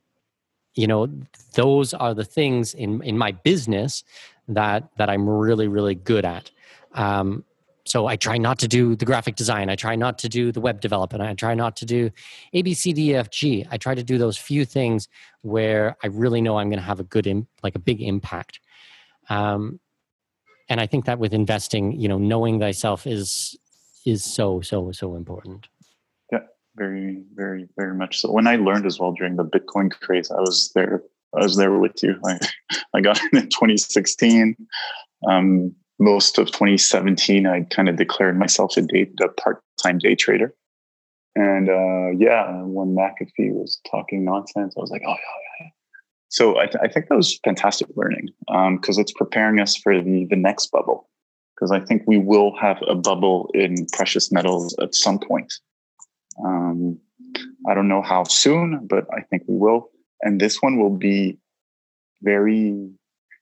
you 0.76 0.88
know, 0.88 1.08
those 1.56 1.94
are 1.94 2.14
the 2.14 2.24
things 2.24 2.74
in 2.74 3.02
in 3.04 3.18
my 3.18 3.32
business 3.32 4.04
that 4.48 4.90
that 4.98 5.10
I'm 5.10 5.30
really 5.30 5.68
really 5.68 5.96
good 5.96 6.26
at. 6.26 6.52
Um, 6.94 7.44
so 7.92 8.08
I 8.08 8.16
try 8.16 8.38
not 8.38 8.58
to 8.60 8.70
do 8.70 8.96
the 8.96 9.04
graphic 9.04 9.36
design. 9.36 9.70
I 9.70 9.76
try 9.76 9.98
not 9.98 10.18
to 10.20 10.30
do 10.30 10.54
the 10.54 10.62
web 10.62 10.80
development. 10.80 11.24
I 11.24 11.34
try 11.34 11.56
not 11.56 11.76
to 11.76 11.86
do 11.86 12.10
A, 12.54 12.62
B, 12.62 12.74
C, 12.74 12.94
D, 12.94 13.14
F, 13.14 13.30
G. 13.30 13.68
I 13.70 13.76
try 13.76 13.96
to 13.96 14.02
do 14.02 14.18
those 14.18 14.38
few 14.38 14.64
things 14.64 15.10
where 15.42 15.98
I 16.02 16.08
really 16.08 16.40
know 16.40 16.58
I'm 16.58 16.70
going 16.70 16.80
to 16.80 16.86
have 16.86 17.02
a 17.02 17.04
good, 17.04 17.28
Im- 17.28 17.50
like 17.64 17.76
a 17.76 17.80
big 17.80 18.02
impact. 18.02 18.62
Um, 19.30 19.82
and 20.70 20.80
I 20.80 20.88
think 20.88 21.04
that 21.04 21.20
with 21.20 21.34
investing, 21.34 22.00
you 22.00 22.08
know, 22.08 22.18
knowing 22.18 22.62
thyself 22.62 23.06
is 23.06 23.58
is 24.06 24.24
so 24.24 24.62
so 24.62 24.94
so 24.94 25.16
important. 25.16 25.68
Yeah, 26.32 26.46
very 26.78 27.22
very 27.36 27.68
very 27.76 27.94
much 27.94 28.22
so. 28.22 28.32
When 28.32 28.48
I 28.48 28.56
learned 28.56 28.86
as 28.86 29.02
well 29.02 29.12
during 29.12 29.36
the 29.36 29.44
Bitcoin 29.44 29.92
craze, 29.92 30.32
I 30.32 30.40
was 30.40 30.72
there. 30.74 31.04
I 31.36 31.44
was 31.44 31.58
there 31.58 31.78
with 31.78 32.02
you. 32.02 32.18
I 32.26 32.40
I 32.94 33.02
got 33.02 33.20
in 33.34 33.40
in 33.40 33.50
2016. 33.50 34.56
Um, 35.28 35.76
most 36.02 36.40
of 36.40 36.48
2017, 36.48 37.46
I 37.46 37.62
kind 37.70 37.88
of 37.88 37.96
declared 37.96 38.38
myself 38.38 38.76
a, 38.76 38.82
day, 38.82 39.08
a 39.22 39.30
part-time 39.30 40.00
day 40.00 40.16
trader. 40.16 40.54
And 41.36 41.70
uh, 41.70 42.10
yeah, 42.18 42.64
when 42.64 42.96
McAfee 42.96 43.54
was 43.54 43.80
talking 43.90 44.26
nonsense, 44.26 44.74
I 44.76 44.82
was 44.82 44.90
like, 44.90 45.04
oh 45.06 45.12
yeah, 45.12 45.16
yeah. 45.62 45.68
So 46.30 46.58
I, 46.58 46.66
th- 46.66 46.82
I 46.82 46.88
think 46.88 47.08
that 47.08 47.16
was 47.16 47.40
fantastic 47.44 47.88
learning 47.96 48.30
because 48.48 48.98
um, 48.98 49.02
it's 49.02 49.14
preparing 49.14 49.60
us 49.60 49.78
for 49.78 50.02
the 50.02 50.26
the 50.30 50.36
next 50.36 50.72
bubble. 50.72 51.08
Because 51.56 51.72
I 51.72 51.80
think 51.80 52.02
we 52.08 52.18
will 52.18 52.58
have 52.58 52.82
a 52.88 52.96
bubble 52.96 53.50
in 53.54 53.86
precious 53.94 54.32
metals 54.32 54.76
at 54.82 54.96
some 54.96 55.20
point. 55.20 55.54
Um, 56.44 57.00
I 57.70 57.76
don't 57.76 57.88
know 57.88 58.02
how 58.02 58.24
soon, 58.24 58.88
but 58.88 59.06
I 59.14 59.22
think 59.22 59.44
we 59.48 59.56
will. 59.56 59.90
And 60.22 60.42
this 60.42 60.58
one 60.62 60.80
will 60.80 60.98
be 60.98 61.38
very 62.24 62.90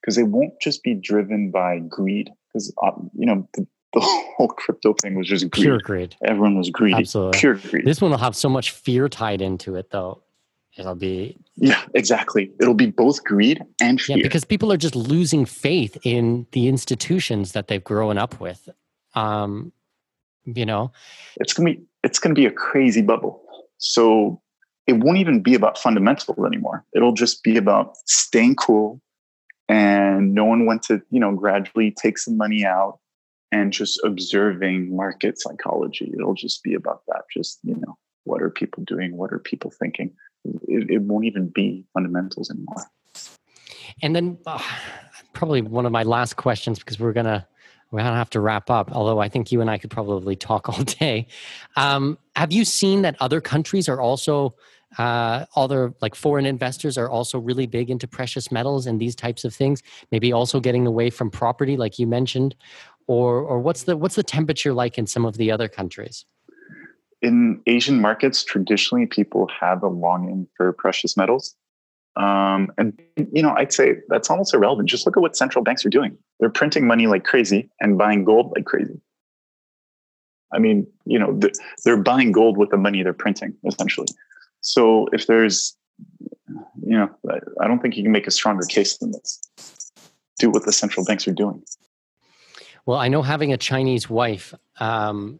because 0.01 0.17
it 0.17 0.27
won't 0.27 0.53
just 0.61 0.83
be 0.83 0.93
driven 0.93 1.51
by 1.51 1.79
greed 1.79 2.29
because 2.51 2.73
uh, 2.83 2.91
you 3.17 3.25
know 3.25 3.47
the, 3.53 3.65
the, 3.93 3.99
whole 4.01 4.47
crypto 4.49 4.93
thing 4.93 5.15
was 5.15 5.27
just 5.27 5.49
greed. 5.49 5.63
Pure 5.63 5.79
greed. 5.79 6.15
Everyone 6.23 6.57
was 6.57 6.69
greedy. 6.69 6.95
Absolutely. 6.97 7.39
Pure 7.39 7.55
greed. 7.55 7.85
This 7.85 8.01
one 8.01 8.11
will 8.11 8.17
have 8.17 8.35
so 8.35 8.49
much 8.49 8.71
fear 8.71 9.09
tied 9.09 9.41
into 9.41 9.75
it, 9.75 9.91
though. 9.91 10.21
It'll 10.77 10.95
be 10.95 11.37
yeah, 11.57 11.81
exactly. 11.93 12.51
It'll 12.59 12.73
be 12.73 12.85
both 12.85 13.23
greed 13.23 13.61
and 13.81 13.99
fear. 13.99 14.17
Yeah, 14.17 14.23
because 14.23 14.45
people 14.45 14.71
are 14.71 14.77
just 14.77 14.95
losing 14.95 15.45
faith 15.45 15.97
in 16.03 16.47
the 16.51 16.67
institutions 16.67 17.51
that 17.51 17.67
they've 17.67 17.83
grown 17.83 18.17
up 18.17 18.39
with. 18.39 18.69
Um, 19.13 19.73
you 20.45 20.65
know, 20.65 20.91
it's 21.37 21.53
gonna 21.53 21.73
be 21.73 21.81
it's 22.03 22.19
gonna 22.19 22.35
be 22.35 22.45
a 22.45 22.51
crazy 22.51 23.01
bubble. 23.01 23.41
So 23.77 24.41
it 24.87 24.93
won't 24.93 25.17
even 25.17 25.41
be 25.41 25.53
about 25.53 25.77
fundamentals 25.77 26.37
anymore. 26.45 26.85
It'll 26.93 27.13
just 27.13 27.43
be 27.43 27.57
about 27.57 27.95
staying 28.05 28.55
cool, 28.55 29.01
and 29.69 30.33
no 30.33 30.43
one 30.43 30.65
went 30.65 30.81
to 30.83 31.01
you 31.11 31.19
know 31.19 31.33
gradually 31.33 31.91
take 31.91 32.17
some 32.17 32.35
money 32.35 32.65
out 32.65 32.99
and 33.51 33.71
just 33.71 33.99
observing 34.03 34.95
market 34.95 35.39
psychology 35.39 36.11
it'll 36.13 36.33
just 36.33 36.63
be 36.63 36.73
about 36.73 37.03
that 37.07 37.21
just 37.33 37.59
you 37.63 37.75
know 37.75 37.97
what 38.25 38.41
are 38.41 38.49
people 38.49 38.83
doing 38.83 39.15
what 39.15 39.31
are 39.31 39.39
people 39.39 39.71
thinking 39.71 40.11
it, 40.67 40.89
it 40.89 41.01
won't 41.01 41.25
even 41.25 41.47
be 41.47 41.85
fundamentals 41.93 42.49
anymore 42.49 42.85
and 44.01 44.15
then 44.15 44.37
uh, 44.45 44.61
probably 45.33 45.61
one 45.61 45.85
of 45.85 45.91
my 45.91 46.03
last 46.03 46.35
questions 46.35 46.79
because 46.79 46.99
we're 46.99 47.13
gonna 47.13 47.47
we're 47.91 47.99
gonna 47.99 48.15
have 48.15 48.29
to 48.31 48.39
wrap 48.39 48.69
up. 48.69 48.91
Although 48.91 49.19
I 49.19 49.29
think 49.29 49.51
you 49.51 49.61
and 49.61 49.69
I 49.69 49.77
could 49.77 49.89
probably 49.89 50.35
talk 50.35 50.69
all 50.77 50.83
day. 50.83 51.27
Um, 51.75 52.17
have 52.35 52.51
you 52.51 52.65
seen 52.65 53.01
that 53.01 53.15
other 53.19 53.41
countries 53.41 53.89
are 53.89 53.99
also 53.99 54.55
uh, 54.97 55.45
other 55.55 55.93
like 56.01 56.15
foreign 56.15 56.45
investors 56.45 56.97
are 56.97 57.09
also 57.09 57.39
really 57.39 57.67
big 57.67 57.89
into 57.89 58.07
precious 58.07 58.51
metals 58.51 58.87
and 58.87 58.99
these 58.99 59.15
types 59.15 59.45
of 59.45 59.53
things? 59.53 59.83
Maybe 60.11 60.33
also 60.33 60.59
getting 60.59 60.87
away 60.87 61.09
from 61.09 61.29
property, 61.29 61.77
like 61.77 61.99
you 61.99 62.07
mentioned, 62.07 62.55
or 63.07 63.39
or 63.39 63.59
what's 63.59 63.83
the 63.83 63.95
what's 63.95 64.15
the 64.15 64.23
temperature 64.23 64.73
like 64.73 64.97
in 64.97 65.07
some 65.07 65.25
of 65.25 65.37
the 65.37 65.51
other 65.51 65.67
countries? 65.67 66.25
In 67.21 67.61
Asian 67.67 67.99
markets, 67.99 68.43
traditionally 68.43 69.05
people 69.05 69.49
have 69.59 69.83
a 69.83 69.89
longing 69.89 70.47
for 70.55 70.71
precious 70.73 71.17
metals. 71.17 71.55
Um, 72.15 72.71
and 72.77 72.99
you 73.31 73.41
know, 73.41 73.53
I'd 73.55 73.71
say 73.73 73.95
that's 74.07 74.29
almost 74.29 74.53
irrelevant. 74.53 74.89
Just 74.89 75.05
look 75.05 75.15
at 75.15 75.21
what 75.21 75.35
central 75.35 75.63
banks 75.63 75.85
are 75.85 75.89
doing. 75.89 76.17
They're 76.39 76.49
printing 76.49 76.87
money 76.87 77.07
like 77.07 77.23
crazy 77.23 77.69
and 77.79 77.97
buying 77.97 78.23
gold 78.23 78.53
like 78.55 78.65
crazy. 78.65 78.99
I 80.51 80.59
mean, 80.59 80.87
you 81.05 81.19
know, 81.19 81.39
they're 81.85 82.01
buying 82.01 82.31
gold 82.31 82.57
with 82.57 82.71
the 82.71 82.77
money 82.77 83.03
they're 83.03 83.13
printing, 83.13 83.55
essentially. 83.65 84.07
So 84.61 85.07
if 85.13 85.27
there's, 85.27 85.75
you 86.47 86.97
know, 86.97 87.09
I 87.61 87.67
don't 87.67 87.81
think 87.81 87.97
you 87.97 88.03
can 88.03 88.11
make 88.11 88.27
a 88.27 88.31
stronger 88.31 88.65
case 88.65 88.97
than 88.97 89.11
this. 89.11 89.41
Do 90.37 90.49
what 90.49 90.65
the 90.65 90.71
central 90.71 91.05
banks 91.05 91.27
are 91.27 91.33
doing. 91.33 91.63
Well, 92.85 92.97
I 92.97 93.07
know 93.07 93.21
having 93.21 93.53
a 93.53 93.57
Chinese 93.57 94.09
wife, 94.09 94.53
um, 94.79 95.39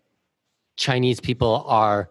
Chinese 0.75 1.19
people 1.19 1.63
are 1.67 2.09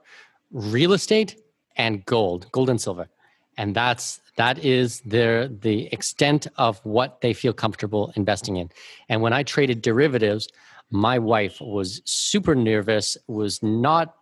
real 0.50 0.92
estate 0.92 1.36
and 1.76 2.04
gold, 2.06 2.50
gold 2.50 2.70
and 2.70 2.80
silver, 2.80 3.08
and 3.56 3.74
that's 3.74 4.20
that 4.36 4.64
is 4.64 5.00
their 5.00 5.48
the 5.48 5.86
extent 5.92 6.46
of 6.56 6.78
what 6.84 7.20
they 7.20 7.32
feel 7.32 7.52
comfortable 7.52 8.12
investing 8.16 8.56
in. 8.56 8.70
And 9.08 9.22
when 9.22 9.32
I 9.32 9.42
traded 9.42 9.82
derivatives, 9.82 10.48
my 10.90 11.18
wife 11.18 11.60
was 11.60 12.00
super 12.04 12.54
nervous, 12.54 13.16
was 13.26 13.62
not 13.62 14.16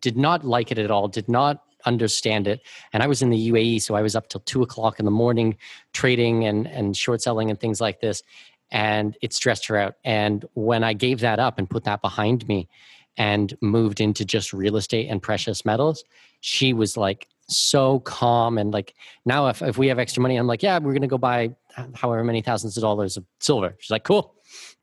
did 0.00 0.16
not 0.16 0.44
like 0.44 0.70
it 0.70 0.78
at 0.78 0.90
all, 0.90 1.08
did 1.08 1.28
not 1.28 1.62
understand 1.86 2.46
it. 2.46 2.60
And 2.92 3.02
I 3.02 3.06
was 3.06 3.22
in 3.22 3.30
the 3.30 3.50
UAE, 3.50 3.82
so 3.82 3.94
I 3.94 4.02
was 4.02 4.16
up 4.16 4.28
till 4.28 4.40
two 4.40 4.62
o'clock 4.62 4.98
in 4.98 5.04
the 5.04 5.10
morning 5.10 5.56
trading 5.92 6.44
and 6.44 6.66
and 6.66 6.96
short 6.96 7.22
selling 7.22 7.50
and 7.50 7.58
things 7.58 7.80
like 7.80 8.00
this. 8.00 8.22
And 8.70 9.16
it 9.22 9.32
stressed 9.32 9.66
her 9.66 9.76
out. 9.76 9.96
And 10.04 10.44
when 10.54 10.82
I 10.82 10.92
gave 10.92 11.20
that 11.20 11.38
up 11.38 11.58
and 11.58 11.68
put 11.68 11.84
that 11.84 12.02
behind 12.02 12.46
me 12.48 12.68
and 13.16 13.56
moved 13.60 14.00
into 14.00 14.24
just 14.24 14.52
real 14.52 14.76
estate 14.76 15.08
and 15.08 15.22
precious 15.22 15.64
metals, 15.64 16.04
she 16.40 16.72
was 16.72 16.96
like 16.96 17.28
so 17.46 18.00
calm 18.00 18.58
and 18.58 18.72
like 18.72 18.94
now 19.24 19.48
if, 19.48 19.62
if 19.62 19.76
we 19.76 19.88
have 19.88 19.98
extra 19.98 20.22
money 20.22 20.36
i'm 20.36 20.46
like 20.46 20.62
yeah 20.62 20.78
we're 20.78 20.94
gonna 20.94 21.06
go 21.06 21.18
buy 21.18 21.54
however 21.94 22.24
many 22.24 22.40
thousands 22.40 22.76
of 22.76 22.80
dollars 22.80 23.16
of 23.16 23.24
silver 23.40 23.74
she's 23.78 23.90
like 23.90 24.04
cool 24.04 24.34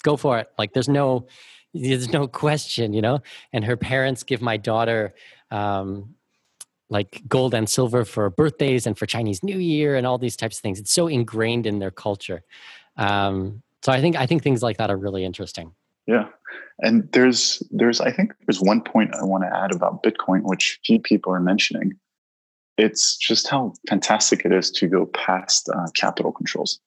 go 0.03 0.15
for 0.15 0.37
it 0.37 0.49
like 0.57 0.73
there's 0.73 0.89
no 0.89 1.25
there's 1.73 2.09
no 2.09 2.27
question 2.27 2.93
you 2.93 3.01
know 3.01 3.19
and 3.53 3.65
her 3.65 3.77
parents 3.77 4.23
give 4.23 4.41
my 4.41 4.57
daughter 4.57 5.13
um 5.49 6.13
like 6.91 7.23
gold 7.27 7.55
and 7.55 7.67
silver 7.67 8.05
for 8.05 8.29
birthdays 8.29 8.85
and 8.85 8.97
for 8.97 9.07
chinese 9.07 9.41
new 9.41 9.57
year 9.57 9.95
and 9.95 10.05
all 10.05 10.19
these 10.19 10.35
types 10.35 10.57
of 10.57 10.61
things. 10.61 10.79
It's 10.79 10.93
so 10.93 11.07
ingrained 11.07 11.65
in 11.65 11.79
their 11.79 11.89
culture. 11.89 12.43
Um 12.97 13.63
so 13.81 13.91
i 13.91 13.99
think 13.99 14.15
i 14.15 14.27
think 14.27 14.43
things 14.43 14.61
like 14.61 14.77
that 14.77 14.91
are 14.91 14.97
really 14.97 15.25
interesting. 15.25 15.73
Yeah. 16.05 16.27
And 16.79 17.11
there's 17.13 17.63
there's 17.71 18.01
i 18.01 18.11
think 18.11 18.33
there's 18.45 18.61
one 18.61 18.81
point 18.81 19.15
i 19.15 19.23
want 19.23 19.43
to 19.43 19.57
add 19.57 19.73
about 19.73 20.03
bitcoin 20.03 20.41
which 20.43 20.79
few 20.85 20.99
people 20.99 21.33
are 21.33 21.39
mentioning. 21.39 21.93
It's 22.77 23.17
just 23.17 23.47
how 23.47 23.73
fantastic 23.87 24.45
it 24.45 24.51
is 24.51 24.71
to 24.71 24.87
go 24.87 25.05
past 25.05 25.69
uh, 25.69 25.87
capital 25.93 26.31
controls. 26.31 26.79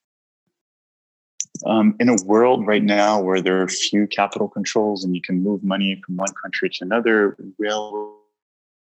Um, 1.67 1.95
in 2.01 2.09
a 2.09 2.17
world 2.25 2.67
right 2.67 2.83
now 2.83 3.21
where 3.21 3.41
there 3.41 3.63
are 3.63 3.69
few 3.69 4.09
capital 4.09 4.49
controls 4.49 5.05
and 5.05 5.15
you 5.15 5.23
can 5.23 5.43
move 5.43 5.63
money 5.63 6.03
from 6.05 6.17
one 6.17 6.33
country 6.43 6.69
to 6.69 6.85
another 6.85 7.37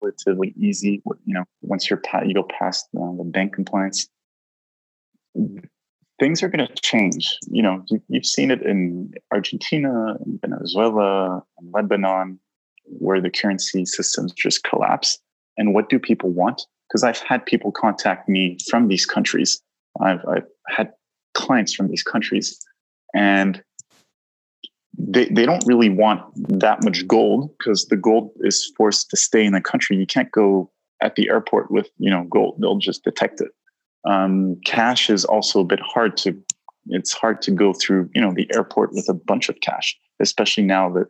relatively 0.02 0.54
easy, 0.58 1.02
you 1.26 1.34
know, 1.34 1.43
once 1.62 1.89
you're 1.89 2.02
you 2.26 2.34
go 2.34 2.43
past 2.43 2.88
uh, 2.97 3.12
the 3.18 3.24
bank 3.24 3.54
compliance, 3.54 4.08
things 6.20 6.43
are 6.43 6.49
going 6.49 6.66
to 6.66 6.74
change. 6.82 7.38
You 7.47 7.64
know, 7.64 7.84
you, 7.89 8.02
you've 8.08 8.26
seen 8.26 8.52
it 8.52 8.62
in 8.62 9.14
Argentina, 9.32 10.16
in 10.26 10.39
Venezuela, 10.41 11.43
in 11.62 11.72
Lebanon, 11.72 12.39
where 12.86 13.22
the 13.22 13.30
currency 13.30 13.86
systems 13.86 14.34
just 14.34 14.64
collapse. 14.64 15.20
And 15.58 15.74
what 15.74 15.89
do 15.89 15.99
people 15.99 16.30
want? 16.30 16.66
because 16.91 17.04
I've 17.04 17.20
had 17.20 17.45
people 17.45 17.72
contact 17.72 18.28
me 18.28 18.58
from 18.70 18.89
these 18.89 19.06
countries. 19.06 19.62
I've, 20.02 20.20
I've 20.28 20.47
had 20.68 20.91
clients 21.34 21.74
from 21.74 21.88
these 21.88 22.04
countries, 22.04 22.60
and 23.14 23.64
they, 24.97 25.25
they 25.25 25.45
don't 25.45 25.63
really 25.65 25.89
want 25.89 26.21
that 26.59 26.83
much 26.83 27.07
gold 27.07 27.49
because 27.57 27.85
the 27.85 27.97
gold 27.97 28.31
is 28.41 28.71
forced 28.77 29.09
to 29.09 29.17
stay 29.17 29.45
in 29.45 29.53
the 29.53 29.61
country. 29.61 29.95
You 29.95 30.05
can't 30.05 30.31
go 30.31 30.69
at 31.01 31.15
the 31.15 31.29
airport 31.29 31.71
with 31.71 31.89
you 31.97 32.09
know 32.09 32.25
gold; 32.29 32.57
they'll 32.59 32.77
just 32.77 33.03
detect 33.03 33.41
it. 33.41 33.51
Um, 34.05 34.59
cash 34.65 35.09
is 35.09 35.25
also 35.25 35.61
a 35.61 35.65
bit 35.65 35.79
hard 35.79 36.17
to. 36.17 36.37
It's 36.87 37.13
hard 37.13 37.41
to 37.43 37.51
go 37.51 37.73
through 37.73 38.09
you 38.13 38.21
know 38.21 38.33
the 38.33 38.49
airport 38.53 38.93
with 38.93 39.07
a 39.09 39.13
bunch 39.13 39.49
of 39.49 39.59
cash, 39.61 39.97
especially 40.19 40.63
now 40.63 40.89
that 40.93 41.07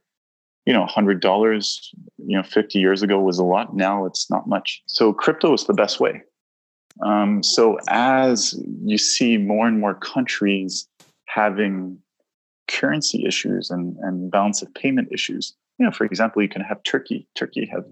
you 0.65 0.73
know, 0.73 0.86
hundred 0.86 1.21
dollars, 1.21 1.91
you 2.17 2.38
know, 2.38 2.43
50 2.43 2.79
years 2.79 3.01
ago 3.01 3.19
was 3.19 3.39
a 3.39 3.43
lot. 3.43 3.75
Now 3.75 4.05
it's 4.05 4.29
not 4.29 4.47
much. 4.47 4.82
So 4.86 5.11
crypto 5.11 5.53
is 5.53 5.65
the 5.65 5.73
best 5.73 5.99
way. 5.99 6.21
Um, 7.03 7.41
so 7.41 7.79
as 7.89 8.53
you 8.84 8.97
see 8.97 9.38
more 9.38 9.67
and 9.67 9.79
more 9.79 9.95
countries 9.95 10.88
having 11.25 11.97
currency 12.72 13.26
issues 13.26 13.69
and, 13.69 13.97
and 13.97 14.32
balance 14.32 14.61
of 14.61 14.74
payment 14.74 15.09
issues, 15.11 15.53
you 15.78 15.86
know, 15.86 15.91
for 15.91 16.05
example, 16.05 16.41
you 16.41 16.49
can 16.49 16.61
have 16.61 16.84
Turkey. 16.84 17.28
Turkey 17.36 17.65
have 17.72 17.86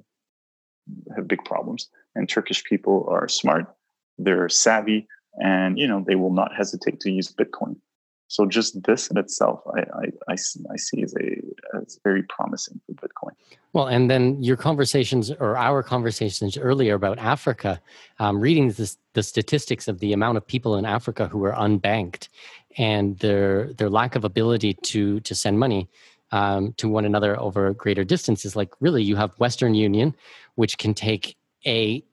have 1.15 1.27
big 1.27 1.43
problems, 1.45 1.89
and 2.15 2.27
Turkish 2.27 2.63
people 2.63 3.05
are 3.09 3.27
smart, 3.27 3.67
they're 4.17 4.49
savvy, 4.49 5.07
and 5.41 5.77
you 5.77 5.87
know 5.87 6.03
they 6.05 6.15
will 6.15 6.33
not 6.33 6.55
hesitate 6.55 6.99
to 7.01 7.11
use 7.11 7.31
Bitcoin. 7.31 7.75
So 8.29 8.45
just 8.45 8.83
this 8.83 9.07
in 9.07 9.17
itself, 9.17 9.61
I, 9.75 9.79
I, 9.79 10.05
I, 10.29 10.33
I 10.33 10.77
see 10.77 11.01
as 11.01 11.15
a 11.19 11.41
as 11.75 11.99
very 12.03 12.21
promising 12.21 12.79
for 12.85 12.93
Bitcoin. 12.93 13.31
Well, 13.73 13.87
and 13.87 14.09
then 14.09 14.41
your 14.41 14.55
conversations 14.55 15.31
or 15.31 15.57
our 15.57 15.81
conversations 15.81 16.55
earlier 16.55 16.93
about 16.93 17.17
Africa, 17.17 17.81
um, 18.19 18.39
reading 18.39 18.69
the, 18.69 18.95
the 19.13 19.23
statistics 19.23 19.87
of 19.87 19.99
the 19.99 20.13
amount 20.13 20.37
of 20.37 20.45
people 20.45 20.77
in 20.77 20.85
Africa 20.85 21.27
who 21.27 21.43
are 21.43 21.53
unbanked 21.53 22.29
and 22.77 23.17
their 23.17 23.73
their 23.73 23.89
lack 23.89 24.15
of 24.15 24.23
ability 24.23 24.75
to 24.75 25.19
to 25.21 25.33
send 25.33 25.57
money 25.57 25.89
um, 26.31 26.73
to 26.73 26.87
one 26.87 27.05
another 27.05 27.39
over 27.39 27.73
greater 27.73 28.03
distances. 28.03 28.55
Like 28.55 28.69
really, 28.79 29.01
you 29.01 29.15
have 29.15 29.33
Western 29.39 29.73
Union, 29.73 30.15
which 30.53 30.77
can 30.77 30.93
take 30.93 31.35
a 31.65 32.03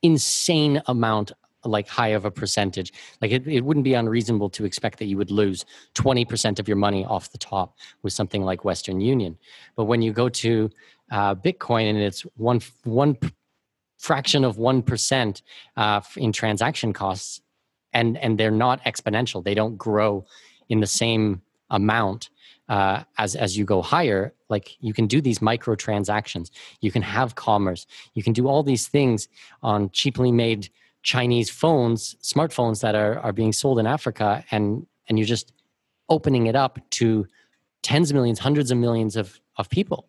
insane 0.00 0.80
amount 0.86 1.32
like 1.64 1.88
high 1.88 2.08
of 2.08 2.24
a 2.24 2.30
percentage. 2.30 2.92
Like 3.20 3.30
it, 3.30 3.46
it 3.46 3.62
wouldn't 3.64 3.84
be 3.84 3.94
unreasonable 3.94 4.50
to 4.50 4.64
expect 4.64 4.98
that 4.98 5.06
you 5.06 5.16
would 5.16 5.30
lose 5.30 5.64
20% 5.94 6.58
of 6.58 6.68
your 6.68 6.76
money 6.76 7.04
off 7.04 7.32
the 7.32 7.38
top 7.38 7.76
with 8.02 8.12
something 8.12 8.42
like 8.42 8.64
Western 8.64 9.00
Union. 9.00 9.38
But 9.76 9.84
when 9.84 10.02
you 10.02 10.12
go 10.12 10.28
to 10.28 10.70
uh, 11.10 11.34
Bitcoin 11.34 11.90
and 11.90 11.98
it's 11.98 12.22
one, 12.36 12.60
one 12.84 13.16
fraction 13.98 14.44
of 14.44 14.56
1% 14.56 15.42
uh, 15.76 16.00
in 16.16 16.32
transaction 16.32 16.92
costs, 16.92 17.40
and, 17.94 18.16
and 18.18 18.38
they're 18.38 18.50
not 18.50 18.82
exponential, 18.84 19.44
they 19.44 19.54
don't 19.54 19.76
grow 19.76 20.24
in 20.68 20.80
the 20.80 20.86
same 20.86 21.42
amount 21.70 22.30
uh, 22.68 23.02
as 23.18 23.34
as 23.34 23.56
you 23.56 23.64
go 23.64 23.82
higher 23.82 24.32
like 24.48 24.76
you 24.80 24.94
can 24.94 25.06
do 25.06 25.20
these 25.20 25.42
micro 25.42 25.74
transactions 25.74 26.50
you 26.80 26.92
can 26.92 27.02
have 27.02 27.34
commerce 27.34 27.86
you 28.14 28.22
can 28.22 28.32
do 28.32 28.46
all 28.46 28.62
these 28.62 28.86
things 28.88 29.28
on 29.62 29.90
cheaply 29.90 30.30
made 30.30 30.70
Chinese 31.02 31.50
phones, 31.50 32.14
smartphones 32.22 32.80
that 32.80 32.94
are, 32.94 33.18
are 33.20 33.32
being 33.32 33.52
sold 33.52 33.78
in 33.78 33.86
Africa, 33.86 34.44
and 34.50 34.86
and 35.08 35.18
you're 35.18 35.26
just 35.26 35.52
opening 36.08 36.46
it 36.46 36.54
up 36.54 36.78
to 36.90 37.26
tens 37.82 38.10
of 38.10 38.14
millions, 38.14 38.38
hundreds 38.38 38.70
of 38.70 38.78
millions 38.78 39.16
of, 39.16 39.40
of 39.56 39.68
people. 39.68 40.08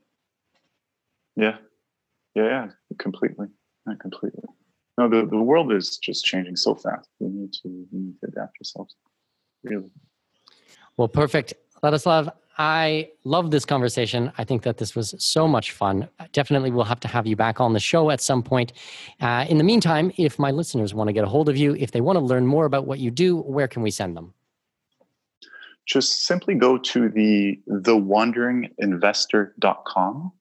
Yeah. 1.36 1.58
Yeah, 2.36 2.44
yeah, 2.44 2.68
completely. 3.00 3.48
Not 3.86 4.00
completely. 4.00 4.44
No, 4.98 5.10
the, 5.10 5.26
the 5.26 5.38
world 5.38 5.72
is 5.72 5.98
just 5.98 6.26
changing 6.26 6.56
so 6.56 6.76
fast. 6.76 7.10
We 7.20 7.30
need 7.30 7.54
to 7.54 7.88
we 7.92 8.00
need 8.00 8.20
to 8.22 8.28
adapt 8.28 8.58
ourselves. 8.60 8.96
Really. 9.64 9.90
Well, 10.98 11.08
perfect. 11.08 11.54
Ladislas, 11.84 12.32
I 12.58 13.12
love 13.24 13.52
this 13.52 13.66
conversation. 13.66 14.32
I 14.38 14.44
think 14.44 14.64
that 14.64 14.78
this 14.78 14.96
was 14.96 15.16
so 15.18 15.48
much 15.48 15.72
fun. 15.72 16.08
Definitely, 16.34 16.70
we'll 16.70 16.86
have 16.86 17.00
to 17.00 17.08
have 17.08 17.26
you 17.26 17.36
back 17.36 17.60
on 17.60 17.74
the 17.74 17.80
show 17.80 18.12
at 18.12 18.22
some 18.22 18.44
point. 18.44 18.74
Uh, 19.20 19.48
in 19.50 19.58
the 19.58 19.64
meantime, 19.64 20.12
if 20.18 20.38
my 20.38 20.52
listeners 20.52 20.94
want 20.94 21.08
to 21.08 21.14
get 21.14 21.24
a 21.24 21.28
hold 21.28 21.50
of 21.50 21.58
you, 21.58 21.74
if 21.76 21.90
they 21.92 22.02
want 22.02 22.18
to 22.18 22.20
learn 22.20 22.46
more 22.46 22.66
about 22.66 22.86
what 22.86 23.00
you 23.00 23.10
do, 23.10 23.38
where 23.38 23.68
can 23.68 23.82
we 23.82 23.90
send 23.90 24.16
them? 24.16 24.36
Just 25.86 26.26
simply 26.26 26.54
go 26.54 26.78
to 26.78 27.10
the 27.10 27.60
thewanderinginvestor.com. 27.70 30.32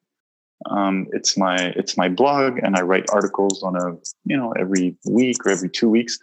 Um, 0.70 1.08
it's 1.12 1.36
my 1.36 1.56
it's 1.74 1.96
my 1.96 2.08
blog, 2.08 2.58
and 2.58 2.76
I 2.76 2.82
write 2.82 3.10
articles 3.10 3.64
on 3.64 3.74
a 3.74 3.96
you 4.24 4.36
know 4.36 4.52
every 4.52 4.96
week 5.06 5.44
or 5.44 5.50
every 5.50 5.70
two 5.70 5.88
weeks, 5.88 6.16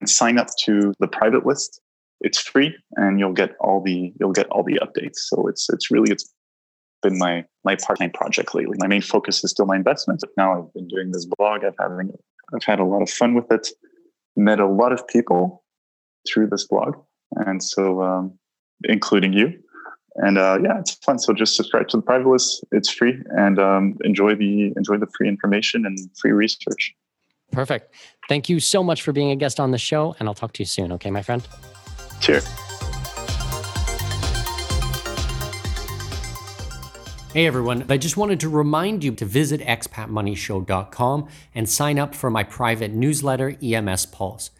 and 0.00 0.10
sign 0.10 0.36
up 0.38 0.48
to 0.64 0.94
the 0.98 1.06
private 1.06 1.46
list 1.46 1.80
it's 2.20 2.40
free 2.40 2.74
and 2.96 3.18
you'll 3.18 3.32
get 3.32 3.54
all 3.60 3.82
the 3.82 4.12
you'll 4.18 4.32
get 4.32 4.46
all 4.48 4.62
the 4.62 4.80
updates. 4.82 5.16
So 5.16 5.46
it's 5.46 5.68
it's 5.70 5.90
really 5.90 6.10
it's 6.10 6.32
been 7.02 7.18
my 7.18 7.44
my 7.64 7.76
part-time 7.76 8.10
project 8.10 8.54
lately. 8.54 8.76
My 8.80 8.88
main 8.88 9.02
focus 9.02 9.44
is 9.44 9.50
still 9.50 9.66
my 9.66 9.76
investments. 9.76 10.24
But 10.24 10.32
now 10.36 10.58
I've 10.58 10.72
been 10.74 10.88
doing 10.88 11.12
this 11.12 11.26
blog. 11.38 11.64
I've 11.64 11.74
having 11.78 12.10
I've 12.54 12.64
had 12.64 12.80
a 12.80 12.84
lot 12.84 13.02
of 13.02 13.10
fun 13.10 13.34
with 13.34 13.50
it. 13.50 13.68
Met 14.36 14.60
a 14.60 14.66
lot 14.66 14.92
of 14.92 15.06
people 15.06 15.64
through 16.28 16.48
this 16.48 16.66
blog, 16.66 16.94
and 17.36 17.62
so 17.62 18.02
um, 18.02 18.38
including 18.84 19.32
you. 19.32 19.52
And 20.16 20.38
uh, 20.38 20.58
yeah, 20.62 20.78
it's 20.78 20.94
fun. 20.94 21.18
So 21.18 21.32
just 21.32 21.56
subscribe 21.56 21.88
to 21.88 21.96
the 21.96 22.02
private 22.02 22.28
list. 22.28 22.64
It's 22.72 22.88
free, 22.88 23.20
and 23.30 23.58
um, 23.58 23.96
enjoy 24.04 24.34
the 24.34 24.72
enjoy 24.76 24.98
the 24.98 25.08
free 25.16 25.28
information 25.28 25.86
and 25.86 25.98
free 26.16 26.32
research. 26.32 26.94
Perfect. 27.50 27.94
Thank 28.28 28.48
you 28.48 28.60
so 28.60 28.82
much 28.82 29.02
for 29.02 29.12
being 29.12 29.30
a 29.30 29.36
guest 29.36 29.58
on 29.58 29.70
the 29.70 29.78
show, 29.78 30.14
and 30.18 30.28
I'll 30.28 30.34
talk 30.34 30.52
to 30.54 30.62
you 30.62 30.66
soon. 30.66 30.92
Okay, 30.92 31.10
my 31.10 31.22
friend. 31.22 31.46
Cheers. 32.20 32.46
Hey 37.34 37.46
everyone, 37.46 37.84
I 37.88 37.98
just 37.98 38.16
wanted 38.16 38.40
to 38.40 38.48
remind 38.48 39.04
you 39.04 39.12
to 39.12 39.24
visit 39.24 39.60
expatmoneyshow.com 39.60 41.28
and 41.54 41.68
sign 41.68 41.98
up 41.98 42.14
for 42.14 42.30
my 42.30 42.42
private 42.42 42.92
newsletter, 42.92 43.56
EMS 43.62 44.06
Pulse. 44.06 44.50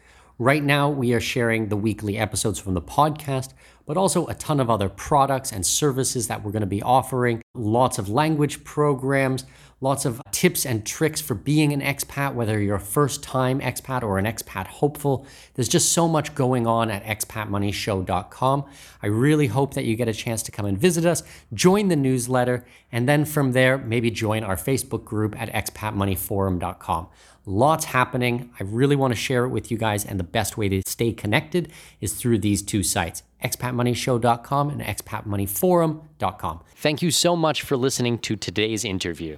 Right 0.41 0.63
now, 0.63 0.89
we 0.89 1.11
are 1.13 1.19
sharing 1.19 1.67
the 1.67 1.75
weekly 1.75 2.17
episodes 2.17 2.59
from 2.59 2.73
the 2.73 2.81
podcast, 2.81 3.51
but 3.85 3.97
also 3.97 4.25
a 4.27 4.33
ton 4.35 4.61
of 4.61 4.69
other 4.69 4.87
products 4.87 5.51
and 5.51 5.65
services 5.65 6.29
that 6.29 6.45
we're 6.45 6.53
going 6.53 6.61
to 6.61 6.65
be 6.65 6.81
offering, 6.81 7.41
lots 7.53 7.97
of 7.97 8.07
language 8.07 8.63
programs, 8.63 9.43
lots 9.81 10.05
of 10.05 10.21
tips 10.31 10.65
and 10.65 10.85
tricks 10.85 11.19
for 11.19 11.35
being 11.35 11.73
an 11.73 11.81
expat, 11.81 12.35
whether 12.35 12.61
you're 12.61 12.77
a 12.77 12.79
first 12.79 13.21
time 13.21 13.59
expat 13.59 14.01
or 14.01 14.17
an 14.17 14.23
expat 14.23 14.67
hopeful. 14.67 15.27
There's 15.55 15.67
just 15.67 15.91
so 15.91 16.07
much 16.07 16.33
going 16.35 16.65
on 16.65 16.89
at 16.89 17.03
expatmoneyshow.com. 17.03 18.65
I 19.03 19.07
really 19.07 19.47
hope 19.47 19.73
that 19.73 19.83
you 19.83 19.97
get 19.97 20.07
a 20.07 20.13
chance 20.13 20.41
to 20.43 20.51
come 20.51 20.65
and 20.65 20.77
visit 20.77 21.05
us, 21.05 21.21
join 21.53 21.89
the 21.89 21.97
newsletter, 21.97 22.65
and 22.93 23.09
then 23.09 23.25
from 23.25 23.51
there, 23.51 23.77
maybe 23.77 24.09
join 24.09 24.45
our 24.45 24.55
Facebook 24.55 25.03
group 25.03 25.35
at 25.37 25.51
expatmoneyforum.com. 25.51 27.09
Lots 27.49 27.85
happening. 27.85 28.51
I 28.59 28.63
really 28.63 28.95
want 28.95 29.11
to 29.11 29.19
share 29.19 29.43
it 29.43 29.49
with 29.49 29.71
you 29.71 29.77
guys, 29.77 30.05
and 30.05 30.19
the 30.19 30.23
best 30.23 30.55
way 30.55 30.69
to 30.69 30.83
stay 30.85 31.11
connected 31.11 31.71
is 31.99 32.13
through 32.13 32.37
these 32.37 32.61
two 32.61 32.83
sites 32.83 33.23
expatmoneyshow.com 33.43 34.69
and 34.69 34.81
expatmoneyforum.com. 34.81 36.59
Thank 36.75 37.01
you 37.01 37.09
so 37.09 37.35
much 37.35 37.63
for 37.63 37.75
listening 37.75 38.19
to 38.19 38.35
today's 38.35 38.85
interview. 38.85 39.37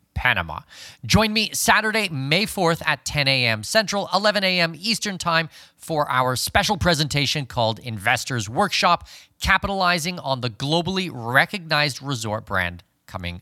Panama. 0.13 0.61
Join 1.05 1.33
me 1.33 1.49
Saturday, 1.53 2.09
May 2.09 2.45
4th 2.45 2.81
at 2.85 3.05
10 3.05 3.27
a.m. 3.27 3.63
Central, 3.63 4.09
11 4.13 4.43
a.m. 4.43 4.73
Eastern 4.75 5.17
Time 5.17 5.49
for 5.75 6.09
our 6.09 6.35
special 6.35 6.77
presentation 6.77 7.45
called 7.45 7.79
Investors 7.79 8.47
Workshop, 8.47 9.07
capitalizing 9.39 10.19
on 10.19 10.41
the 10.41 10.49
globally 10.49 11.09
recognized 11.11 12.01
resort 12.01 12.45
brand 12.45 12.83
coming 13.07 13.41